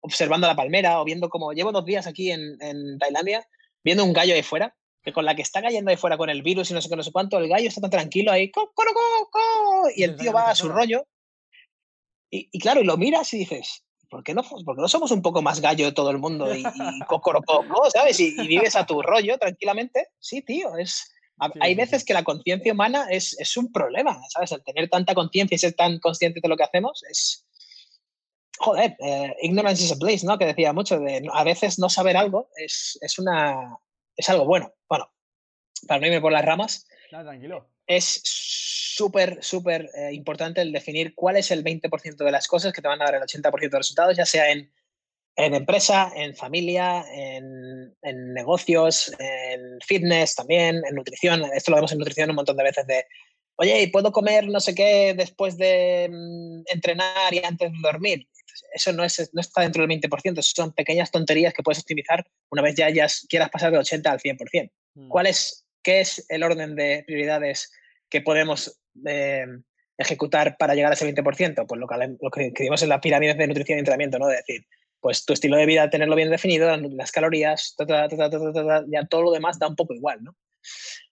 observando 0.00 0.46
la 0.46 0.56
palmera 0.56 1.00
o 1.00 1.04
viendo 1.04 1.28
como 1.28 1.52
llevo 1.52 1.72
dos 1.72 1.84
días 1.84 2.06
aquí 2.06 2.30
en, 2.30 2.56
en 2.60 2.98
Tailandia, 2.98 3.46
viendo 3.84 4.02
un 4.02 4.14
gallo 4.14 4.34
ahí 4.34 4.42
fuera 4.42 4.74
que 5.02 5.12
con 5.12 5.24
la 5.24 5.34
que 5.34 5.42
está 5.42 5.62
cayendo 5.62 5.90
ahí 5.90 5.96
fuera 5.96 6.18
con 6.18 6.30
el 6.30 6.42
virus 6.42 6.70
y 6.70 6.74
no 6.74 6.80
sé 6.80 6.88
qué, 6.88 6.96
no 6.96 7.02
sé 7.02 7.12
cuánto, 7.12 7.38
el 7.38 7.48
gallo 7.48 7.68
está 7.68 7.80
tan 7.80 7.90
tranquilo 7.90 8.32
ahí, 8.32 8.50
co, 8.50 8.70
co, 8.74 8.84
co, 9.30 9.90
y 9.94 10.02
el 10.02 10.16
tío 10.16 10.32
va 10.32 10.50
a 10.50 10.54
su 10.54 10.68
rollo. 10.68 11.06
Y, 12.32 12.58
claro, 12.60 12.80
y 12.80 12.84
lo 12.84 12.96
miras 12.96 13.32
y 13.34 13.38
dices, 13.38 13.84
¿por 14.08 14.22
qué 14.22 14.34
no, 14.34 14.44
por 14.64 14.78
no 14.78 14.86
somos 14.86 15.10
un 15.10 15.20
poco 15.20 15.42
más 15.42 15.60
gallo 15.60 15.86
de 15.86 15.92
todo 15.92 16.10
el 16.10 16.18
mundo 16.18 16.54
y, 16.54 16.60
y 16.60 16.62
¿no? 16.64 17.90
¿Sabes? 17.90 18.20
Y, 18.20 18.34
vives 18.46 18.76
a 18.76 18.86
tu 18.86 19.02
rollo 19.02 19.36
tranquilamente. 19.38 20.08
Sí, 20.20 20.42
tío, 20.42 20.76
es... 20.76 21.12
hay 21.60 21.74
veces 21.74 22.04
que 22.04 22.14
la 22.14 22.22
conciencia 22.22 22.72
humana 22.72 23.08
es, 23.10 23.38
es, 23.40 23.56
un 23.56 23.72
problema, 23.72 24.20
¿sabes? 24.28 24.52
El 24.52 24.62
tener 24.62 24.88
tanta 24.88 25.14
conciencia 25.14 25.56
y 25.56 25.58
ser 25.58 25.72
tan 25.72 25.98
consciente 25.98 26.40
de 26.40 26.48
lo 26.48 26.56
que 26.56 26.64
hacemos 26.64 27.02
es... 27.10 27.46
Joder, 28.58 28.94
eh, 29.00 29.34
ignorance 29.40 29.82
is 29.82 29.90
a 29.90 29.94
bliss, 29.94 30.22
¿no? 30.22 30.38
Que 30.38 30.44
decía 30.44 30.74
mucho 30.74 31.00
de 31.00 31.26
a 31.32 31.44
veces 31.44 31.78
no 31.78 31.88
saber 31.88 32.14
algo 32.18 32.50
es, 32.56 32.98
es 33.00 33.18
una, 33.18 33.74
es 34.20 34.28
algo 34.28 34.44
bueno. 34.44 34.74
Bueno, 34.88 35.10
para 35.86 36.00
no 36.00 36.06
irme 36.06 36.20
por 36.20 36.32
las 36.32 36.44
ramas, 36.44 36.86
es 37.86 38.20
súper, 38.24 39.42
súper 39.42 39.90
eh, 39.94 40.12
importante 40.12 40.60
el 40.60 40.72
definir 40.72 41.14
cuál 41.14 41.36
es 41.36 41.50
el 41.50 41.64
20% 41.64 42.16
de 42.16 42.30
las 42.30 42.46
cosas 42.46 42.72
que 42.72 42.82
te 42.82 42.88
van 42.88 43.02
a 43.02 43.06
dar 43.06 43.14
el 43.16 43.22
80% 43.22 43.70
de 43.70 43.78
resultados, 43.78 44.16
ya 44.16 44.26
sea 44.26 44.50
en, 44.50 44.70
empresa, 45.36 46.12
en 46.14 46.36
familia, 46.36 47.02
en, 47.10 47.94
negocios, 48.34 49.10
en 49.18 49.80
fitness 49.80 50.34
también, 50.34 50.82
en 50.86 50.94
nutrición. 50.94 51.42
Esto 51.54 51.70
lo 51.70 51.78
vemos 51.78 51.92
en 51.92 51.98
nutrición 51.98 52.30
un 52.30 52.36
montón 52.36 52.58
de 52.58 52.64
veces 52.64 52.86
de, 52.86 53.06
oye, 53.56 53.88
¿puedo 53.90 54.12
comer 54.12 54.46
no 54.48 54.60
sé 54.60 54.74
qué 54.74 55.14
después 55.16 55.56
de 55.56 56.08
mm, 56.10 56.62
entrenar 56.66 57.32
y 57.32 57.42
antes 57.42 57.72
de 57.72 57.78
dormir? 57.82 58.28
Eso 58.74 58.92
no, 58.92 59.04
es, 59.04 59.30
no 59.32 59.40
está 59.40 59.62
dentro 59.62 59.86
del 59.86 60.00
20%, 60.00 60.42
son 60.42 60.72
pequeñas 60.72 61.10
tonterías 61.10 61.54
que 61.54 61.62
puedes 61.62 61.80
optimizar 61.80 62.26
una 62.50 62.62
vez 62.62 62.74
ya, 62.74 62.90
ya 62.90 63.06
quieras 63.28 63.50
pasar 63.50 63.70
del 63.70 63.80
80 63.80 64.10
al 64.10 64.18
100%. 64.18 64.70
Mm. 64.94 65.08
¿Cuál 65.08 65.26
es, 65.26 65.66
¿Qué 65.82 66.00
es 66.00 66.24
el 66.28 66.42
orden 66.42 66.74
de 66.74 67.04
prioridades 67.06 67.72
que 68.08 68.20
podemos 68.20 68.80
eh, 69.06 69.46
ejecutar 69.96 70.56
para 70.58 70.74
llegar 70.74 70.92
a 70.92 70.94
ese 70.94 71.14
20%? 71.14 71.66
Pues 71.66 71.80
lo 71.80 71.86
que, 71.86 72.16
lo 72.20 72.30
que 72.30 72.52
en 72.58 72.88
las 72.88 73.00
pirámides 73.00 73.38
de 73.38 73.46
nutrición 73.46 73.78
y 73.78 73.80
entrenamiento, 73.80 74.18
¿no? 74.18 74.26
De 74.26 74.36
decir, 74.36 74.66
pues 75.00 75.24
tu 75.24 75.32
estilo 75.32 75.56
de 75.56 75.66
vida, 75.66 75.88
tenerlo 75.88 76.16
bien 76.16 76.30
definido, 76.30 76.76
las 76.76 77.10
calorías, 77.10 77.74
ya 77.78 79.06
todo 79.08 79.22
lo 79.22 79.32
demás 79.32 79.58
da 79.58 79.68
un 79.68 79.76
poco 79.76 79.94
igual, 79.94 80.22
¿no? 80.22 80.36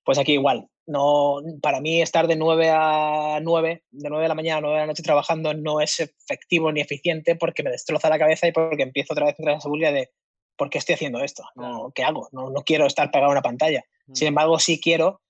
Pues 0.09 0.17
aquí 0.17 0.33
igual. 0.33 0.71
No, 0.87 1.43
para 1.61 1.83
mí 1.83 2.01
estar 2.01 2.27
de 2.29 2.35
9 2.35 2.71
a 2.73 3.41
9, 3.43 3.85
de 3.91 4.09
9 4.09 4.23
de 4.23 4.29
la 4.29 4.35
mañana 4.35 4.57
a 4.57 4.61
9 4.63 4.75
de 4.75 4.81
la 4.81 4.87
noche 4.87 5.03
trabajando 5.03 5.53
no 5.53 5.83
es 5.83 6.01
efectivo 6.01 6.73
ni 6.73 6.81
eficiente 6.81 7.37
porque 7.37 7.63
me 7.63 7.69
destroza 7.69 8.09
la 8.09 8.19
cabeza 8.19 8.49
y 8.49 8.53
porque 8.53 8.85
empiezo 8.85 9.13
otra 9.13 9.27
vez 9.27 9.35
a 9.35 9.43
entrar 9.43 9.59
esa 9.59 9.93
de 9.93 10.11
¿por 10.57 10.71
qué 10.71 10.79
estoy 10.79 10.95
haciendo 10.95 11.23
esto? 11.23 11.45
No, 11.57 11.93
¿Qué 11.95 12.05
hago? 12.05 12.31
No, 12.33 12.49
no, 12.49 12.63
quiero 12.63 12.87
estar 12.87 13.11
pegado 13.11 13.29
a 13.29 13.33
una 13.33 13.43
pantalla. 13.43 13.85
Sin 14.15 14.25
mm. 14.25 14.29
embargo, 14.29 14.59
sí 14.59 14.81
quiero 14.81 15.21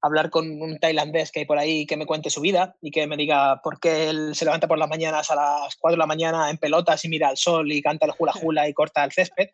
hablar 0.00 0.30
con 0.30 0.62
un 0.62 0.78
tailandés 0.78 1.32
que 1.32 1.40
hay 1.40 1.44
por 1.44 1.58
ahí 1.58 1.84
que 1.84 1.96
me 1.96 2.06
cuente 2.06 2.30
su 2.30 2.40
vida 2.40 2.76
y 2.80 2.92
que 2.92 3.08
me 3.08 3.16
diga 3.16 3.60
por 3.60 3.80
qué 3.80 4.10
él 4.10 4.36
se 4.36 4.44
levanta 4.44 4.68
por 4.68 4.78
las 4.78 4.88
mañanas 4.88 5.32
a 5.32 5.34
las 5.34 5.74
4 5.74 5.96
de 5.96 5.98
la 5.98 6.06
mañana 6.06 6.48
en 6.48 6.58
pelotas 6.58 7.04
y 7.04 7.08
mira 7.08 7.28
al 7.28 7.36
sol 7.36 7.72
y 7.72 7.82
canta 7.82 8.06
el 8.06 8.12
hula 8.16 8.34
hula 8.40 8.68
y 8.68 8.72
corta 8.72 9.02
el 9.02 9.10
césped 9.10 9.48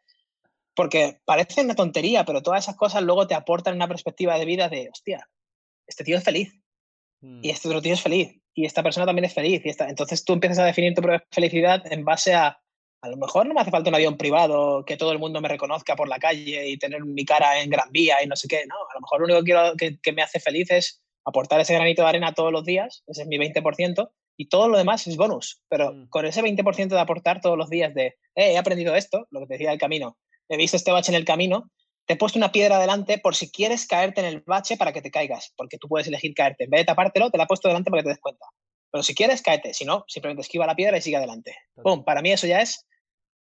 Porque 0.75 1.21
parece 1.25 1.63
una 1.63 1.75
tontería, 1.75 2.25
pero 2.25 2.43
todas 2.43 2.65
esas 2.65 2.77
cosas 2.77 3.03
luego 3.03 3.27
te 3.27 3.35
aportan 3.35 3.75
una 3.75 3.89
perspectiva 3.89 4.39
de 4.39 4.45
vida 4.45 4.69
de, 4.69 4.89
hostia, 4.91 5.29
este 5.87 6.05
tío 6.05 6.17
es 6.17 6.25
feliz. 6.25 6.53
Y 7.21 7.27
mm. 7.27 7.41
este 7.45 7.69
otro 7.69 7.83
tío 7.83 7.95
es 7.95 8.03
feliz. 8.03 8.41
Y 8.55 8.67
esta 8.67 8.83
persona 8.83 9.07
también 9.07 9.25
es 9.25 9.35
feliz. 9.35 9.63
Y 9.65 9.69
esta... 9.69 9.89
Entonces 9.89 10.25
tú 10.25 10.33
empiezas 10.33 10.59
a 10.59 10.65
definir 10.65 10.95
tu 10.95 11.03
propia 11.03 11.27
felicidad 11.31 11.83
en 11.91 12.05
base 12.05 12.35
a, 12.35 12.59
a 13.03 13.09
lo 13.09 13.17
mejor 13.17 13.47
no 13.47 13.55
me 13.55 13.61
hace 13.61 13.71
falta 13.71 13.91
un 13.91 13.97
avión 13.97 14.17
privado, 14.17 14.85
que 14.85 14.97
todo 14.97 15.13
el 15.13 15.19
mundo 15.19 15.41
me 15.41 15.49
reconozca 15.49 15.95
por 15.95 16.09
la 16.09 16.19
calle 16.19 16.69
y 16.69 16.79
tener 16.79 17.05
mi 17.05 17.25
cara 17.25 17.61
en 17.61 17.71
Gran 17.71 17.91
Vía 17.93 18.23
y 18.23 18.27
no 18.27 18.35
sé 18.37 18.49
qué. 18.49 18.65
No, 18.67 18.77
a 18.77 18.95
lo 18.95 19.01
mejor 19.01 19.21
lo 19.21 19.27
único 19.27 19.41
que, 19.41 19.45
quiero, 19.45 19.77
que, 19.77 20.01
que 20.01 20.13
me 20.13 20.23
hace 20.23 20.41
feliz 20.41 20.71
es 20.71 21.03
aportar 21.25 21.61
ese 21.61 21.75
granito 21.75 22.03
de 22.03 22.09
arena 22.09 22.35
todos 22.35 22.53
los 22.53 22.65
días, 22.65 23.03
ese 23.07 23.23
es 23.23 23.29
mi 23.29 23.37
20%, 23.37 24.11
y 24.37 24.49
todo 24.49 24.69
lo 24.69 24.79
demás 24.79 25.07
es 25.07 25.17
bonus. 25.17 25.61
Pero 25.69 25.93
mm. 25.93 26.09
con 26.09 26.27
ese 26.27 26.43
20% 26.43 26.89
de 26.89 27.01
aportar 27.01 27.41
todos 27.41 27.59
los 27.59 27.71
días 27.71 27.95
de, 27.95 28.07
eh, 28.07 28.53
he 28.53 28.59
aprendido 28.59 28.95
esto, 28.95 29.27
lo 29.31 29.41
que 29.41 29.47
te 29.47 29.55
decía 29.55 29.71
del 29.71 29.79
camino, 29.79 30.19
he 30.49 30.57
visto 30.57 30.77
este 30.77 30.93
bache 30.93 31.13
en 31.13 31.17
el 31.17 31.25
camino, 31.25 31.71
te 32.07 32.15
he 32.15 32.17
puesto 32.17 32.39
una 32.39 32.53
piedra 32.53 32.79
delante 32.79 33.19
por 33.19 33.35
si 33.35 33.51
quieres 33.51 33.87
caerte 33.87 34.21
en 34.21 34.27
el 34.27 34.41
bache 34.41 34.77
para 34.77 34.93
que 34.93 35.01
te 35.01 35.11
caigas, 35.11 35.53
porque 35.57 35.79
tú 35.79 35.89
puedes 35.89 36.07
elegir 36.07 36.35
caerte. 36.35 36.65
En 36.65 36.71
vez 36.71 36.83
de 36.83 36.87
tapártelo, 36.87 37.31
te 37.31 37.39
la 37.39 37.45
he 37.45 37.47
puesto 37.47 37.69
delante 37.69 37.91
para 37.91 38.03
que 38.03 38.05
te 38.05 38.11
des 38.11 38.21
cuenta. 38.21 38.47
Pero 38.91 39.03
si 39.03 39.15
quieres, 39.15 39.43
caete. 39.43 39.75
Si 39.75 39.85
no, 39.85 40.05
simplemente 40.07 40.43
esquiva 40.43 40.67
la 40.67 40.77
piedra 40.77 40.97
y 40.97 41.03
sigue 41.03 41.17
adelante. 41.17 41.57
¡Pum! 41.83 42.05
Para 42.05 42.23
mí 42.23 42.31
eso 42.31 42.47
ya 42.47 42.61
es 42.61 42.87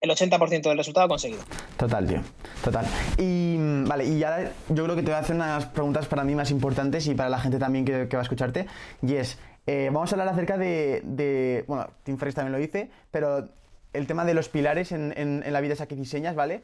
el 0.02 0.10
80% 0.12 0.62
del 0.62 0.78
resultado 0.78 1.08
conseguido. 1.08 1.42
Total, 1.78 2.08
tío. 2.08 2.22
Total. 2.64 2.86
Y 3.18 3.56
mm, 3.58 3.86
vale, 3.88 4.06
y 4.06 4.24
ahora 4.24 4.52
yo 4.70 4.84
creo 4.84 4.96
que 4.96 5.02
te 5.02 5.08
voy 5.08 5.16
a 5.16 5.20
hacer 5.20 5.36
unas 5.36 5.66
preguntas 5.66 6.08
para 6.08 6.24
mí 6.24 6.36
más 6.36 6.52
importantes 6.52 7.08
y 7.08 7.16
para 7.16 7.30
la 7.30 7.40
gente 7.40 7.58
también 7.60 7.84
que, 7.84 8.06
va 8.06 8.20
a 8.20 8.24
escucharte. 8.24 8.68
Y 9.02 9.16
es, 9.16 9.40
eh, 9.66 9.90
vamos 9.92 10.12
a 10.12 10.16
hablar 10.16 10.30
acerca 10.30 10.58
de, 10.58 11.64
bueno, 11.68 11.88
Tim 12.04 12.18
Ferriss 12.18 12.36
también 12.36 12.52
lo 12.52 12.60
dice, 12.60 12.90
pero 13.12 13.50
el 13.92 14.08
tema 14.08 14.26
de 14.26 14.34
los 14.34 14.50
pilares 14.50 14.92
en, 14.92 15.14
en, 15.18 15.52
la 15.52 15.62
vida 15.62 15.74
esa 15.74 15.88
que 15.88 15.96
diseñas, 15.96 16.36
¿vale? 16.36 16.62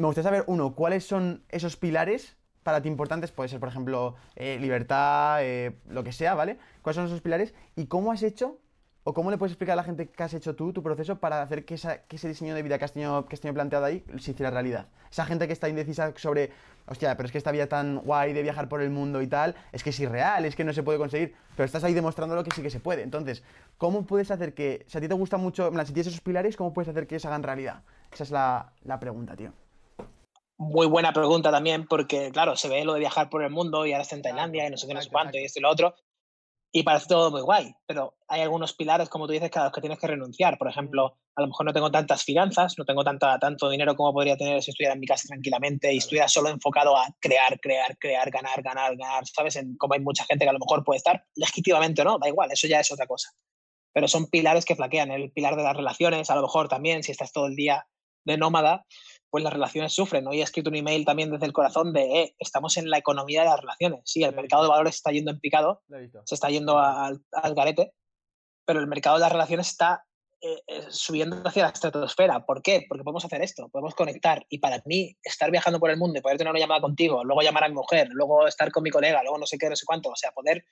Me 0.00 0.06
gustaría 0.06 0.30
saber, 0.30 0.44
uno, 0.46 0.74
¿cuáles 0.74 1.06
son 1.06 1.44
esos 1.50 1.76
pilares 1.76 2.38
para 2.62 2.80
ti 2.80 2.88
importantes? 2.88 3.32
Puede 3.32 3.50
ser, 3.50 3.60
por 3.60 3.68
ejemplo, 3.68 4.14
eh, 4.34 4.58
libertad, 4.58 5.44
eh, 5.44 5.76
lo 5.88 6.02
que 6.02 6.12
sea, 6.12 6.34
¿vale? 6.34 6.58
¿Cuáles 6.80 6.96
son 6.96 7.04
esos 7.04 7.20
pilares? 7.20 7.52
¿Y 7.76 7.86
cómo 7.86 8.10
has 8.10 8.22
hecho 8.22 8.58
¿O 9.02 9.14
cómo 9.14 9.30
le 9.30 9.38
puedes 9.38 9.52
explicar 9.52 9.72
a 9.72 9.76
la 9.76 9.82
gente 9.82 10.10
que 10.10 10.22
has 10.22 10.34
hecho 10.34 10.54
tú, 10.54 10.74
tu 10.74 10.82
proceso, 10.82 11.20
para 11.20 11.40
hacer 11.40 11.64
que, 11.64 11.74
ese 11.74 12.28
diseño 12.28 12.54
de 12.54 12.62
vida 12.62 12.78
que 12.78 12.84
has, 12.84 12.92
tenido, 12.92 13.26
que 13.26 13.34
has 13.34 13.40
tenido 13.40 13.54
planteado 13.54 13.86
ahí 13.86 14.04
se 14.18 14.32
hiciera 14.32 14.50
realidad? 14.50 14.88
Esa 15.10 15.24
gente 15.24 15.46
que 15.46 15.54
está 15.54 15.70
indecisa 15.70 16.12
sobre, 16.16 16.50
hostia, 16.86 17.16
pero 17.16 17.26
es 17.26 17.32
que 17.32 17.38
esta 17.38 17.50
vida 17.50 17.66
tan 17.66 18.00
guay 18.00 18.34
de 18.34 18.42
viajar 18.42 18.68
por 18.68 18.82
el 18.82 18.90
mundo 18.90 19.22
y 19.22 19.26
tal, 19.26 19.54
es 19.72 19.82
que 19.82 19.88
es 19.88 19.98
irreal, 20.00 20.44
es 20.44 20.54
que 20.54 20.64
no 20.64 20.74
se 20.74 20.82
puede 20.82 20.98
conseguir, 20.98 21.34
pero 21.56 21.64
estás 21.64 21.82
ahí 21.82 21.94
demostrándolo 21.94 22.44
que 22.44 22.50
sí 22.50 22.62
que 22.62 22.68
se 22.68 22.78
puede. 22.78 23.02
Entonces, 23.02 23.42
¿cómo 23.78 24.04
puedes 24.06 24.30
hacer 24.30 24.52
que, 24.52 24.84
si 24.86 24.98
a 24.98 25.00
ti 25.00 25.08
te 25.08 25.14
gusta 25.14 25.38
mucho, 25.38 25.70
si 25.70 25.92
tienes 25.94 26.08
esos 26.08 26.20
pilares, 26.20 26.58
¿cómo 26.58 26.74
puedes 26.74 26.90
hacer 26.90 27.06
que 27.06 27.18
se 27.18 27.26
hagan 27.26 27.42
realidad? 27.42 27.82
Esa 28.12 28.24
es 28.24 28.30
la, 28.30 28.72
la 28.84 29.00
pregunta, 29.00 29.34
tío. 29.34 29.54
Muy 30.60 30.86
buena 30.86 31.14
pregunta 31.14 31.50
también, 31.50 31.86
porque 31.86 32.30
claro, 32.32 32.54
se 32.54 32.68
ve 32.68 32.84
lo 32.84 32.92
de 32.92 33.00
viajar 33.00 33.30
por 33.30 33.42
el 33.42 33.48
mundo 33.48 33.86
y 33.86 33.92
ahora 33.92 34.02
está 34.02 34.14
en 34.14 34.20
Tailandia 34.20 34.66
y 34.66 34.70
no 34.70 34.76
sé 34.76 34.86
qué, 34.86 34.92
no 34.92 35.00
sé 35.00 35.08
cuánto 35.08 35.38
y 35.38 35.44
esto 35.44 35.58
y 35.58 35.62
lo 35.62 35.70
otro, 35.70 35.94
y 36.70 36.82
parece 36.82 37.06
todo 37.08 37.30
muy 37.30 37.40
guay, 37.40 37.74
pero 37.86 38.14
hay 38.28 38.42
algunos 38.42 38.74
pilares, 38.74 39.08
como 39.08 39.26
tú 39.26 39.32
dices, 39.32 39.50
a 39.56 39.64
los 39.64 39.72
que 39.72 39.80
tienes 39.80 39.98
que 39.98 40.06
renunciar. 40.06 40.58
Por 40.58 40.68
ejemplo, 40.68 41.16
a 41.34 41.40
lo 41.40 41.46
mejor 41.46 41.64
no 41.64 41.72
tengo 41.72 41.90
tantas 41.90 42.24
finanzas, 42.24 42.74
no 42.76 42.84
tengo 42.84 43.02
tanta, 43.02 43.38
tanto 43.38 43.70
dinero 43.70 43.96
como 43.96 44.12
podría 44.12 44.36
tener 44.36 44.62
si 44.62 44.70
estuviera 44.70 44.92
en 44.92 45.00
mi 45.00 45.06
casa 45.06 45.28
tranquilamente 45.28 45.94
y 45.94 45.96
estuviera 45.96 46.28
solo 46.28 46.50
enfocado 46.50 46.94
a 46.94 47.06
crear, 47.20 47.58
crear, 47.58 47.96
crear, 47.98 48.30
ganar, 48.30 48.60
ganar, 48.62 48.96
ganar, 48.98 49.26
¿sabes? 49.26 49.56
En, 49.56 49.78
como 49.78 49.94
hay 49.94 50.00
mucha 50.00 50.26
gente 50.26 50.44
que 50.44 50.50
a 50.50 50.52
lo 50.52 50.58
mejor 50.58 50.84
puede 50.84 50.98
estar 50.98 51.24
legítimamente 51.36 52.02
o 52.02 52.04
no, 52.04 52.18
da 52.18 52.28
igual, 52.28 52.52
eso 52.52 52.68
ya 52.68 52.80
es 52.80 52.92
otra 52.92 53.06
cosa. 53.06 53.30
Pero 53.94 54.08
son 54.08 54.26
pilares 54.26 54.66
que 54.66 54.76
flaquean. 54.76 55.10
El 55.10 55.32
pilar 55.32 55.56
de 55.56 55.62
las 55.62 55.74
relaciones, 55.74 56.28
a 56.28 56.36
lo 56.36 56.42
mejor 56.42 56.68
también, 56.68 57.02
si 57.02 57.12
estás 57.12 57.32
todo 57.32 57.46
el 57.46 57.56
día 57.56 57.86
de 58.26 58.36
nómada, 58.36 58.84
pues 59.30 59.44
las 59.44 59.52
relaciones 59.52 59.92
sufren. 59.92 60.26
Hoy 60.26 60.40
he 60.40 60.42
escrito 60.42 60.70
un 60.70 60.76
email 60.76 61.04
también 61.04 61.30
desde 61.30 61.46
el 61.46 61.52
corazón 61.52 61.92
de, 61.92 62.02
eh, 62.02 62.36
estamos 62.38 62.76
en 62.76 62.90
la 62.90 62.98
economía 62.98 63.42
de 63.42 63.48
las 63.48 63.60
relaciones. 63.60 64.00
Sí, 64.04 64.22
el 64.24 64.34
mercado 64.34 64.64
de 64.64 64.68
valores 64.68 64.96
está 64.96 65.12
yendo 65.12 65.30
en 65.30 65.38
picado, 65.38 65.82
se 66.24 66.34
está 66.34 66.50
yendo 66.50 66.78
al, 66.78 67.22
garete, 67.54 67.92
pero 68.66 68.80
el 68.80 68.88
mercado 68.88 69.16
de 69.16 69.20
las 69.20 69.32
relaciones 69.32 69.68
está 69.68 70.04
eh, 70.40 70.62
eh, 70.66 70.86
subiendo 70.88 71.36
hacia 71.44 71.62
la 71.62 71.68
estratosfera. 71.68 72.44
¿Por 72.44 72.60
qué? 72.62 72.84
Porque 72.88 73.04
podemos 73.04 73.24
hacer 73.24 73.40
esto, 73.42 73.68
podemos 73.68 73.94
conectar. 73.94 74.44
Y 74.48 74.58
para 74.58 74.82
mí, 74.84 75.16
estar 75.22 75.50
viajando 75.50 75.78
por 75.78 75.90
el 75.90 75.96
mundo 75.96 76.18
y 76.18 76.22
poder 76.22 76.36
tener 76.36 76.50
una 76.50 76.60
llamada 76.60 76.80
contigo, 76.80 77.22
luego 77.24 77.42
llamar 77.42 77.64
a 77.64 77.68
mi 77.68 77.74
mujer, 77.74 78.08
luego 78.10 78.48
estar 78.48 78.72
con 78.72 78.82
mi 78.82 78.90
colega, 78.90 79.22
luego 79.22 79.38
no 79.38 79.46
sé 79.46 79.58
qué, 79.58 79.68
no 79.68 79.76
sé 79.76 79.84
cuánto, 79.86 80.10
o 80.10 80.16
sea, 80.16 80.32
poder 80.32 80.64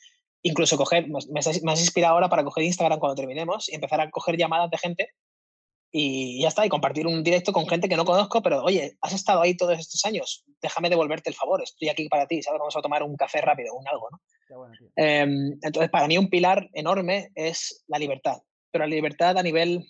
incluso 0.43 0.77
coger, 0.77 1.09
me, 1.09 1.21
me 1.31 1.73
has 1.73 1.81
inspirado 1.81 2.15
ahora 2.15 2.29
para 2.29 2.45
coger 2.45 2.65
Instagram 2.65 2.99
cuando 2.99 3.17
terminemos 3.17 3.69
y 3.69 3.75
empezar 3.75 4.01
a 4.01 4.11
coger 4.11 4.37
llamadas 4.37 4.71
de 4.71 4.79
gente 4.79 5.11
y 5.91 6.43
ya 6.43 6.49
está, 6.49 6.67
y 6.67 6.69
compartir 6.69 7.07
un 7.07 7.23
directo 7.23 7.53
con 7.53 7.67
gente 7.67 7.89
que 7.89 7.97
no 7.97 8.05
conozco, 8.05 8.43
pero 8.43 8.63
oye, 8.63 8.97
has 9.01 9.15
estado 9.15 9.41
ahí 9.41 9.57
todos 9.57 9.79
estos 9.79 10.05
años, 10.05 10.45
déjame 10.61 10.91
devolverte 10.91 11.31
el 11.31 11.37
favor, 11.37 11.63
estoy 11.63 11.89
aquí 11.89 12.09
para 12.09 12.27
ti, 12.27 12.43
¿sabes? 12.43 12.59
Vamos 12.59 12.77
a 12.77 12.83
tomar 12.83 13.03
un 13.03 13.17
café 13.17 13.41
rápido, 13.41 13.75
un 13.75 13.89
algo, 13.89 14.09
¿no? 14.11 14.21
Em, 14.97 15.59
entonces, 15.63 15.91
para 15.91 16.07
mí 16.07 16.19
un 16.19 16.31
pilar 16.31 16.69
enorme 16.73 17.31
es 17.35 17.85
la 17.87 17.99
libertad, 17.99 18.39
pero 18.71 18.85
la 18.85 18.95
libertad 18.95 19.37
a 19.39 19.43
nivel 19.43 19.87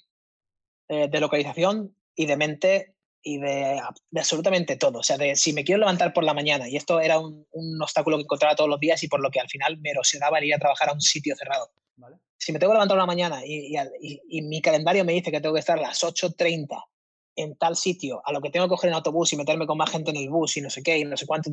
eh, 0.89 1.09
de 1.09 1.21
localización 1.21 1.97
y 2.15 2.27
de 2.27 2.37
mente 2.37 2.95
y 3.29 3.39
de, 3.39 3.81
absolutamente 4.17 4.77
todo. 4.77 5.01
O 5.01 5.03
sea, 5.03 5.19
de 5.19 5.37
si 5.37 5.53
me 5.53 5.65
quiero 5.65 5.81
levantar 5.81 6.13
por 6.13 6.25
la 6.25 6.35
mañana, 6.35 6.69
y 6.69 6.77
esto 6.77 7.01
era 7.01 7.19
un, 7.19 7.47
un, 7.53 7.83
obstáculo 7.83 8.17
que 8.17 8.23
encontraba 8.23 8.57
todos 8.57 8.71
los 8.71 8.81
días 8.81 9.03
y 9.03 9.09
por 9.09 9.21
lo 9.21 9.31
que 9.31 9.41
al 9.41 9.49
final 9.49 9.79
me 9.79 9.91
erosionaba 9.91 10.39
el 10.39 10.45
ir 10.45 10.55
a 10.55 10.59
trabajar 10.59 10.89
a 10.89 10.93
un 10.95 11.01
sitio 11.01 11.37
cerrado. 11.37 11.71
¿Vale? 11.97 12.17
si 12.39 12.53
me 12.53 12.59
tengo 12.61 12.71
que 12.71 12.77
levantar 12.77 12.97
una 12.97 13.07
mañana 13.07 13.45
y, 13.45 13.75
y, 14.31 14.43
mi 14.43 14.63
calendario 14.63 15.05
me 15.05 15.13
dice 15.13 15.33
que 15.33 15.41
tengo 15.41 15.55
que 15.55 15.61
estar 15.61 15.79
a 15.79 15.83
las 15.83 16.03
8.30 16.03 16.85
en 17.35 17.57
tal 17.57 17.77
sitio, 17.77 18.23
a 18.25 18.33
lo 18.33 18.41
que 18.41 18.51
tengo 18.51 18.67
que 18.67 18.71
coger 18.71 18.89
en 18.89 18.95
autobús 18.95 19.33
y 19.33 19.37
meterme 19.37 19.67
con 19.67 19.77
más 19.77 19.91
gente 19.91 20.11
en 20.11 20.17
el 20.17 20.31
bus 20.31 20.57
y 20.57 20.61
no 20.61 20.71
sé 20.71 20.83
qué 20.83 20.99
y 20.99 21.05
no 21.05 21.17
sé 21.17 21.27
cuánto, 21.27 21.51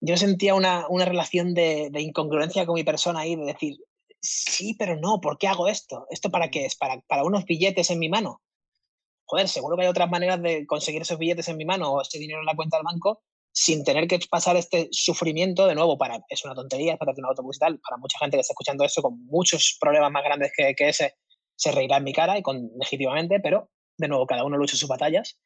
yo 0.00 0.16
sentía 0.16 0.54
una, 0.54 0.86
una 0.88 1.04
relación 1.04 1.54
de, 1.54 1.90
de, 1.90 2.00
incongruencia 2.00 2.66
con 2.66 2.74
mi 2.74 2.84
persona 2.84 3.20
ahí, 3.20 3.36
de 3.36 3.46
decir, 3.46 3.78
sí, 4.20 4.74
pero 4.78 4.96
no, 4.96 5.20
¿por 5.20 5.38
qué 5.38 5.48
hago 5.48 5.68
esto? 5.68 6.06
¿Esto 6.10 6.30
para 6.30 6.50
qué 6.50 6.66
es? 6.66 6.76
¿Para, 6.76 7.00
para 7.02 7.24
unos 7.24 7.44
billetes 7.44 7.90
en 7.90 7.98
mi 7.98 8.08
mano? 8.08 8.42
Joder, 9.26 9.48
seguro 9.48 9.76
que 9.76 9.82
hay 9.82 9.88
otras 9.88 10.10
maneras 10.10 10.40
de 10.42 10.66
conseguir 10.66 11.02
esos 11.02 11.18
billetes 11.18 11.48
en 11.48 11.56
mi 11.56 11.64
mano 11.64 11.92
o 11.92 12.02
ese 12.02 12.18
dinero 12.18 12.40
en 12.40 12.46
la 12.46 12.54
cuenta 12.54 12.76
del 12.76 12.84
banco 12.84 13.22
sin 13.52 13.84
tener 13.84 14.08
que 14.08 14.18
pasar 14.28 14.56
este 14.56 14.88
sufrimiento 14.90 15.66
de 15.66 15.76
nuevo 15.76 15.96
para 15.96 16.18
es 16.28 16.44
una 16.44 16.54
tontería 16.54 16.96
para 16.96 17.14
tener 17.14 17.26
un 17.26 17.30
autobús 17.30 17.56
y 17.56 17.60
tal 17.60 17.78
para 17.78 17.98
mucha 17.98 18.18
gente 18.18 18.36
que 18.36 18.40
está 18.40 18.52
escuchando 18.52 18.84
eso 18.84 19.00
con 19.00 19.24
muchos 19.26 19.78
problemas 19.80 20.10
más 20.10 20.24
grandes 20.24 20.52
que, 20.56 20.74
que 20.74 20.88
ese 20.88 21.14
se 21.54 21.70
reirá 21.70 21.98
en 21.98 22.04
mi 22.04 22.12
cara 22.12 22.36
y 22.36 22.42
con 22.42 22.68
legítimamente 22.76 23.38
pero 23.40 23.70
de 23.96 24.08
nuevo 24.08 24.26
cada 24.26 24.44
uno 24.44 24.56
lucha 24.56 24.76
sus 24.76 24.88
batallas. 24.88 25.38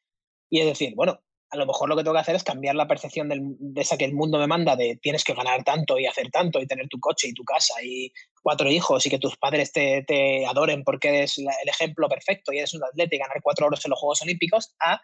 Y 0.49 0.59
es 0.59 0.65
decir 0.65 0.95
bueno 0.95 1.19
a 1.51 1.57
lo 1.57 1.65
mejor 1.65 1.89
lo 1.89 1.95
que 1.95 2.03
tengo 2.03 2.13
que 2.13 2.21
hacer 2.21 2.35
es 2.35 2.43
cambiar 2.43 2.75
la 2.75 2.87
percepción 2.87 3.27
del, 3.29 3.41
de 3.59 3.81
esa 3.81 3.97
que 3.97 4.05
el 4.05 4.13
mundo 4.13 4.37
me 4.37 4.47
manda 4.47 4.75
de 4.75 4.97
tienes 5.01 5.23
que 5.23 5.33
ganar 5.33 5.63
tanto 5.63 5.97
y 5.97 6.05
hacer 6.05 6.29
tanto 6.31 6.59
y 6.59 6.67
tener 6.67 6.87
tu 6.87 6.99
coche 6.99 7.27
y 7.27 7.33
tu 7.33 7.43
casa 7.43 7.73
y 7.83 8.11
cuatro 8.41 8.69
hijos 8.69 9.05
y 9.05 9.09
que 9.09 9.19
tus 9.19 9.37
padres 9.37 9.71
te, 9.71 10.03
te 10.07 10.45
adoren 10.45 10.83
porque 10.83 11.09
eres 11.09 11.37
el 11.37 11.47
ejemplo 11.65 12.07
perfecto 12.07 12.53
y 12.53 12.59
eres 12.59 12.73
un 12.73 12.83
atleta 12.83 13.15
y 13.15 13.19
ganar 13.19 13.41
cuatro 13.41 13.67
oros 13.67 13.83
en 13.85 13.89
los 13.89 13.99
Juegos 13.99 14.21
Olímpicos 14.21 14.75
a 14.79 15.01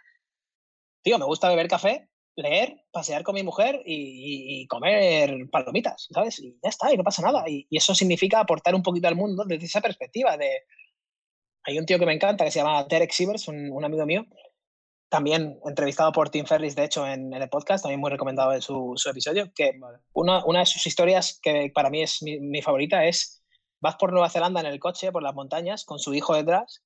tío 1.04 1.18
me 1.20 1.26
gusta 1.26 1.50
beber 1.50 1.68
café 1.68 2.10
leer, 2.36 2.84
pasear 2.92 3.24
con 3.24 3.36
mi 3.36 3.44
mujer 3.44 3.82
y, 3.86 4.68
comer 4.68 5.50
palomitas, 5.52 6.08
¿sabes? 6.12 6.40
Y 6.40 6.58
ya 6.62 6.70
está, 6.70 6.94
y 6.94 6.98
no 6.98 7.04
pasa 7.04 7.22
nada. 7.22 7.44
Y, 7.48 7.68
eso 7.72 7.96
significa 7.96 8.40
aportar 8.40 8.76
un 8.76 8.84
poquito 8.84 9.08
al 9.08 9.16
mundo 9.16 9.44
desde 9.46 9.66
esa 9.66 9.82
perspectiva 9.82 10.38
de... 10.38 10.64
Hay 11.64 11.80
un 11.80 11.86
tío 11.86 11.98
que 11.98 12.06
me 12.06 12.14
encanta 12.14 12.46
que 12.46 12.52
se 12.52 12.60
llama 12.60 12.84
Derek 12.84 13.12
Sivers, 13.12 13.48
un, 13.48 13.84
amigo 13.84 14.06
mío, 14.06 14.26
también 15.10 15.60
entrevistado 15.66 16.12
por 16.12 16.30
Tim 16.30 16.46
Ferris, 16.46 16.76
de 16.76 16.86
hecho, 16.86 17.08
en, 17.08 17.34
el 17.34 17.50
podcast, 17.50 17.84
también 17.84 18.00
muy 18.00 18.10
recomendado 18.10 18.54
en 18.54 18.62
su, 18.62 18.96
episodio, 19.10 19.52
que 19.56 19.80
una, 20.14 20.42
de 20.42 20.66
sus 20.66 20.86
historias 20.88 21.40
que 21.42 21.72
para 21.74 21.90
mí 21.90 22.02
es 22.02 22.22
mi, 22.22 22.40
mi 22.40 22.62
favorita 22.62 23.06
es, 23.06 23.44
vas 23.82 23.96
por 23.96 24.12
Nueva 24.12 24.30
Zelanda 24.30 24.60
en 24.60 24.66
el 24.66 24.80
coche, 24.80 25.12
por 25.12 25.24
las 25.24 25.36
montañas, 25.36 25.86
con 25.86 26.00
su 26.00 26.14
hijo 26.14 26.36
detrás, 26.36 26.84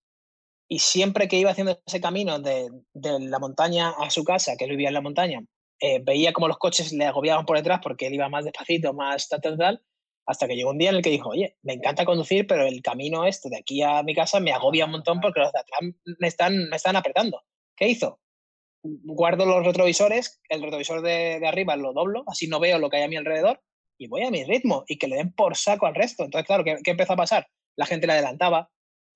y 0.68 0.80
siempre 0.80 1.28
que 1.28 1.38
iba 1.38 1.52
haciendo 1.52 1.80
ese 1.86 2.00
camino 2.00 2.40
de, 2.40 2.70
de 2.94 3.20
la 3.20 3.40
montaña 3.40 3.90
a 3.90 4.10
su 4.10 4.24
casa, 4.24 4.56
que 4.58 4.66
él 4.66 4.72
vivía 4.72 4.90
en 4.90 4.94
la 4.94 5.02
montaña, 5.02 5.42
eh, 5.82 6.00
veía 6.04 6.34
como 6.34 6.48
los 6.48 6.58
coches 6.58 6.92
le 6.92 7.06
agobiaban 7.06 7.46
por 7.46 7.58
detrás 7.58 7.80
porque 7.82 8.08
él 8.08 8.14
iba 8.14 8.28
más 8.28 8.44
despacito, 8.44 8.94
más 8.94 9.30
tal, 9.30 9.42
tal, 9.42 9.58
tal, 9.58 9.82
hasta 10.26 10.48
que 10.48 10.56
llegó 10.56 10.72
un 10.72 10.78
día 10.78 10.90
en 10.90 10.98
el 10.98 11.02
que 11.02 11.10
dijo, 11.10 11.30
oye, 11.30 11.58
me 11.64 11.74
encanta 11.74 12.06
conducir, 12.06 12.46
pero 12.46 12.66
el 12.66 12.82
camino 12.82 13.26
este 13.26 13.50
de 13.50 13.58
aquí 13.58 13.82
a 13.82 14.04
mi 14.04 14.14
casa 14.14 14.40
me 14.40 14.52
agobia 14.52 14.86
un 14.86 14.92
montón 14.92 15.22
porque 15.22 15.40
los 15.40 15.52
de 15.52 15.60
atrás 15.60 15.80
me 16.20 16.28
están, 16.28 16.70
me 16.70 16.76
están 16.76 16.96
apretando. 16.98 17.42
¿Qué 17.80 17.88
hizo? 17.88 18.20
Guardo 18.84 19.46
los 19.46 19.66
retrovisores, 19.66 20.40
el 20.50 20.62
retrovisor 20.62 21.02
de, 21.02 21.42
arriba 21.48 21.76
lo 21.76 21.94
doblo, 21.94 22.24
así 22.28 22.48
no 22.48 22.60
veo 22.60 22.78
lo 22.78 22.90
que 22.90 22.98
hay 22.98 23.04
a 23.04 23.08
mi 23.08 23.16
alrededor 23.16 23.62
y 23.98 24.08
voy 24.08 24.24
a 24.24 24.32
mi 24.32 24.44
ritmo 24.44 24.84
y 24.88 24.98
que 24.98 25.08
le 25.08 25.16
den 25.16 25.34
por 25.34 25.58
saco 25.58 25.88
al 25.88 25.96
resto. 25.96 26.24
Entonces, 26.24 26.46
claro, 26.46 26.64
¿qué, 26.64 26.78
qué 26.84 26.92
empezó 26.92 27.14
a 27.14 27.18
pasar? 27.18 27.48
La 27.76 27.86
gente 27.86 28.06
le 28.06 28.14
adelantaba, 28.14 28.70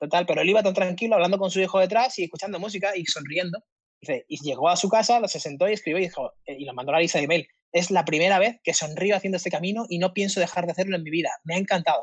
Total, 0.04 0.26
pero 0.26 0.42
él 0.42 0.50
iba 0.50 0.62
tan 0.62 0.74
tranquilo 0.74 1.16
hablando 1.16 1.38
con 1.38 1.50
su 1.50 1.62
hijo 1.62 1.80
detrás 1.80 2.20
y 2.20 2.26
escuchando 2.26 2.60
música 2.60 2.92
y 2.94 3.06
sonriendo. 3.06 3.64
Dice, 4.02 4.26
y 4.28 4.38
llegó 4.44 4.68
a 4.68 4.76
su 4.76 4.90
casa, 4.90 5.26
se 5.30 5.40
sentó 5.40 5.70
y 5.70 5.74
escribió 5.74 6.00
y 6.00 6.04
dijo, 6.04 6.34
eh, 6.46 6.58
y 6.60 6.66
lo 6.66 6.74
mandó 6.74 6.92
a 6.92 6.96
la 6.96 7.00
lista 7.00 7.20
de 7.20 7.24
email. 7.24 7.48
Es 7.72 7.90
la 7.90 8.04
primera 8.04 8.38
vez 8.38 8.60
que 8.66 8.74
sonrío 8.74 9.16
haciendo 9.16 9.38
este 9.38 9.50
camino 9.50 9.86
y 9.88 10.00
no 10.00 10.14
pienso 10.14 10.42
dejar 10.42 10.66
de 10.66 10.74
hacerlo 10.74 10.98
en 10.98 11.04
mi 11.04 11.10
vida. 11.10 11.30
Me 11.46 11.56
ha 11.56 11.58
encantado. 11.58 12.02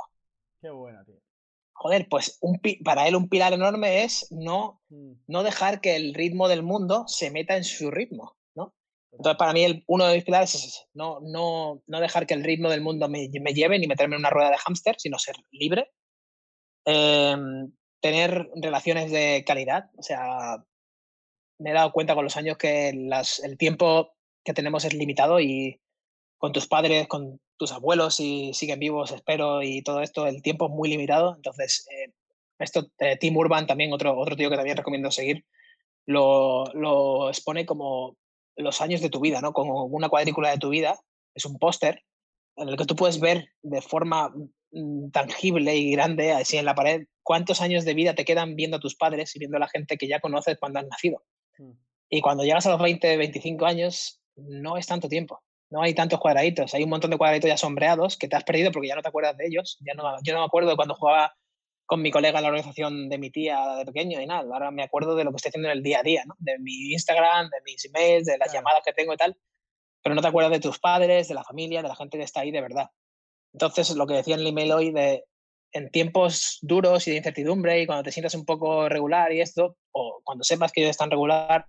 Qué 0.62 0.70
bueno, 0.70 1.04
tío. 1.04 1.19
Joder, 1.80 2.08
pues 2.10 2.36
un, 2.42 2.60
para 2.84 3.08
él 3.08 3.16
un 3.16 3.30
pilar 3.30 3.54
enorme 3.54 4.04
es 4.04 4.26
no, 4.30 4.82
mm. 4.90 5.12
no 5.28 5.42
dejar 5.42 5.80
que 5.80 5.96
el 5.96 6.12
ritmo 6.12 6.46
del 6.46 6.62
mundo 6.62 7.04
se 7.08 7.30
meta 7.30 7.56
en 7.56 7.64
su 7.64 7.90
ritmo, 7.90 8.36
¿no? 8.54 8.74
Entonces, 9.12 9.38
para 9.38 9.54
mí, 9.54 9.64
el, 9.64 9.82
uno 9.86 10.06
de 10.06 10.16
mis 10.16 10.24
pilares 10.24 10.54
es 10.54 10.66
ese, 10.66 10.80
no, 10.92 11.20
no, 11.22 11.82
no 11.86 12.00
dejar 12.00 12.26
que 12.26 12.34
el 12.34 12.44
ritmo 12.44 12.68
del 12.68 12.82
mundo 12.82 13.08
me, 13.08 13.30
me 13.40 13.54
lleve 13.54 13.78
ni 13.78 13.86
meterme 13.86 14.16
en 14.16 14.20
una 14.20 14.28
rueda 14.28 14.50
de 14.50 14.58
hámster, 14.58 14.96
sino 14.98 15.18
ser 15.18 15.36
libre. 15.52 15.90
Em, 16.84 17.72
tener 18.02 18.50
relaciones 18.56 19.10
de 19.10 19.42
calidad, 19.46 19.90
o 19.96 20.02
sea, 20.02 20.62
me 21.58 21.70
he 21.70 21.74
dado 21.74 21.92
cuenta 21.92 22.14
con 22.14 22.24
los 22.24 22.36
años 22.36 22.58
que 22.58 22.92
las, 22.92 23.38
el 23.38 23.56
tiempo 23.56 24.12
que 24.44 24.52
tenemos 24.52 24.84
es 24.84 24.92
limitado 24.92 25.40
y 25.40 25.80
con 26.40 26.52
tus 26.52 26.66
padres, 26.66 27.06
con 27.06 27.38
tus 27.58 27.70
abuelos, 27.70 28.16
si 28.16 28.54
siguen 28.54 28.80
vivos, 28.80 29.12
espero, 29.12 29.62
y 29.62 29.82
todo 29.82 30.00
esto, 30.00 30.26
el 30.26 30.40
tiempo 30.40 30.66
es 30.66 30.72
muy 30.72 30.88
limitado. 30.88 31.34
Entonces, 31.36 31.86
eh, 31.90 32.14
esto, 32.58 32.86
eh, 32.98 33.18
Tim 33.18 33.36
Urban, 33.36 33.66
también 33.66 33.92
otro, 33.92 34.18
otro 34.18 34.36
tío 34.36 34.48
que 34.48 34.56
también 34.56 34.78
recomiendo 34.78 35.10
seguir, 35.10 35.44
lo, 36.06 36.64
lo 36.72 37.28
expone 37.28 37.66
como 37.66 38.16
los 38.56 38.80
años 38.80 39.02
de 39.02 39.10
tu 39.10 39.20
vida, 39.20 39.42
¿no? 39.42 39.52
Como 39.52 39.84
una 39.84 40.08
cuadrícula 40.08 40.50
de 40.50 40.56
tu 40.56 40.70
vida. 40.70 40.98
Es 41.34 41.44
un 41.44 41.58
póster 41.58 42.04
en 42.56 42.70
el 42.70 42.78
que 42.78 42.86
tú 42.86 42.96
puedes 42.96 43.20
ver 43.20 43.50
de 43.60 43.82
forma 43.82 44.32
mm, 44.72 45.10
tangible 45.10 45.76
y 45.76 45.92
grande, 45.92 46.32
así 46.32 46.56
en 46.56 46.64
la 46.64 46.74
pared, 46.74 47.06
cuántos 47.22 47.60
años 47.60 47.84
de 47.84 47.92
vida 47.92 48.14
te 48.14 48.24
quedan 48.24 48.56
viendo 48.56 48.78
a 48.78 48.80
tus 48.80 48.96
padres 48.96 49.36
y 49.36 49.40
viendo 49.40 49.58
a 49.58 49.60
la 49.60 49.68
gente 49.68 49.98
que 49.98 50.08
ya 50.08 50.20
conoces 50.20 50.56
cuando 50.58 50.78
has 50.78 50.86
nacido. 50.86 51.22
Mm. 51.58 51.72
Y 52.08 52.22
cuando 52.22 52.44
llegas 52.44 52.64
a 52.64 52.70
los 52.70 52.80
20, 52.80 53.18
25 53.18 53.66
años, 53.66 54.22
no 54.36 54.78
es 54.78 54.86
tanto 54.86 55.06
tiempo 55.06 55.42
no 55.70 55.82
hay 55.82 55.94
tantos 55.94 56.18
cuadraditos, 56.18 56.74
hay 56.74 56.82
un 56.82 56.90
montón 56.90 57.12
de 57.12 57.16
cuadraditos 57.16 57.48
ya 57.48 57.56
sombreados 57.56 58.16
que 58.16 58.28
te 58.28 58.36
has 58.36 58.44
perdido 58.44 58.72
porque 58.72 58.88
ya 58.88 58.96
no 58.96 59.02
te 59.02 59.08
acuerdas 59.08 59.36
de 59.36 59.46
ellos. 59.46 59.78
Ya 59.80 59.94
no, 59.94 60.02
yo 60.22 60.34
no 60.34 60.40
me 60.40 60.46
acuerdo 60.46 60.70
de 60.70 60.76
cuando 60.76 60.96
jugaba 60.96 61.34
con 61.86 62.02
mi 62.02 62.10
colega 62.10 62.38
en 62.38 62.42
la 62.42 62.48
organización 62.48 63.08
de 63.08 63.18
mi 63.18 63.30
tía 63.30 63.76
de 63.78 63.84
pequeño 63.84 64.20
y 64.20 64.26
nada. 64.26 64.42
Ahora 64.52 64.70
me 64.72 64.82
acuerdo 64.82 65.14
de 65.14 65.24
lo 65.24 65.30
que 65.30 65.36
estoy 65.36 65.50
haciendo 65.50 65.68
en 65.70 65.76
el 65.76 65.82
día 65.82 66.00
a 66.00 66.02
día, 66.02 66.24
¿no? 66.26 66.34
de 66.38 66.58
mi 66.58 66.92
Instagram, 66.92 67.50
de 67.50 67.58
mis 67.64 67.84
emails, 67.84 68.26
de 68.26 68.38
las 68.38 68.52
llamadas 68.52 68.82
que 68.84 68.92
tengo 68.92 69.12
y 69.12 69.16
tal. 69.16 69.36
Pero 70.02 70.14
no 70.14 70.22
te 70.22 70.28
acuerdas 70.28 70.52
de 70.52 70.60
tus 70.60 70.78
padres, 70.80 71.28
de 71.28 71.34
la 71.34 71.44
familia, 71.44 71.82
de 71.82 71.88
la 71.88 71.96
gente 71.96 72.18
que 72.18 72.24
está 72.24 72.40
ahí 72.40 72.50
de 72.50 72.60
verdad. 72.60 72.90
Entonces, 73.52 73.90
lo 73.94 74.06
que 74.06 74.14
decía 74.14 74.34
en 74.34 74.40
el 74.40 74.48
email 74.48 74.72
hoy 74.72 74.92
de 74.92 75.24
en 75.72 75.88
tiempos 75.90 76.58
duros 76.62 77.06
y 77.06 77.12
de 77.12 77.18
incertidumbre 77.18 77.80
y 77.80 77.86
cuando 77.86 78.02
te 78.02 78.10
sientas 78.10 78.34
un 78.34 78.44
poco 78.44 78.88
regular 78.88 79.32
y 79.32 79.40
esto, 79.40 79.76
o 79.92 80.20
cuando 80.24 80.42
sepas 80.42 80.72
que 80.72 80.80
ellos 80.80 80.90
están 80.90 81.12
regular, 81.12 81.66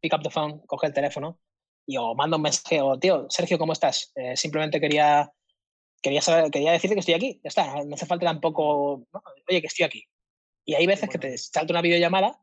pick 0.00 0.14
up 0.14 0.22
the 0.22 0.30
phone, 0.30 0.60
coge 0.66 0.88
el 0.88 0.92
teléfono 0.92 1.38
y 1.86 1.96
o 1.96 2.14
mando 2.14 2.36
un 2.36 2.42
mensaje 2.42 2.80
o, 2.80 2.98
tío, 2.98 3.26
Sergio, 3.30 3.58
¿cómo 3.58 3.72
estás? 3.72 4.12
Eh, 4.16 4.36
simplemente 4.36 4.80
quería, 4.80 5.32
quería, 6.02 6.20
saber, 6.20 6.50
quería 6.50 6.72
decirte 6.72 6.94
que 6.94 7.00
estoy 7.00 7.14
aquí, 7.14 7.40
ya 7.42 7.48
está, 7.48 7.84
no 7.84 7.94
hace 7.94 8.06
falta 8.06 8.26
tampoco, 8.26 9.06
oye, 9.48 9.60
que 9.60 9.68
estoy 9.68 9.84
aquí. 9.84 10.04
Y 10.64 10.74
hay 10.74 10.86
veces 10.86 11.08
que 11.08 11.18
te 11.18 11.38
salta 11.38 11.72
una 11.72 11.82
videollamada, 11.82 12.40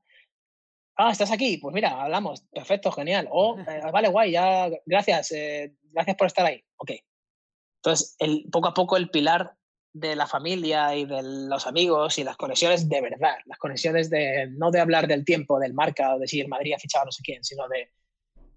ah, 0.95 1.11
estás 1.11 1.31
aquí, 1.31 1.57
pues 1.57 1.73
mira, 1.73 2.01
hablamos, 2.01 2.41
perfecto, 2.51 2.91
genial, 2.91 3.27
o 3.31 3.57
eh, 3.67 3.81
vale, 3.91 4.07
guay, 4.07 4.31
ya, 4.31 4.69
gracias, 4.85 5.31
eh, 5.31 5.75
gracias 5.91 6.15
por 6.15 6.27
estar 6.27 6.45
ahí, 6.45 6.63
ok. 6.77 6.91
Entonces, 7.83 8.15
el, 8.19 8.45
poco 8.49 8.69
a 8.69 8.73
poco 8.73 8.95
el 8.95 9.09
pilar 9.09 9.55
de 9.91 10.15
la 10.15 10.25
familia 10.25 10.95
y 10.95 11.05
de 11.05 11.21
los 11.21 11.67
amigos 11.67 12.17
y 12.17 12.23
las 12.23 12.37
conexiones 12.37 12.87
de 12.87 13.01
verdad, 13.01 13.35
las 13.45 13.57
conexiones 13.57 14.09
de 14.09 14.47
no 14.51 14.71
de 14.71 14.79
hablar 14.79 15.07
del 15.07 15.25
tiempo, 15.25 15.59
del 15.59 15.73
marca 15.73 16.15
o 16.15 16.19
de 16.19 16.27
si 16.27 16.39
el 16.39 16.47
Madrid 16.47 16.73
ha 16.73 16.79
fichado 16.79 17.03
a 17.03 17.05
no 17.05 17.11
sé 17.11 17.21
quién, 17.23 17.43
sino 17.43 17.67
de 17.67 17.91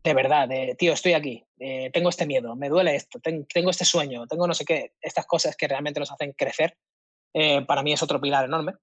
de 0.07 0.15
verdad, 0.15 0.47
de, 0.47 0.77
tío, 0.79 0.93
estoy 0.93 1.15
aquí, 1.15 1.45
eh, 1.59 1.91
tengo 1.93 2.11
este 2.11 2.27
miedo, 2.27 2.55
me 2.55 2.69
duele 2.69 2.95
esto, 2.95 3.19
tengo 3.21 3.71
este 3.71 3.85
sueño, 3.85 4.29
tengo 4.29 4.47
no 4.47 4.55
sé 4.55 4.65
qué, 4.65 4.93
estas 5.01 5.27
cosas 5.27 5.57
que 5.57 5.67
realmente 5.67 5.99
nos 5.99 6.13
hacen 6.13 6.33
crecer, 6.33 6.79
eh, 7.35 7.63
para 7.67 7.83
mí 7.83 7.93
es 7.93 8.03
otro 8.05 8.21
pilar 8.21 8.45
enorme. 8.45 8.75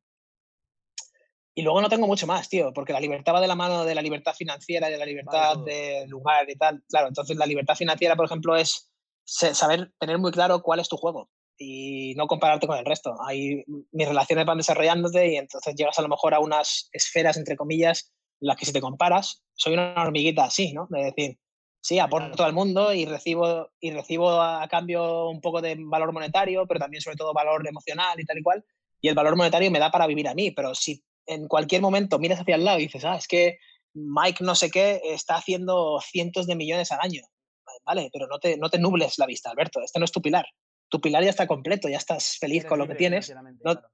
Y 1.56 1.62
luego 1.62 1.82
no 1.82 1.88
tengo 1.88 2.08
mucho 2.08 2.28
más, 2.28 2.50
tío, 2.50 2.74
porque 2.74 2.92
la 2.92 3.00
libertad 3.00 3.36
va 3.36 3.40
de 3.40 3.48
la 3.48 3.56
mano 3.56 3.86
de 3.86 3.96
la 3.96 4.02
libertad 4.02 4.34
financiera 4.34 4.90
y 4.90 4.92
de 4.92 4.98
la 4.98 5.06
libertad 5.06 5.60
de 5.60 6.06
lugar 6.08 6.50
y 6.50 6.56
tal. 6.58 6.84
Claro, 6.90 7.08
entonces 7.08 7.38
la 7.38 7.46
libertad 7.46 7.76
financiera, 7.76 8.18
por 8.18 8.26
ejemplo, 8.26 8.58
es 8.58 8.92
saber 9.24 9.94
tener 10.00 10.18
muy 10.18 10.32
claro 10.32 10.62
cuál 10.62 10.80
es 10.82 10.90
tu 10.90 10.98
juego 10.98 11.30
y 11.58 12.16
no 12.16 12.28
compararte 12.28 12.68
con 12.68 12.78
el 12.78 12.86
resto. 12.86 13.16
Hay, 13.26 13.64
mis 13.92 14.08
relaciones 14.08 14.46
van 14.46 14.58
desarrollándote 14.58 15.32
y 15.32 15.38
entonces 15.38 15.76
llegas 15.76 15.98
a 16.00 16.02
lo 16.02 16.10
mejor 16.10 16.34
a 16.34 16.40
unas 16.40 16.90
esferas, 16.92 17.38
entre 17.38 17.56
comillas, 17.56 18.12
las 18.44 18.58
que 18.58 18.66
si 18.66 18.74
te 18.74 18.82
comparas, 18.82 19.44
soy 19.56 19.74
una 19.74 19.96
hormiguita 19.98 20.46
así, 20.46 20.74
¿no? 20.74 20.88
De 20.90 21.06
decir, 21.06 21.38
sí, 21.82 21.98
aporto 22.00 22.44
al 22.44 22.54
mundo 22.54 22.94
y 22.94 23.06
recibo, 23.06 23.72
y 23.80 23.92
recibo 23.92 24.42
a 24.42 24.68
cambio 24.68 25.30
un 25.30 25.40
poco 25.40 25.62
de 25.62 25.76
valor 25.80 26.12
monetario, 26.12 26.68
pero 26.68 26.80
también 26.80 27.02
sobre 27.02 27.16
todo 27.16 27.34
valor 27.34 27.66
emocional 27.68 28.20
y 28.20 28.26
tal 28.26 28.38
y 28.38 28.44
cual. 28.44 28.66
Y 29.02 29.08
el 29.08 29.16
valor 29.16 29.36
monetario 29.36 29.72
me 29.72 29.80
da 29.80 29.92
para 29.92 30.08
vivir 30.08 30.28
a 30.28 30.34
mí, 30.34 30.52
pero 30.52 30.76
si 30.76 31.04
en 31.26 31.48
cualquier 31.48 31.82
momento 31.82 32.20
miras 32.20 32.42
hacia 32.42 32.56
el 32.56 32.66
lado 32.66 32.80
y 32.80 32.84
dices, 32.84 33.06
ah, 33.06 33.16
es 33.16 33.28
que 33.28 33.58
Mike 33.94 34.44
no 34.44 34.56
sé 34.56 34.70
qué 34.70 35.02
está 35.04 35.36
haciendo 35.36 36.00
cientos 36.02 36.46
de 36.46 36.56
millones 36.56 36.92
al 36.92 37.00
año. 37.02 37.22
Vale, 37.86 38.10
pero 38.12 38.28
no 38.28 38.40
te, 38.40 38.58
no 38.58 38.70
te 38.70 38.80
nubles 38.80 39.18
la 39.18 39.26
vista, 39.26 39.52
Alberto. 39.52 39.82
Este 39.82 40.00
no 40.00 40.06
es 40.06 40.12
tu 40.12 40.22
pilar. 40.22 40.46
Tu 40.90 41.00
pilar 41.00 41.24
ya 41.24 41.30
está 41.30 41.48
completo, 41.48 41.88
ya 41.88 41.98
estás 41.98 42.38
feliz 42.38 42.66
con 42.66 42.80
lo 42.80 42.88
que 42.88 42.96
tienes. 42.96 43.34
No, 43.64 43.74
claro, 43.74 43.88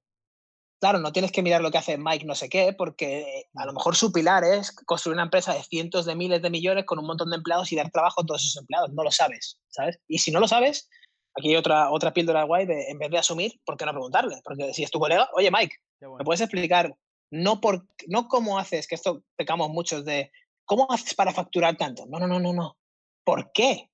no 0.81 1.11
tienes 1.11 1.31
que 1.31 1.43
mirar 1.43 1.61
lo 1.61 1.71
que 1.71 1.77
hace 1.77 1.97
Mike 1.97 2.25
no 2.25 2.35
sé 2.35 2.47
qué, 2.49 2.73
porque 2.73 3.45
a 3.55 3.65
lo 3.65 3.73
mejor 3.73 3.95
su 3.95 4.11
pilar 4.11 4.43
es 4.43 4.71
construir 4.71 5.15
una 5.15 5.23
empresa 5.23 5.53
de 5.53 5.63
cientos 5.63 6.05
de 6.05 6.15
miles 6.15 6.41
de 6.41 6.49
millones 6.49 6.85
con 6.85 6.99
un 6.99 7.05
montón 7.05 7.29
de 7.29 7.35
empleados 7.35 7.71
y 7.71 7.75
dar 7.75 7.91
trabajo 7.91 8.21
a 8.21 8.25
todos 8.25 8.43
esos 8.43 8.57
empleados. 8.57 8.91
No 8.93 9.03
lo 9.03 9.11
sabes, 9.11 9.59
¿sabes? 9.67 9.99
Y 10.07 10.19
si 10.19 10.31
no 10.31 10.39
lo 10.39 10.47
sabes, 10.47 10.89
aquí 11.37 11.49
hay 11.49 11.57
otra, 11.57 11.91
otra 11.91 12.13
píldora 12.13 12.43
guay 12.43 12.65
de, 12.65 12.89
en 12.89 12.97
vez 12.97 13.11
de 13.11 13.17
asumir, 13.17 13.59
¿por 13.65 13.77
qué 13.77 13.85
no 13.85 13.91
preguntarle? 13.91 14.39
Porque 14.43 14.73
si 14.73 14.83
es 14.83 14.91
tu 14.91 14.99
colega, 14.99 15.29
oye 15.33 15.51
Mike, 15.51 15.75
¿me 15.99 16.23
puedes 16.23 16.41
explicar 16.41 16.95
no, 17.31 17.61
por, 17.61 17.85
no 18.07 18.27
cómo 18.27 18.57
haces, 18.57 18.87
que 18.87 18.95
esto 18.95 19.23
pecamos 19.35 19.69
muchos 19.69 20.05
de, 20.05 20.31
¿cómo 20.65 20.87
haces 20.91 21.13
para 21.13 21.33
facturar 21.33 21.75
tanto? 21.77 22.05
No, 22.07 22.19
no, 22.19 22.27
no, 22.27 22.39
no, 22.39 22.53
no. 22.53 22.77
¿Por 23.23 23.51
qué? 23.51 23.88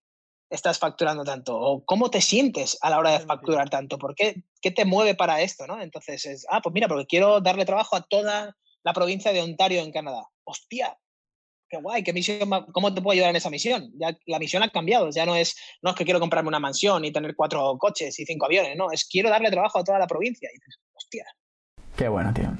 Estás 0.55 0.79
facturando 0.79 1.23
tanto? 1.23 1.55
¿O 1.57 1.85
cómo 1.85 2.09
te 2.09 2.21
sientes 2.21 2.77
a 2.81 2.89
la 2.89 2.99
hora 2.99 3.11
de 3.11 3.25
facturar 3.25 3.69
tanto? 3.69 3.97
¿Por 3.97 4.15
qué, 4.15 4.43
qué 4.61 4.71
te 4.71 4.85
mueve 4.85 5.15
para 5.15 5.41
esto? 5.41 5.67
¿no? 5.67 5.81
Entonces 5.81 6.25
es, 6.25 6.45
ah, 6.49 6.61
pues 6.61 6.73
mira, 6.73 6.87
porque 6.87 7.05
quiero 7.05 7.41
darle 7.41 7.65
trabajo 7.65 7.95
a 7.95 8.01
toda 8.01 8.55
la 8.83 8.93
provincia 8.93 9.33
de 9.33 9.41
Ontario 9.41 9.81
en 9.81 9.91
Canadá. 9.91 10.27
¡Hostia! 10.43 10.97
¡Qué 11.67 11.77
guay! 11.77 12.03
¿Qué 12.03 12.13
misión, 12.13 12.49
¿Cómo 12.71 12.93
te 12.93 13.01
puedo 13.01 13.13
ayudar 13.13 13.31
en 13.31 13.37
esa 13.37 13.49
misión? 13.49 13.91
Ya, 13.99 14.15
la 14.27 14.39
misión 14.39 14.61
ha 14.61 14.69
cambiado, 14.69 15.09
ya 15.09 15.25
no 15.25 15.35
es, 15.35 15.55
no 15.81 15.89
es 15.89 15.95
que 15.95 16.05
quiero 16.05 16.19
comprarme 16.19 16.49
una 16.49 16.59
mansión 16.59 17.03
y 17.03 17.11
tener 17.11 17.35
cuatro 17.35 17.77
coches 17.79 18.17
y 18.19 18.25
cinco 18.25 18.45
aviones, 18.45 18.77
no, 18.77 18.91
es 18.91 19.05
quiero 19.05 19.29
darle 19.29 19.49
trabajo 19.49 19.79
a 19.79 19.83
toda 19.83 19.97
la 19.97 20.07
provincia. 20.07 20.49
Y 20.51 20.57
dices, 20.57 20.79
¡hostia! 20.93 21.25
Qué 21.97 22.07
bueno, 22.07 22.33
tío. 22.33 22.51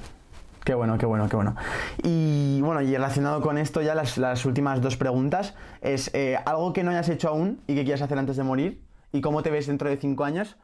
Qué 0.66 0.74
bueno, 0.74 0.98
qué 0.98 1.06
bueno, 1.06 1.30
qué 1.30 1.36
bueno. 1.36 1.56
Y 2.02 2.60
bueno, 2.62 2.82
y 2.82 2.92
relacionado 2.92 3.40
con 3.40 3.60
esto 3.60 3.84
ya 3.84 3.94
las, 3.94 4.46
últimas 4.46 4.82
dos 4.82 4.98
preguntas 4.98 5.54
es 5.82 6.10
eh, 6.16 6.40
algo 6.44 6.74
que 6.74 6.84
no 6.84 6.90
hayas 6.90 7.08
hecho 7.08 7.30
aún 7.30 7.62
y 7.68 7.76
que 7.76 7.84
quieras 7.84 8.02
hacer 8.02 8.18
antes 8.18 8.36
de 8.36 8.42
morir 8.42 8.82
y 9.12 9.22
cómo 9.22 9.44
te 9.44 9.52
ves 9.52 9.68
dentro 9.68 9.88
de 9.88 9.98
cinco 9.98 10.24
años. 10.24 10.58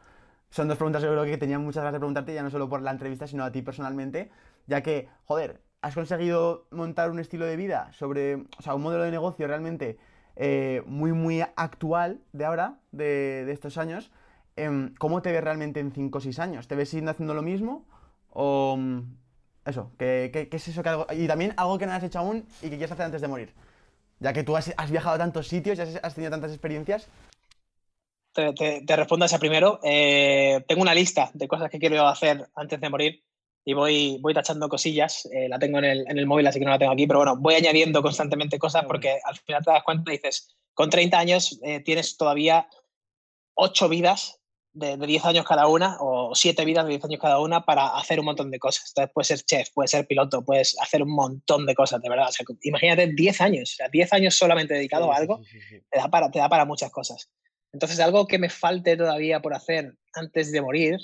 Son 0.50 0.68
dos 0.68 0.78
preguntas 0.78 1.04
que 1.04 1.08
yo 1.08 1.14
creo 1.14 1.26
que 1.26 1.38
tenía 1.38 1.60
muchas 1.60 1.84
ganas 1.84 1.94
de 1.94 2.00
preguntarte 2.00 2.34
ya 2.34 2.42
no 2.42 2.50
solo 2.50 2.68
por 2.68 2.82
la 2.82 2.90
entrevista 2.90 3.28
sino 3.28 3.44
a 3.44 3.52
ti 3.52 3.62
personalmente, 3.62 4.32
ya 4.66 4.82
que, 4.82 5.08
joder, 5.26 5.62
has 5.84 5.94
conseguido 5.94 6.66
montar 6.72 7.12
un 7.12 7.20
estilo 7.20 7.46
de 7.46 7.56
vida 7.56 7.92
sobre, 7.94 8.38
o 8.58 8.62
sea, 8.64 8.74
un 8.74 8.82
modelo 8.82 9.04
de 9.04 9.12
negocio 9.12 9.46
realmente 9.46 10.00
eh, 10.36 10.82
muy, 10.88 11.14
muy 11.14 11.42
actual 11.42 12.22
de 12.34 12.46
ahora, 12.46 12.80
de, 12.92 13.46
de 13.46 13.52
estos 13.52 13.78
años. 13.78 14.12
Em, 14.56 14.96
¿Cómo 14.96 15.22
te 15.22 15.32
ves 15.32 15.44
realmente 15.44 15.80
en 15.80 15.92
cinco 15.92 16.18
o 16.18 16.22
seis 16.22 16.40
años? 16.40 16.68
¿Te 16.68 16.76
ves 16.76 16.90
siguiendo 16.90 17.12
haciendo 17.12 17.36
lo 17.36 17.44
mismo? 17.44 17.86
¿O 18.32 18.80
eso, 19.66 19.92
¿qué, 19.98 20.50
es 20.52 20.68
eso 20.68 20.82
que 20.82 20.90
algo, 20.90 21.08
y 21.12 21.28
también 21.28 21.54
algo 21.58 21.78
que 21.78 21.86
no 21.86 21.94
has 21.94 22.04
hecho 22.04 22.20
aún 22.20 22.46
y 22.62 22.70
que 22.70 22.78
quieres 22.78 22.92
hacer 22.92 23.06
antes 23.06 23.22
de 23.22 23.28
morir? 23.28 23.54
Ya 24.20 24.34
que 24.34 24.44
tú 24.44 24.56
has, 24.56 24.74
viajado 24.90 25.16
a 25.16 25.20
tantos 25.20 25.48
sitios 25.48 25.78
y 25.78 25.82
has, 25.82 26.16
tenido 26.16 26.32
tantas 26.32 26.52
experiencias. 26.52 27.08
Te, 28.34 28.54
te, 28.54 28.96
respondo 28.96 29.26
a 29.26 29.28
esa 29.28 29.40
primero. 29.40 29.80
Eh, 29.84 30.64
tengo 30.68 30.82
una 30.82 30.94
lista 30.94 31.32
de 31.34 31.48
cosas 31.48 31.70
que 31.70 31.80
quiero 31.80 32.08
hacer 32.08 32.48
antes 32.56 32.80
de 32.80 32.90
morir 32.90 33.24
y 33.66 33.74
voy, 33.74 34.18
voy 34.22 34.34
tachando 34.34 34.70
cosillas. 34.70 35.28
Eh, 35.32 35.48
la 35.50 35.60
tengo 35.60 35.80
en 35.80 35.86
el, 35.86 36.06
en 36.08 36.18
el, 36.18 36.26
móvil, 36.26 36.48
así 36.48 36.60
que 36.60 36.66
no 36.66 36.72
la 36.72 36.80
tengo 36.80 36.92
aquí, 36.92 37.08
pero 37.08 37.20
bueno, 37.20 37.38
voy 37.38 37.56
añadiendo 37.56 38.02
constantemente 38.02 38.60
cosas 38.60 38.86
porque 38.86 39.20
al 39.24 39.38
final 39.38 39.64
te 39.64 39.72
das 39.72 39.84
cuenta 39.84 40.12
y 40.12 40.18
dices, 40.18 40.56
con 40.74 40.90
30 40.90 41.20
años 41.20 41.60
eh, 41.64 41.80
tienes 41.82 42.18
todavía 42.18 42.68
ocho 43.54 43.90
vidas 43.90 44.41
de, 44.74 44.98
10 44.98 45.26
años 45.26 45.46
cada 45.46 45.68
una 45.68 45.98
o 46.00 46.34
7 46.34 46.64
vidas 46.66 46.86
de 46.86 46.92
10 46.92 47.06
años 47.06 47.22
cada 47.22 47.40
una 47.40 47.66
para 47.66 47.98
hacer 47.98 48.20
un 48.20 48.26
montón 48.26 48.52
de 48.52 48.60
cosas. 48.60 48.90
Entonces 48.90 49.12
puedes 49.14 49.28
ser 49.28 49.40
chef, 49.40 49.70
puedes 49.74 49.92
ser 49.92 50.08
piloto, 50.08 50.44
puedes 50.44 50.78
hacer 50.80 51.04
un 51.04 51.14
montón 51.14 51.66
de 51.66 51.76
cosas, 51.76 52.02
de 52.02 52.10
verdad. 52.10 52.30
imagínate 52.64 53.08
10 53.08 53.42
años, 53.42 53.74
o 53.74 53.76
sea, 53.76 53.90
10 53.90 54.14
años 54.14 54.36
solamente 54.36 54.74
dedicado 54.74 55.12
a 55.12 55.18
algo, 55.18 55.42
te, 55.90 56.00
da 56.00 56.10
para, 56.10 56.32
te 56.32 56.40
da 56.40 56.50
para 56.50 56.66
muchas 56.66 56.92
cosas. 56.92 57.30
Entonces, 57.74 58.00
algo 58.00 58.28
que 58.28 58.38
me 58.38 58.50
falte 58.50 58.98
todavía 58.98 59.42
por 59.42 59.54
hacer 59.54 59.96
antes 60.14 60.52
de 60.52 60.62
morir, 60.62 60.98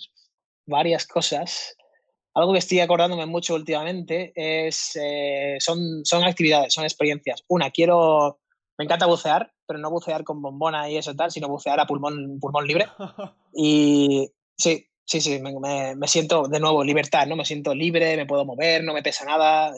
varias 0.65 1.07
cosas. 1.07 1.76
Algo 2.34 2.53
que 2.53 2.59
estoy 2.59 2.82
acordándome 2.82 3.26
mucho 3.26 3.55
últimamente 3.55 4.32
es, 4.36 4.91
eh, 4.95 5.57
son, 5.59 6.05
son 6.05 6.24
actividades, 6.24 6.74
son 6.74 6.84
experiencias. 6.84 7.43
Una, 7.47 7.72
quiero, 7.72 8.39
me 8.78 8.86
encanta 8.86 9.07
bucear, 9.07 9.51
pero 9.68 9.80
no 9.80 9.91
bucear 9.91 10.24
con 10.24 10.41
bombona 10.41 10.89
y 10.89 10.97
eso 10.97 11.15
tal, 11.15 11.32
sino 11.32 11.47
bucear 11.47 11.80
a 11.80 11.86
pulmón, 11.86 12.39
pulmón 12.39 12.65
libre. 12.65 12.88
Y 13.53 14.30
sí, 14.55 14.88
Sí, 15.07 15.22
sí, 15.22 15.39
me, 15.39 16.07
siento 16.07 16.49
de 16.49 16.59
nuevo 16.59 16.84
libertad, 16.84 17.28
¿no? 17.28 17.38
Me 17.38 17.45
siento 17.45 17.74
libre, 17.74 18.18
me 18.18 18.26
puedo 18.26 18.43
mover, 18.43 18.84
no 18.84 18.93
me 18.93 19.01
pesa 19.01 19.24
nada. 19.24 19.74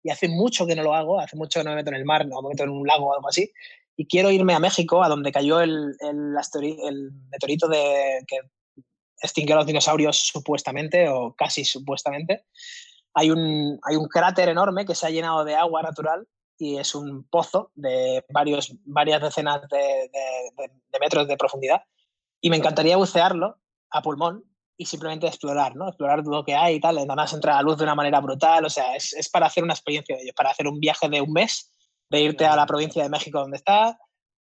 y 0.00 0.10
hace 0.10 0.28
mucho 0.28 0.64
que 0.64 0.76
no 0.76 0.84
lo 0.84 0.94
hago, 0.94 1.18
hace 1.18 1.36
mucho 1.36 1.58
que 1.58 1.64
no 1.64 1.70
me 1.70 1.76
meto 1.76 1.90
en 1.90 1.96
el 1.96 2.04
mar, 2.04 2.24
no 2.24 2.40
me 2.40 2.50
meto 2.50 2.62
en 2.62 2.70
un 2.70 2.86
lago 2.86 3.06
o 3.06 3.14
algo 3.14 3.28
así. 3.28 3.50
Y 3.96 4.06
quiero 4.06 4.30
irme 4.30 4.54
a 4.54 4.60
México, 4.60 5.02
a 5.02 5.08
donde 5.08 5.32
cayó 5.32 5.60
el, 5.60 5.96
el, 5.98 6.36
el 6.84 7.10
meteorito 7.32 7.66
de, 7.66 8.20
que 8.28 8.38
extinguió 9.20 9.56
a 9.56 9.58
los 9.58 9.66
dinosaurios 9.66 10.18
supuestamente, 10.18 11.08
o 11.08 11.34
casi 11.34 11.64
supuestamente. 11.64 12.44
Hay 13.12 13.32
un, 13.32 13.80
hay 13.82 13.96
un 13.96 14.06
cráter 14.06 14.50
enorme 14.50 14.86
que 14.86 14.94
se 14.94 15.08
ha 15.08 15.10
llenado 15.10 15.44
de 15.44 15.56
agua 15.56 15.82
natural 15.82 16.28
y 16.58 16.76
es 16.76 16.94
un 16.94 17.24
pozo 17.28 17.70
de 17.74 18.24
varios, 18.30 18.72
varias 18.84 19.20
decenas 19.22 19.60
de, 19.68 20.10
de 20.56 20.98
metros 21.00 21.26
de 21.26 21.36
profundidad. 21.36 21.82
Y 22.40 22.50
me 22.50 22.56
encantaría 22.56 22.96
bucearlo 22.96 23.58
a 23.90 24.02
pulmón 24.02 24.44
y 24.76 24.86
simplemente 24.86 25.26
explorar, 25.26 25.76
¿no? 25.76 25.88
Explorar 25.88 26.24
lo 26.24 26.44
que 26.44 26.54
hay 26.54 26.76
y 26.76 26.80
tal. 26.80 26.96
Nada 26.96 27.14
más 27.14 27.32
entra 27.32 27.54
a 27.54 27.56
la 27.56 27.62
luz 27.62 27.78
de 27.78 27.84
una 27.84 27.94
manera 27.94 28.20
brutal. 28.20 28.64
O 28.64 28.70
sea, 28.70 28.94
es, 28.96 29.12
es, 29.12 29.28
para 29.28 29.46
hacer 29.46 29.62
una 29.62 29.74
experiencia 29.74 30.16
de 30.16 30.22
ello, 30.22 30.32
para 30.36 30.50
hacer 30.50 30.66
un 30.66 30.80
viaje 30.80 31.08
de 31.08 31.20
un 31.20 31.32
mes, 31.32 31.72
de 32.10 32.20
irte 32.20 32.44
a 32.44 32.56
la 32.56 32.66
provincia 32.66 33.02
de 33.02 33.08
México 33.08 33.40
donde 33.40 33.56
está 33.56 33.98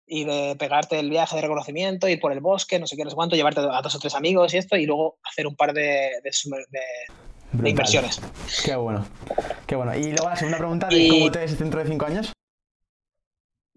y 0.06 0.24
de 0.24 0.56
pegarte 0.56 0.98
el 0.98 1.08
viaje 1.08 1.36
de 1.36 1.42
reconocimiento, 1.42 2.08
ir 2.08 2.18
por 2.18 2.32
el 2.32 2.40
bosque, 2.40 2.80
no 2.80 2.86
sé 2.86 2.96
qué, 2.96 3.04
no 3.04 3.10
sé 3.10 3.16
cuánto, 3.16 3.36
llevarte 3.36 3.60
a 3.60 3.80
dos 3.80 3.94
o 3.94 3.98
tres 4.00 4.16
amigos 4.16 4.52
y 4.52 4.56
esto, 4.56 4.76
y 4.76 4.84
luego 4.84 5.18
hacer 5.22 5.46
un 5.46 5.54
par 5.54 5.72
de, 5.72 6.10
de, 6.24 6.32
inversiones. 7.52 8.20
Qué 8.64 8.76
bueno, 8.76 9.06
qué 9.66 9.76
bueno. 9.76 9.94
Y 9.96 10.12
luego 10.12 10.28
la 10.28 10.36
segunda 10.36 10.58
pregunta, 10.58 10.88
¿cómo 10.88 11.30
te 11.30 11.38
ves 11.38 11.58
dentro 11.58 11.80
de 11.80 11.90
cinco 11.90 12.06
años? 12.06 12.32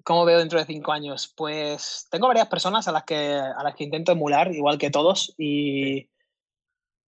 ¿Cómo 0.04 0.26
veo 0.26 0.40
dentro 0.40 0.60
de 0.60 0.66
cinco 0.66 0.92
años? 0.92 1.34
Pues 1.36 2.08
tengo 2.12 2.28
varias 2.28 2.48
personas 2.48 2.88
a 2.88 2.92
las 2.92 3.04
que, 3.04 3.34
a 3.36 3.64
las 3.64 3.76
que 3.76 3.86
intento 3.86 4.12
emular, 4.12 4.54
igual 4.54 4.78
que 4.78 4.90
todos, 4.90 5.34
y 5.38 6.10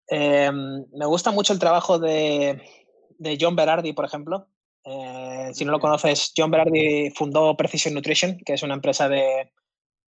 em, 0.08 0.86
me 0.92 1.06
gusta 1.06 1.32
mucho 1.32 1.54
el 1.54 1.60
trabajo 1.60 2.00
de, 2.00 2.62
de 3.18 3.38
John 3.40 3.56
Berardi, 3.56 3.94
por 3.94 4.06
ejemplo. 4.06 4.48
Eh, 4.84 5.52
si 5.54 5.64
no 5.64 5.72
lo 5.72 5.80
conoces, 5.80 6.34
John 6.36 6.52
Berardi 6.52 7.12
fundó 7.12 7.56
Precision 7.56 7.94
Nutrition, 7.94 8.38
que 8.46 8.54
es 8.54 8.64
una 8.64 8.74
empresa 8.74 9.08
de 9.08 9.52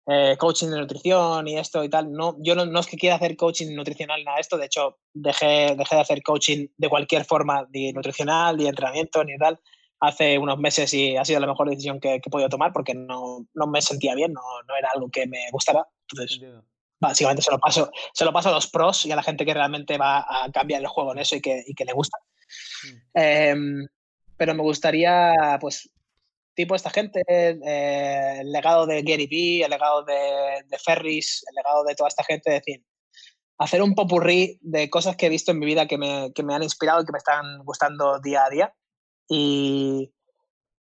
eh, 0.08 0.36
coaching 0.38 0.68
de 0.68 0.80
nutrición 0.80 1.48
y 1.48 1.58
esto 1.58 1.84
y 1.84 1.90
tal. 1.90 2.12
No, 2.12 2.36
yo 2.40 2.56
no, 2.56 2.66
no, 2.66 2.80
es 2.80 2.88
que 2.88 2.98
quiera 2.98 3.16
hacer 3.16 3.36
coaching 3.36 3.74
nutricional 3.76 4.24
nada 4.24 4.36
de 4.36 4.42
esto, 4.42 4.58
de 4.58 4.66
hecho, 4.66 5.00
dejé, 5.14 5.76
dejé 5.76 5.96
de 5.96 6.02
hacer 6.02 6.22
coaching 6.24 6.68
de 6.78 6.90
cualquier 6.90 7.26
forma, 7.26 7.68
ni 7.72 7.92
nutricional, 7.94 8.58
ni 8.58 8.68
entrenamiento, 8.68 9.24
ni 9.24 9.38
tal 9.38 9.60
hace 10.04 10.38
unos 10.38 10.60
meses 10.60 10.94
y 10.94 11.16
ha 11.16 11.24
sido 11.24 11.40
la 11.40 11.48
mejor 11.48 11.70
decisión 11.70 12.00
que, 12.00 12.16
he 12.16 12.30
podido 12.30 12.50
tomar 12.50 12.74
porque 12.74 12.94
no, 12.94 13.48
no, 13.54 13.68
me 13.68 13.82
sentía 13.82 14.14
bien, 14.16 14.34
no, 14.34 14.42
no 14.68 14.76
era 14.76 14.90
algo 14.94 15.10
que 15.10 15.26
me 15.28 15.50
gustara. 15.50 15.88
Entonces, 16.12 16.42
básicamente 17.00 17.42
se 17.42 17.52
lo, 17.52 17.58
paso, 17.58 17.90
se 18.14 18.26
lo 18.26 18.34
paso 18.34 18.50
a 18.50 18.54
los 18.54 18.68
pros 18.68 19.06
y 19.06 19.12
a 19.14 19.16
la 19.16 19.24
gente 19.24 19.46
que 19.46 19.54
realmente 19.54 19.98
va 19.98 20.20
a 20.20 20.52
cambiar 20.52 20.82
el 20.82 20.88
juego 20.88 21.14
en 21.14 21.20
eso 21.20 21.38
y 21.38 21.42
que, 21.42 21.64
y 21.66 21.74
que 21.74 21.86
le 21.86 21.94
gusta. 21.94 22.18
Mm. 22.84 22.98
Em, 23.14 23.88
pero 24.36 24.54
me 24.54 24.64
gustaría, 24.64 25.58
pues, 25.62 25.90
tipo 26.56 26.76
esta 26.76 26.90
gente, 26.90 27.24
eh, 27.28 28.40
el 28.42 28.52
legado 28.52 28.86
de 28.86 29.02
Gary 29.02 29.28
Vee, 29.28 29.64
el 29.64 29.70
legado 29.70 30.04
de, 30.04 30.64
de, 30.68 30.78
Ferris, 30.78 31.44
el 31.50 31.56
legado 31.56 31.84
de 31.84 31.96
toda 31.96 32.08
esta 32.08 32.24
gente, 32.24 32.52
decir, 32.52 32.84
hacer 33.58 33.82
un 33.82 33.96
popurrí 33.96 34.60
de 34.62 34.90
cosas 34.90 35.16
que 35.16 35.28
he 35.28 35.30
visto 35.30 35.52
en 35.52 35.60
mi 35.60 35.66
vida 35.66 35.88
que 35.88 35.98
me, 35.98 36.32
que 36.34 36.44
me 36.44 36.54
han 36.54 36.64
inspirado 36.64 37.02
y 37.02 37.06
que 37.06 37.12
me 37.12 37.18
están 37.18 37.60
gustando 37.64 38.20
día 38.20 38.46
a 38.46 38.50
día 38.50 38.74
y, 39.28 40.12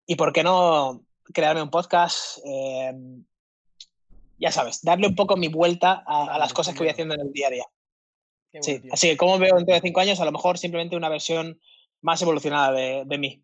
y 0.05 0.15
por 0.15 0.33
qué 0.33 0.43
no 0.43 1.03
crearme 1.33 1.61
un 1.61 1.69
podcast, 1.69 2.39
eh, 2.45 2.93
ya 4.37 4.51
sabes, 4.51 4.81
darle 4.83 5.07
un 5.07 5.15
poco 5.15 5.37
mi 5.37 5.47
vuelta 5.47 6.03
a, 6.05 6.37
las 6.37 6.53
cosas 6.53 6.73
que 6.73 6.79
voy 6.79 6.89
haciendo 6.89 7.15
en 7.15 7.21
el 7.21 7.31
día 7.31 7.47
a 7.47 7.51
día. 7.51 7.65
sí, 8.61 8.81
así 8.91 9.09
que 9.09 9.17
como 9.17 9.37
veo 9.39 9.55
dentro 9.55 9.73
de 9.73 9.81
cinco 9.81 9.99
años, 9.99 10.19
a 10.19 10.25
lo 10.25 10.31
mejor 10.31 10.57
simplemente 10.57 10.95
una 10.95 11.09
versión 11.09 11.59
más 12.01 12.21
evolucionada 12.21 12.71
de, 12.71 13.03
de 13.05 13.17
mí. 13.17 13.43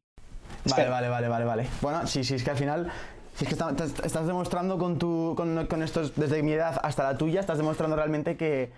Vale, 0.65 0.89
vale, 0.89 1.09
vale, 1.09 1.27
vale, 1.27 1.45
vale. 1.45 1.67
Bueno, 1.81 2.07
sí, 2.07 2.23
sí, 2.23 2.35
es 2.35 2.43
que 2.43 2.51
al 2.51 2.57
final 2.57 2.91
si 3.35 3.45
es 3.45 3.49
que 3.49 4.05
estás 4.05 4.27
demostrando 4.27 4.77
con, 4.77 4.99
tu, 4.99 5.33
con, 5.35 5.65
con, 5.65 5.81
estos, 5.81 6.15
desde 6.15 6.43
mi 6.43 6.53
edad 6.53 6.79
hasta 6.83 7.03
la 7.03 7.17
tuya, 7.17 7.39
estás 7.39 7.57
demostrando 7.57 7.95
realmente 7.95 8.37
que, 8.37 8.71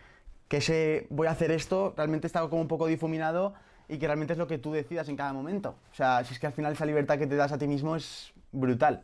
que 0.47 0.57
ese 0.57 1.07
voy 1.09 1.27
a 1.27 1.31
hacer 1.31 1.51
esto, 1.51 1.93
realmente 1.97 2.27
está 2.27 2.47
como 2.47 2.61
un 2.61 2.67
poco 2.67 2.88
difuminado 2.88 3.53
y 3.89 3.97
que 3.97 4.07
realmente 4.07 4.33
es 4.33 4.39
lo 4.39 4.47
que 4.47 4.57
tú 4.57 4.71
decidas 4.71 5.09
en 5.09 5.17
cada 5.17 5.33
momento. 5.33 5.75
O 5.91 5.95
sea, 5.95 6.23
si 6.23 6.33
es 6.33 6.39
que 6.39 6.47
al 6.47 6.53
final 6.53 6.71
esa 6.71 6.86
libertad 6.86 7.17
que 7.17 7.27
te 7.27 7.36
das 7.36 7.51
a 7.51 7.57
ti 7.57 7.67
mismo 7.67 7.95
es 7.95 8.31
brutal. 8.51 9.03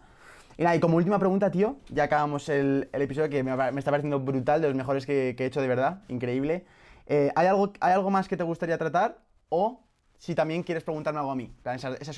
Y 0.58 0.64
nada, 0.64 0.76
y 0.76 0.80
como 0.80 0.98
última 0.98 1.20
pregunta, 1.20 1.52
tío, 1.52 1.76
ya 1.90 2.04
acabamos 2.04 2.48
el, 2.48 2.90
el 2.94 3.02
episodio 3.02 3.30
que 3.30 3.44
me, 3.44 3.56
me, 3.56 3.80
está 3.80 3.92
pareciendo 3.92 4.20
brutal, 4.20 4.62
de 4.62 4.68
los 4.68 4.76
mejores 4.76 5.06
que, 5.06 5.36
que 5.38 5.44
he 5.44 5.48
hecho 5.48 5.62
de 5.62 5.68
verdad, 5.68 6.02
increíble. 6.08 6.66
Eh, 7.08 7.32
¿hay, 7.36 7.48
algo, 7.48 7.74
¿Hay 7.82 7.94
algo 7.94 8.10
más 8.10 8.30
que 8.30 8.38
te 8.38 8.44
gustaría 8.44 8.78
tratar? 8.78 9.18
O 9.50 9.82
si 10.22 10.36
también 10.36 10.62
quieres 10.62 10.84
preguntarme 10.84 11.20
algo 11.20 11.32
a 11.32 11.36
mí. 11.36 11.52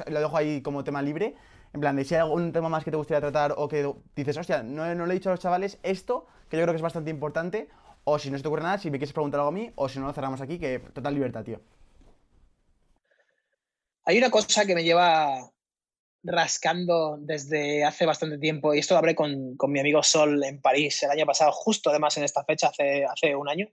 lo 0.08 0.20
dejo 0.20 0.36
ahí 0.36 0.62
como 0.62 0.84
tema 0.84 1.02
libre. 1.02 1.36
En 1.72 1.80
plan, 1.80 2.04
si 2.04 2.14
hay 2.14 2.20
algún 2.20 2.52
tema 2.52 2.68
más 2.68 2.84
que 2.84 2.92
te 2.92 2.98
gustaría 2.98 3.22
tratar 3.22 3.54
o 3.56 3.70
que 3.70 3.90
dices, 4.14 4.36
hostia, 4.36 4.62
no, 4.62 4.94
no 4.94 5.06
le 5.06 5.14
he 5.14 5.18
dicho 5.18 5.30
a 5.30 5.32
los 5.34 5.40
chavales 5.40 5.80
esto, 5.84 6.28
que 6.50 6.58
yo 6.58 6.64
creo 6.64 6.74
que 6.74 6.76
es 6.76 6.82
bastante 6.82 7.10
importante. 7.10 7.70
O 8.04 8.20
si 8.20 8.30
no 8.30 8.36
se 8.36 8.42
te 8.42 8.50
ocurre 8.50 8.64
nada, 8.64 8.78
si 8.78 8.92
me 8.92 8.98
quieres 8.98 9.14
preguntar 9.14 9.40
algo 9.40 9.48
a 9.48 9.54
mí, 9.54 9.72
o 9.76 9.88
si 9.88 10.00
no 10.00 10.08
lo 10.08 10.12
cerramos 10.12 10.42
aquí, 10.42 10.60
que 10.60 10.80
total 10.80 11.14
libertad, 11.14 11.46
tío. 11.46 11.62
Hay 14.04 14.18
una 14.18 14.30
cosa 14.30 14.66
que 14.66 14.76
me 14.76 14.84
lleva 14.84 15.50
rascando 16.24 17.16
desde 17.22 17.86
hace 17.86 18.06
bastante 18.06 18.38
tiempo, 18.38 18.74
y 18.74 18.80
esto 18.80 18.96
lo 18.96 18.98
hablé 18.98 19.16
con, 19.16 19.56
con, 19.56 19.72
mi 19.72 19.80
amigo 19.80 20.04
Sol 20.04 20.44
en 20.44 20.60
París 20.60 21.04
el 21.04 21.12
año 21.12 21.26
pasado, 21.26 21.54
justo 21.54 21.90
además 21.90 22.18
en 22.18 22.26
esta 22.26 22.44
fecha, 22.44 22.68
hace, 22.68 23.06
hace 23.06 23.34
un 23.34 23.48
año. 23.48 23.70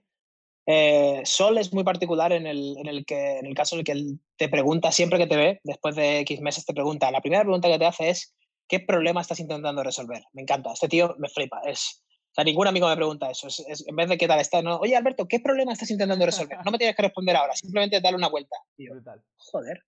Eh, 0.65 1.21
Sol 1.25 1.57
es 1.57 1.73
muy 1.73 1.83
particular 1.83 2.31
en 2.31 2.45
el, 2.45 2.77
en 2.77 2.87
el, 2.87 3.05
que, 3.05 3.39
en 3.39 3.45
el 3.45 3.55
caso 3.55 3.75
en 3.75 3.79
el 3.79 3.85
que 3.85 3.91
él 3.93 4.19
te 4.37 4.47
pregunta 4.47 4.91
siempre 4.91 5.17
que 5.17 5.27
te 5.27 5.35
ve, 5.35 5.59
después 5.63 5.95
de 5.95 6.19
X 6.19 6.41
meses 6.41 6.65
te 6.65 6.73
pregunta, 6.73 7.11
la 7.11 7.21
primera 7.21 7.43
pregunta 7.43 7.67
que 7.67 7.79
te 7.79 7.85
hace 7.85 8.09
es, 8.09 8.35
¿qué 8.67 8.79
problema 8.79 9.21
estás 9.21 9.39
intentando 9.39 9.83
resolver? 9.83 10.23
Me 10.33 10.43
encanta, 10.43 10.71
este 10.73 10.87
tío 10.87 11.15
me 11.19 11.29
flipa, 11.29 11.61
es... 11.65 12.03
O 12.31 12.33
sea, 12.33 12.45
ningún 12.45 12.65
amigo 12.65 12.87
me 12.87 12.95
pregunta 12.95 13.29
eso. 13.29 13.47
Es, 13.47 13.85
en 13.85 13.93
vez 13.93 14.07
de 14.07 14.17
qué 14.17 14.25
tal 14.25 14.39
estás, 14.39 14.63
no, 14.63 14.77
oye 14.77 14.95
Alberto, 14.95 15.27
¿qué 15.27 15.41
problema 15.41 15.73
estás 15.73 15.91
intentando 15.91 16.25
resolver? 16.25 16.59
No 16.63 16.71
me 16.71 16.77
tienes 16.77 16.95
que 16.95 17.01
responder 17.01 17.35
ahora, 17.35 17.53
simplemente 17.55 17.99
dale 17.99 18.15
una 18.15 18.29
vuelta. 18.29 18.55
Tío, 18.77 18.93
joder, 19.35 19.83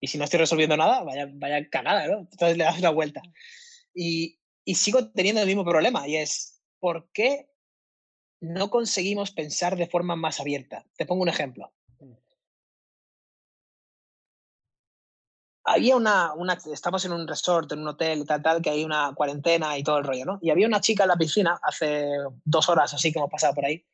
y 0.00 0.06
si 0.06 0.18
no 0.18 0.24
estoy 0.24 0.38
resolviendo 0.38 0.76
nada, 0.76 1.02
vaya, 1.02 1.28
vaya 1.30 1.68
cagada, 1.68 2.06
¿no? 2.06 2.18
Entonces 2.20 2.56
le 2.56 2.64
das 2.64 2.78
una 2.78 2.90
vuelta. 2.90 3.20
Y, 3.94 4.38
y 4.64 4.74
sigo 4.74 5.10
teniendo 5.10 5.40
el 5.40 5.46
mismo 5.46 5.64
problema 5.64 6.06
y 6.06 6.16
es, 6.16 6.62
¿por 6.78 7.10
qué 7.12 7.47
no 8.40 8.70
conseguimos 8.70 9.30
pensar 9.30 9.76
de 9.76 9.86
forma 9.86 10.16
más 10.16 10.40
abierta? 10.40 10.84
Te 10.96 11.06
pongo 11.06 11.22
un 11.22 11.28
ejemplo. 11.28 11.72
Había 15.64 15.96
una, 15.96 16.32
una, 16.32 16.54
estamos 16.72 17.04
en 17.04 17.12
un 17.12 17.28
resort, 17.28 17.70
en 17.72 17.80
un 17.80 17.88
hotel, 17.88 18.24
tal, 18.26 18.42
tal, 18.42 18.62
que 18.62 18.70
hay 18.70 18.84
una 18.84 19.12
cuarentena 19.14 19.76
y 19.76 19.82
todo 19.82 19.98
el 19.98 20.04
rollo, 20.04 20.24
¿no? 20.24 20.38
Y 20.40 20.48
había 20.48 20.66
una 20.66 20.80
chica 20.80 21.04
en 21.04 21.08
la 21.08 21.16
piscina 21.16 21.60
hace 21.62 22.08
dos 22.42 22.70
horas, 22.70 22.94
así 22.94 23.12
que 23.12 23.18
hemos 23.18 23.30
pasado 23.30 23.54
por 23.54 23.66
ahí, 23.66 23.84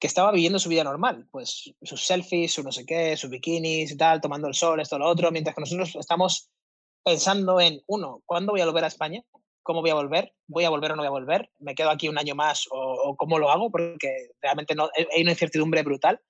que 0.00 0.08
estaba 0.08 0.32
viviendo 0.32 0.58
su 0.58 0.68
vida 0.68 0.82
normal, 0.82 1.28
pues 1.30 1.72
sus 1.82 2.04
selfies, 2.04 2.54
su 2.54 2.64
no 2.64 2.72
sé 2.72 2.84
qué, 2.84 3.16
sus 3.16 3.30
bikinis 3.30 3.92
y 3.92 3.96
tal, 3.96 4.20
tomando 4.20 4.48
el 4.48 4.54
sol, 4.54 4.80
esto, 4.80 4.98
lo 4.98 5.06
otro, 5.06 5.30
mientras 5.30 5.54
que 5.54 5.60
nosotros 5.60 5.94
estamos 5.94 6.50
pensando 7.04 7.60
en, 7.60 7.80
uno, 7.86 8.22
¿cuándo 8.26 8.50
voy 8.50 8.62
a 8.62 8.66
volver 8.66 8.82
a 8.82 8.88
España? 8.88 9.22
¿Cómo 9.64 9.80
voy 9.80 9.90
a 9.90 9.94
volver? 9.94 10.32
¿Voy 10.46 10.64
a 10.64 10.70
volver 10.70 10.92
o 10.92 10.96
no 10.96 11.02
voy 11.02 11.08
a 11.08 11.10
volver? 11.10 11.50
¿Me 11.58 11.74
quedo 11.74 11.90
aquí 11.90 12.08
un 12.08 12.18
año 12.18 12.36
más 12.36 12.68
o, 12.70 13.16
cómo 13.16 13.38
lo 13.38 13.50
hago? 13.50 13.70
Porque 13.70 14.30
realmente 14.40 14.76
no, 14.76 14.88
hay 14.94 15.22
una 15.22 15.32
incertidumbre 15.32 15.82
brutal. 15.82 16.20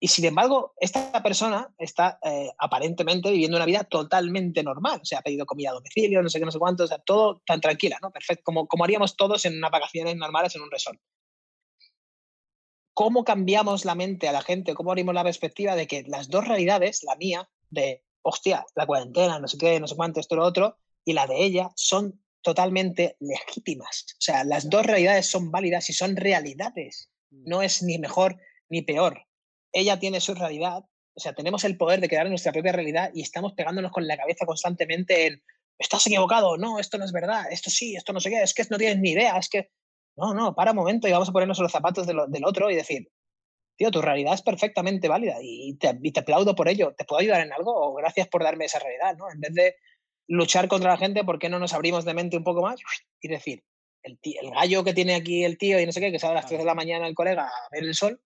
Y 0.00 0.08
sin 0.08 0.26
embargo, 0.26 0.74
esta 0.78 1.22
persona 1.22 1.74
está 1.78 2.18
eh, 2.22 2.50
aparentemente 2.58 3.30
viviendo 3.30 3.56
una 3.56 3.66
vida 3.66 3.84
totalmente 3.84 4.62
normal. 4.62 5.00
O 5.02 5.04
sea, 5.04 5.20
ha 5.20 5.22
pedido 5.22 5.46
comida 5.46 5.70
a 5.70 5.74
domicilio, 5.74 6.22
no 6.22 6.28
sé 6.28 6.38
qué, 6.38 6.44
no 6.44 6.52
sé 6.52 6.58
cuánto, 6.58 6.84
o 6.84 6.86
sea, 6.86 6.98
todo 6.98 7.42
tan 7.46 7.60
tranquila, 7.60 7.98
¿no? 8.02 8.10
Perfecto, 8.10 8.42
como, 8.44 8.68
como 8.68 8.84
haríamos 8.84 9.16
todos 9.16 9.44
en 9.46 9.56
unas 9.56 9.70
vacaciones 9.70 10.14
normales 10.16 10.54
en 10.54 10.62
un 10.62 10.70
resort 10.70 11.00
cómo 12.98 13.22
cambiamos 13.22 13.84
la 13.84 13.94
mente 13.94 14.26
a 14.26 14.32
la 14.32 14.42
gente, 14.42 14.74
cómo 14.74 14.90
abrimos 14.90 15.14
la 15.14 15.22
perspectiva 15.22 15.76
de 15.76 15.86
que 15.86 16.02
las 16.08 16.30
dos 16.30 16.48
realidades, 16.48 17.04
la 17.04 17.14
mía, 17.14 17.48
de, 17.70 18.02
hostia, 18.22 18.66
la 18.74 18.86
cuarentena, 18.86 19.38
no 19.38 19.46
sé 19.46 19.56
qué, 19.56 19.78
no 19.78 19.86
sé 19.86 19.94
cuánto, 19.94 20.18
esto, 20.18 20.34
lo 20.34 20.44
otro, 20.44 20.78
y 21.04 21.12
la 21.12 21.28
de 21.28 21.44
ella, 21.44 21.70
son 21.76 22.20
totalmente 22.42 23.16
legítimas. 23.20 24.06
O 24.12 24.20
sea, 24.20 24.44
las 24.44 24.68
dos 24.70 24.86
realidades 24.86 25.26
son 25.26 25.50
válidas 25.50 25.90
y 25.90 25.92
son 25.92 26.16
realidades. 26.16 27.10
Mm. 27.30 27.48
No 27.48 27.62
es 27.62 27.82
ni 27.82 27.98
mejor 27.98 28.40
ni 28.68 28.82
peor. 28.82 29.26
Ella 29.72 29.98
tiene 29.98 30.20
su 30.20 30.34
realidad, 30.34 30.84
o 31.14 31.20
sea, 31.20 31.34
tenemos 31.34 31.64
el 31.64 31.76
poder 31.76 32.00
de 32.00 32.08
crear 32.08 32.28
nuestra 32.28 32.52
propia 32.52 32.72
realidad 32.72 33.10
y 33.12 33.22
estamos 33.22 33.52
pegándonos 33.52 33.92
con 33.92 34.06
la 34.06 34.16
cabeza 34.16 34.46
constantemente 34.46 35.26
en, 35.26 35.42
estás 35.78 36.06
equivocado, 36.06 36.56
no, 36.56 36.78
esto 36.78 36.96
no 36.96 37.04
es 37.04 37.12
verdad, 37.12 37.44
esto 37.50 37.70
sí, 37.70 37.96
esto 37.96 38.12
no 38.12 38.20
sé 38.20 38.30
qué, 38.30 38.42
es 38.42 38.54
que 38.54 38.64
no 38.70 38.78
tienes 38.78 38.98
ni 38.98 39.10
idea, 39.10 39.36
es 39.36 39.48
que 39.48 39.70
no, 40.16 40.32
no, 40.34 40.54
para 40.54 40.72
un 40.72 40.76
momento 40.76 41.06
y 41.06 41.12
vamos 41.12 41.28
a 41.28 41.32
ponernos 41.32 41.58
los 41.58 41.70
zapatos 41.70 42.06
del 42.06 42.44
otro 42.44 42.70
y 42.70 42.74
decir, 42.74 43.10
tío, 43.78 43.90
tu 43.90 44.02
realidad 44.02 44.34
es 44.34 44.42
perfectamente 44.42 45.08
válida 45.08 45.36
y 45.40 45.74
te, 45.74 45.94
te, 45.94 46.20
aplaudo 46.20 46.54
por 46.54 46.68
ello. 46.68 46.92
¿Te 46.98 47.04
puedo 47.04 47.20
ayudar 47.20 47.40
en 47.40 47.52
algo? 47.52 47.72
O 47.72 47.94
gracias 47.94 48.26
por 48.26 48.42
darme 48.42 48.64
esa 48.64 48.80
realidad, 48.80 49.16
¿no? 49.16 49.30
En 49.30 49.40
vez 49.40 49.54
de 49.54 49.76
luchar 50.28 50.68
contra 50.68 50.90
la 50.90 50.98
gente, 50.98 51.24
¿por 51.24 51.38
qué 51.38 51.48
no 51.48 51.58
nos 51.58 51.74
abrimos 51.74 52.04
de 52.04 52.14
mente 52.14 52.36
un 52.36 52.44
poco 52.44 52.62
más 52.62 52.80
y 53.20 53.28
decir, 53.28 53.64
el, 54.02 54.18
el 54.22 54.50
gallo 54.50 54.84
que 54.84 54.94
tiene 54.94 55.14
aquí 55.14 55.44
el 55.44 55.58
tío 55.58 55.80
y 55.80 55.86
no 55.86 55.92
sé 55.92 56.00
qué, 56.00 56.12
que 56.12 56.18
sale 56.18 56.32
a 56.32 56.36
las 56.36 56.46
3 56.46 56.60
de 56.60 56.66
la 56.66 56.74
mañana 56.74 57.08
el 57.08 57.14
colega 57.14 57.44
a 57.44 57.68
ver 57.72 57.82
el 57.82 57.94
sol, 57.94 58.20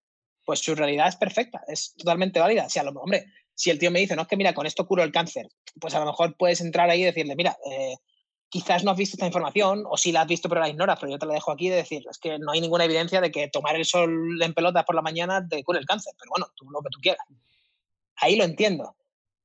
pues 0.45 0.61
su 0.61 0.75
realidad 0.75 1.09
es 1.09 1.17
perfecta, 1.17 1.63
es 1.69 1.95
totalmente 1.97 2.41
válida. 2.41 2.69
Si 2.69 2.79
a 2.79 2.83
lo, 2.83 2.91
hombre, 2.91 3.27
si 3.55 3.71
el 3.71 3.79
tío 3.79 3.91
me 3.91 4.01
dice, 4.01 4.17
no, 4.17 4.23
es 4.23 4.29
que 4.29 4.37
mira, 4.37 4.53
con 4.55 4.67
esto 4.67 4.87
curo 4.87 5.03
el 5.03 5.13
cáncer, 5.13 5.49
pues 5.81 5.95
a 5.95 6.01
lo 6.01 6.07
mejor 6.07 6.37
puedes 6.37 6.61
entrar 6.61 6.91
ahí 6.91 7.03
y 7.03 7.05
decirle, 7.05 7.37
mira, 7.37 7.57
eh, 7.71 7.95
quizás 8.49 8.85
no 8.85 8.91
has 8.91 8.97
visto 8.97 9.17
esta 9.17 9.27
información, 9.27 9.85
o 9.89 9.97
sí 9.97 10.13
la 10.13 10.23
has 10.23 10.27
visto 10.27 10.49
pero 10.49 10.61
la 10.61 10.69
ignoras, 10.69 10.99
pero 11.01 11.13
yo 11.13 11.19
te 11.19 11.27
la 11.27 11.35
dejo 11.35 11.53
aquí 11.53 11.69
de 11.69 11.77
decir, 11.77 12.03
es 12.11 12.19
que 12.19 12.39
no 12.39 12.53
hay 12.53 12.61
ninguna 12.61 12.85
evidencia 12.85 13.21
de 13.21 13.31
que 13.31 13.49
tomar 13.49 13.77
el 13.77 13.85
sol 13.85 14.43
en 14.43 14.55
pelotas 14.55 14.85
por 14.85 14.95
la 14.95 15.03
mañana 15.03 15.47
te 15.47 15.63
cure 15.63 15.79
el 15.79 15.87
cáncer, 15.87 16.13
pero 16.19 16.31
bueno, 16.31 16.47
tú 16.57 16.69
lo 16.71 16.81
que 16.81 16.91
tú 16.91 16.99
quieras. 17.01 17.25
Ahí 18.17 18.37
lo 18.37 18.45
entiendo. 18.45 18.97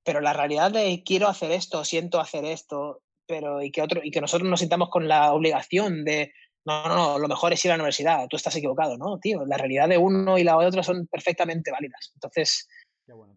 Pero 0.07 0.21
la 0.21 0.31
realidad 0.31 0.71
de 0.71 1.03
quiero 1.05 1.27
hacer 1.27 1.51
esto, 1.51 1.83
siento 1.83 2.21
hacer 2.21 2.45
esto, 2.45 3.01
pero 3.27 3.61
y 3.61 3.71
que 3.71 3.81
otro, 3.81 3.99
y 4.01 4.09
que 4.09 4.21
nosotros 4.21 4.49
nos 4.49 4.61
sintamos 4.61 4.87
con 4.87 5.09
la 5.09 5.33
obligación 5.33 6.05
de 6.05 6.31
no, 6.65 6.87
no, 6.87 6.95
no, 6.95 7.19
lo 7.19 7.27
mejor 7.27 7.51
es 7.51 7.65
ir 7.65 7.71
a 7.71 7.75
la 7.75 7.83
universidad, 7.83 8.25
tú 8.29 8.37
estás 8.37 8.55
equivocado, 8.55 8.97
¿no? 8.97 9.19
Tío, 9.19 9.45
la 9.45 9.57
realidad 9.57 9.89
de 9.89 9.97
uno 9.97 10.37
y 10.37 10.45
la 10.45 10.55
otra 10.55 10.81
son 10.81 11.07
perfectamente 11.07 11.71
válidas. 11.71 12.11
Entonces, 12.13 12.69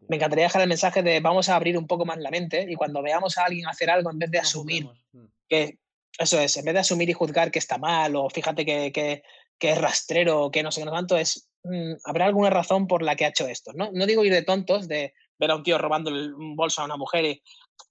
me 0.08 0.14
encantaría 0.14 0.44
dejar 0.44 0.62
el 0.62 0.68
mensaje 0.68 1.02
de 1.02 1.18
vamos 1.18 1.48
a 1.48 1.56
abrir 1.56 1.76
un 1.76 1.88
poco 1.88 2.06
más 2.06 2.18
la 2.18 2.30
mente 2.30 2.64
y 2.68 2.76
cuando 2.76 3.02
veamos 3.02 3.36
a 3.36 3.46
alguien 3.46 3.66
hacer 3.66 3.90
algo, 3.90 4.08
en 4.12 4.20
vez 4.20 4.30
de 4.30 4.38
asumir 4.38 4.86
mm. 5.12 5.24
que, 5.48 5.76
eso 6.18 6.38
es, 6.38 6.56
en 6.56 6.66
vez 6.66 6.74
de 6.74 6.80
asumir 6.80 7.10
y 7.10 7.14
juzgar 7.14 7.50
que 7.50 7.58
está 7.58 7.78
mal 7.78 8.14
o 8.14 8.30
fíjate 8.30 8.64
que, 8.64 8.92
que, 8.92 9.24
que 9.58 9.70
es 9.72 9.78
rastrero 9.78 10.44
o 10.44 10.50
que 10.52 10.62
no 10.62 10.70
sé 10.70 10.82
qué 10.82 10.84
no 10.84 10.92
tanto, 10.92 11.16
es, 11.16 11.48
mm, 11.64 11.94
habrá 12.04 12.26
alguna 12.26 12.50
razón 12.50 12.86
por 12.86 13.02
la 13.02 13.16
que 13.16 13.24
ha 13.24 13.30
hecho 13.30 13.48
esto. 13.48 13.72
¿no? 13.74 13.90
no 13.92 14.06
digo 14.06 14.24
ir 14.24 14.32
de 14.32 14.42
tontos, 14.42 14.86
de 14.86 15.14
ver 15.40 15.50
a 15.50 15.56
un 15.56 15.62
tío 15.62 15.78
robando 15.78 16.10
un 16.10 16.54
bolso 16.54 16.82
a 16.82 16.84
una 16.84 16.96
mujer 16.96 17.24
y 17.24 17.42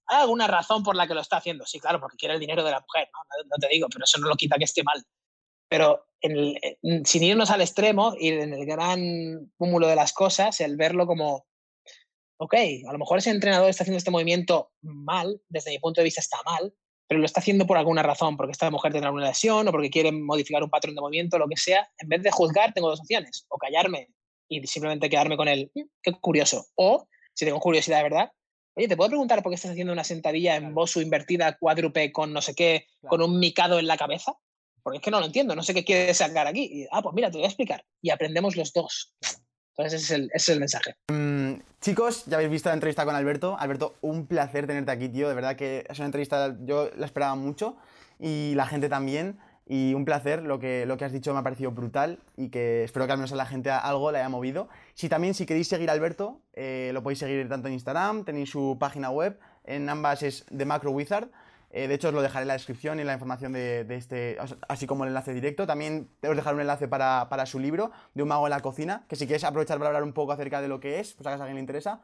¿hay 0.06 0.22
alguna 0.22 0.46
razón 0.46 0.82
por 0.82 0.96
la 0.96 1.06
que 1.06 1.14
lo 1.14 1.20
está 1.20 1.38
haciendo? 1.38 1.66
Sí, 1.66 1.80
claro, 1.80 2.00
porque 2.00 2.16
quiere 2.16 2.34
el 2.34 2.40
dinero 2.40 2.64
de 2.64 2.70
la 2.70 2.80
mujer, 2.80 3.08
¿no? 3.12 3.44
No, 3.44 3.56
te 3.60 3.68
digo, 3.68 3.88
pero 3.92 4.04
eso 4.04 4.18
no 4.18 4.28
lo 4.28 4.36
quita 4.36 4.56
que 4.56 4.64
esté 4.64 4.82
mal. 4.82 5.02
Pero 5.68 6.06
sin 7.04 7.22
irnos 7.22 7.50
al 7.50 7.60
extremo 7.60 8.14
y 8.18 8.28
en 8.28 8.52
el 8.52 8.66
gran 8.66 9.50
cúmulo 9.56 9.86
de 9.86 9.96
las 9.96 10.12
cosas, 10.12 10.60
el 10.60 10.76
verlo 10.76 11.06
como, 11.06 11.46
ok, 12.38 12.54
a 12.88 12.92
lo 12.92 12.98
mejor 12.98 13.18
ese 13.18 13.30
entrenador 13.30 13.68
está 13.68 13.84
haciendo 13.84 13.98
este 13.98 14.10
movimiento 14.10 14.72
mal, 14.82 15.40
desde 15.48 15.70
mi 15.70 15.78
punto 15.78 16.00
de 16.00 16.06
vista 16.06 16.20
está 16.20 16.38
mal, 16.44 16.74
pero 17.08 17.20
lo 17.20 17.26
está 17.26 17.40
haciendo 17.40 17.66
por 17.66 17.78
alguna 17.78 18.02
razón, 18.02 18.36
porque 18.36 18.52
esta 18.52 18.70
mujer 18.70 18.92
tendrá 18.92 19.10
una 19.10 19.26
lesión 19.26 19.66
o 19.66 19.72
porque 19.72 19.90
quiere 19.90 20.12
modificar 20.12 20.62
un 20.62 20.70
patrón 20.70 20.94
de 20.94 21.00
movimiento, 21.00 21.38
lo 21.38 21.48
que 21.48 21.56
sea. 21.56 21.88
En 21.98 22.08
vez 22.08 22.22
de 22.22 22.30
juzgar, 22.30 22.72
tengo 22.72 22.88
dos 22.88 23.00
opciones, 23.00 23.46
o 23.48 23.58
callarme 23.58 24.08
y 24.48 24.64
simplemente 24.66 25.08
quedarme 25.08 25.36
con 25.36 25.48
él, 25.48 25.70
mm, 25.74 25.80
qué 26.02 26.12
curioso, 26.20 26.66
o 26.74 27.08
si 27.34 27.44
tengo 27.44 27.60
curiosidad 27.60 27.98
de 27.98 28.02
verdad, 28.04 28.32
oye, 28.74 28.88
¿te 28.88 28.96
puedo 28.96 29.10
preguntar 29.10 29.42
por 29.42 29.50
qué 29.50 29.56
estás 29.56 29.72
haciendo 29.72 29.92
una 29.92 30.04
sentadilla 30.04 30.56
en 30.56 30.74
bosu 30.74 31.00
invertida 31.00 31.56
cuádruple 31.58 32.12
con 32.12 32.32
no 32.32 32.42
sé 32.42 32.54
qué, 32.54 32.86
con 33.06 33.22
un 33.22 33.38
micado 33.38 33.78
en 33.78 33.86
la 33.86 33.96
cabeza? 33.96 34.34
Porque 34.82 34.98
es 34.98 35.02
que 35.02 35.10
no 35.10 35.20
lo 35.20 35.26
entiendo, 35.26 35.54
no 35.54 35.62
sé 35.62 35.74
qué 35.74 35.84
quieres 35.84 36.16
sacar 36.16 36.46
aquí. 36.46 36.86
ah, 36.90 37.02
pues 37.02 37.14
mira, 37.14 37.30
te 37.30 37.36
voy 37.36 37.44
a 37.44 37.48
explicar. 37.48 37.84
Y 38.00 38.10
aprendemos 38.10 38.56
los 38.56 38.72
dos. 38.72 39.14
Entonces 39.76 40.02
ese 40.10 40.28
es 40.32 40.48
el, 40.48 40.60
mensaje. 40.60 40.94
Mm, 41.08 41.60
chicos, 41.80 42.24
ya 42.26 42.36
habéis 42.36 42.50
visto 42.50 42.68
la 42.68 42.74
entrevista 42.74 43.04
con 43.04 43.14
Alberto. 43.14 43.56
Alberto, 43.58 43.94
un 44.00 44.26
placer 44.26 44.66
tenerte 44.66 44.90
aquí, 44.90 45.08
tío. 45.08 45.28
De 45.28 45.34
verdad 45.34 45.56
que 45.56 45.86
es 45.88 45.98
una 45.98 46.06
entrevista, 46.06 46.56
yo 46.60 46.90
la 46.96 47.06
esperaba 47.06 47.34
mucho 47.34 47.76
y 48.18 48.54
la 48.54 48.66
gente 48.66 48.88
también. 48.88 49.38
Y 49.72 49.94
un 49.94 50.04
placer, 50.04 50.42
lo 50.42 50.58
que, 50.58 50.84
lo 50.84 50.96
que 50.96 51.04
has 51.04 51.12
dicho 51.12 51.32
me 51.32 51.38
ha 51.38 51.44
parecido 51.44 51.70
brutal 51.70 52.18
y 52.36 52.48
que 52.48 52.82
espero 52.82 53.06
que 53.06 53.12
al 53.12 53.18
menos 53.18 53.30
a 53.30 53.36
la 53.36 53.46
gente 53.46 53.70
algo 53.70 54.10
le 54.10 54.18
haya 54.18 54.28
movido. 54.28 54.68
Si 54.94 55.08
también, 55.08 55.32
si 55.32 55.46
queréis 55.46 55.68
seguir 55.68 55.90
a 55.90 55.92
Alberto, 55.92 56.40
eh, 56.54 56.90
lo 56.92 57.04
podéis 57.04 57.20
seguir 57.20 57.48
tanto 57.48 57.68
en 57.68 57.74
Instagram, 57.74 58.24
tenéis 58.24 58.50
su 58.50 58.78
página 58.80 59.10
web, 59.10 59.38
en 59.62 59.88
ambas 59.88 60.24
es 60.24 60.44
The 60.46 60.64
Macro 60.64 60.90
Wizard. 60.90 61.28
Eh, 61.70 61.86
de 61.86 61.94
hecho, 61.94 62.08
os 62.08 62.14
lo 62.14 62.20
dejaré 62.20 62.42
en 62.42 62.48
la 62.48 62.54
descripción 62.54 62.98
y 62.98 63.02
en 63.02 63.06
la 63.06 63.12
información 63.12 63.52
de, 63.52 63.86
este, 63.90 64.38
así 64.68 64.88
como 64.88 65.04
el 65.04 65.10
enlace 65.10 65.32
directo. 65.32 65.68
También 65.68 66.08
os 66.28 66.34
dejaré 66.34 66.56
un 66.56 66.62
enlace 66.62 66.88
para, 66.88 67.28
para, 67.30 67.46
su 67.46 67.60
libro, 67.60 67.92
De 68.14 68.24
un 68.24 68.28
mago 68.28 68.48
en 68.48 68.50
la 68.50 68.62
cocina, 68.62 69.04
que 69.06 69.14
si 69.14 69.26
quieres 69.26 69.44
aprovechar 69.44 69.78
para 69.78 69.90
hablar 69.90 70.02
un 70.02 70.14
poco 70.14 70.32
acerca 70.32 70.60
de 70.60 70.66
lo 70.66 70.80
que 70.80 70.98
es, 70.98 71.12
pues 71.14 71.28
a 71.28 71.34
alguien 71.34 71.54
le 71.54 71.60
interesa. 71.60 72.00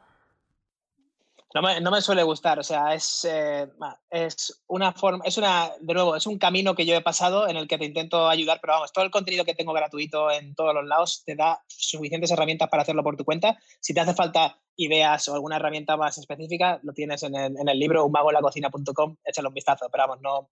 No 1.56 1.62
me, 1.62 1.80
no 1.80 1.90
me, 1.90 2.02
suele 2.02 2.22
gustar, 2.22 2.58
o 2.58 2.62
sea, 2.62 2.92
es, 2.92 3.24
eh, 3.24 3.66
es 4.10 4.62
una 4.66 4.92
forma, 4.92 5.24
es 5.24 5.38
una, 5.38 5.70
de 5.80 5.94
nuevo, 5.94 6.14
es 6.14 6.26
un 6.26 6.36
camino 6.36 6.74
que 6.74 6.84
yo 6.84 6.94
he 6.94 7.00
pasado 7.00 7.48
en 7.48 7.56
el 7.56 7.66
que 7.66 7.78
te 7.78 7.86
intento 7.86 8.28
ayudar, 8.28 8.58
pero 8.60 8.74
vamos, 8.74 8.92
todo 8.92 9.06
el 9.06 9.10
contenido 9.10 9.46
que 9.46 9.54
tengo 9.54 9.72
gratuito 9.72 10.30
en 10.30 10.54
todos 10.54 10.74
los 10.74 10.84
lados 10.84 11.22
te 11.24 11.34
da 11.34 11.62
suficientes 11.66 12.30
herramientas 12.30 12.68
para 12.68 12.82
hacerlo 12.82 13.02
por 13.02 13.16
tu 13.16 13.24
cuenta. 13.24 13.56
Si 13.80 13.94
te 13.94 14.00
hace 14.00 14.12
falta 14.12 14.58
ideas 14.76 15.28
o 15.28 15.34
alguna 15.34 15.56
herramienta 15.56 15.96
más 15.96 16.18
específica, 16.18 16.78
lo 16.82 16.92
tienes 16.92 17.22
en 17.22 17.34
el, 17.34 17.58
en 17.58 17.68
el 17.70 17.78
libro 17.78 18.04
unmagolacocina.com, 18.04 19.16
échale 19.24 19.48
un 19.48 19.54
vistazo, 19.54 19.88
pero 19.90 20.08
vamos, 20.08 20.20
no, 20.20 20.50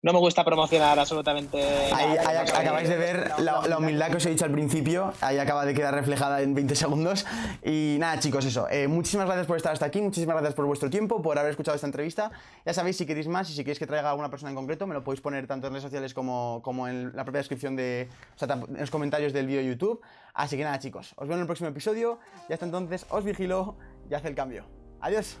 no 0.00 0.12
me 0.12 0.20
gusta 0.20 0.44
promocionar 0.44 0.96
absolutamente. 0.96 1.60
Ahí, 1.92 2.16
acabáis 2.16 2.88
de 2.88 2.96
ver 2.96 3.32
la, 3.38 3.78
humildad 3.78 4.10
que 4.10 4.18
os 4.18 4.26
he 4.26 4.30
dicho 4.30 4.44
al 4.44 4.52
principio. 4.52 5.12
Ahí 5.20 5.38
acaba 5.38 5.64
de 5.64 5.74
quedar 5.74 5.92
reflejada 5.92 6.40
en 6.40 6.54
20 6.54 6.76
segundos. 6.76 7.26
Y 7.64 7.96
nada, 7.98 8.20
chicos, 8.20 8.44
eso. 8.44 8.68
Eh, 8.70 8.86
muchísimas 8.86 9.26
gracias 9.26 9.48
por 9.48 9.56
estar 9.56 9.72
hasta 9.72 9.86
aquí. 9.86 10.00
Muchísimas 10.00 10.36
gracias 10.36 10.54
por 10.54 10.66
vuestro 10.66 10.88
tiempo, 10.88 11.20
por 11.20 11.36
haber 11.36 11.50
escuchado 11.50 11.74
esta 11.74 11.88
entrevista. 11.88 12.30
Ya 12.64 12.74
sabéis, 12.74 12.96
si 12.96 13.06
queréis 13.06 13.26
más 13.26 13.50
y 13.50 13.54
si 13.54 13.64
queréis 13.64 13.80
que 13.80 13.88
traiga 13.88 14.06
a 14.06 14.10
alguna 14.12 14.30
persona 14.30 14.50
en 14.50 14.56
concreto, 14.56 14.86
me 14.86 14.94
lo 14.94 15.02
podéis 15.02 15.20
poner 15.20 15.48
tanto 15.48 15.66
en 15.66 15.72
redes 15.72 15.82
sociales 15.82 16.14
como, 16.14 16.60
como 16.62 16.86
en 16.86 17.16
la 17.16 17.24
propia 17.24 17.38
descripción 17.38 17.74
de. 17.74 18.08
O 18.36 18.38
sea, 18.38 18.54
en 18.54 18.78
los 18.78 18.90
comentarios 18.90 19.32
del 19.32 19.48
vídeo 19.48 19.62
de 19.62 19.66
YouTube. 19.66 20.00
Así 20.32 20.56
que 20.56 20.62
nada, 20.62 20.78
chicos. 20.78 21.12
Os 21.16 21.26
veo 21.26 21.34
en 21.34 21.40
el 21.40 21.46
próximo 21.46 21.70
episodio. 21.70 22.20
Y 22.48 22.52
hasta 22.52 22.64
entonces, 22.64 23.04
os 23.10 23.24
vigilo 23.24 23.76
y 24.08 24.14
haz 24.14 24.24
el 24.24 24.36
cambio. 24.36 24.64
Adiós. 25.00 25.40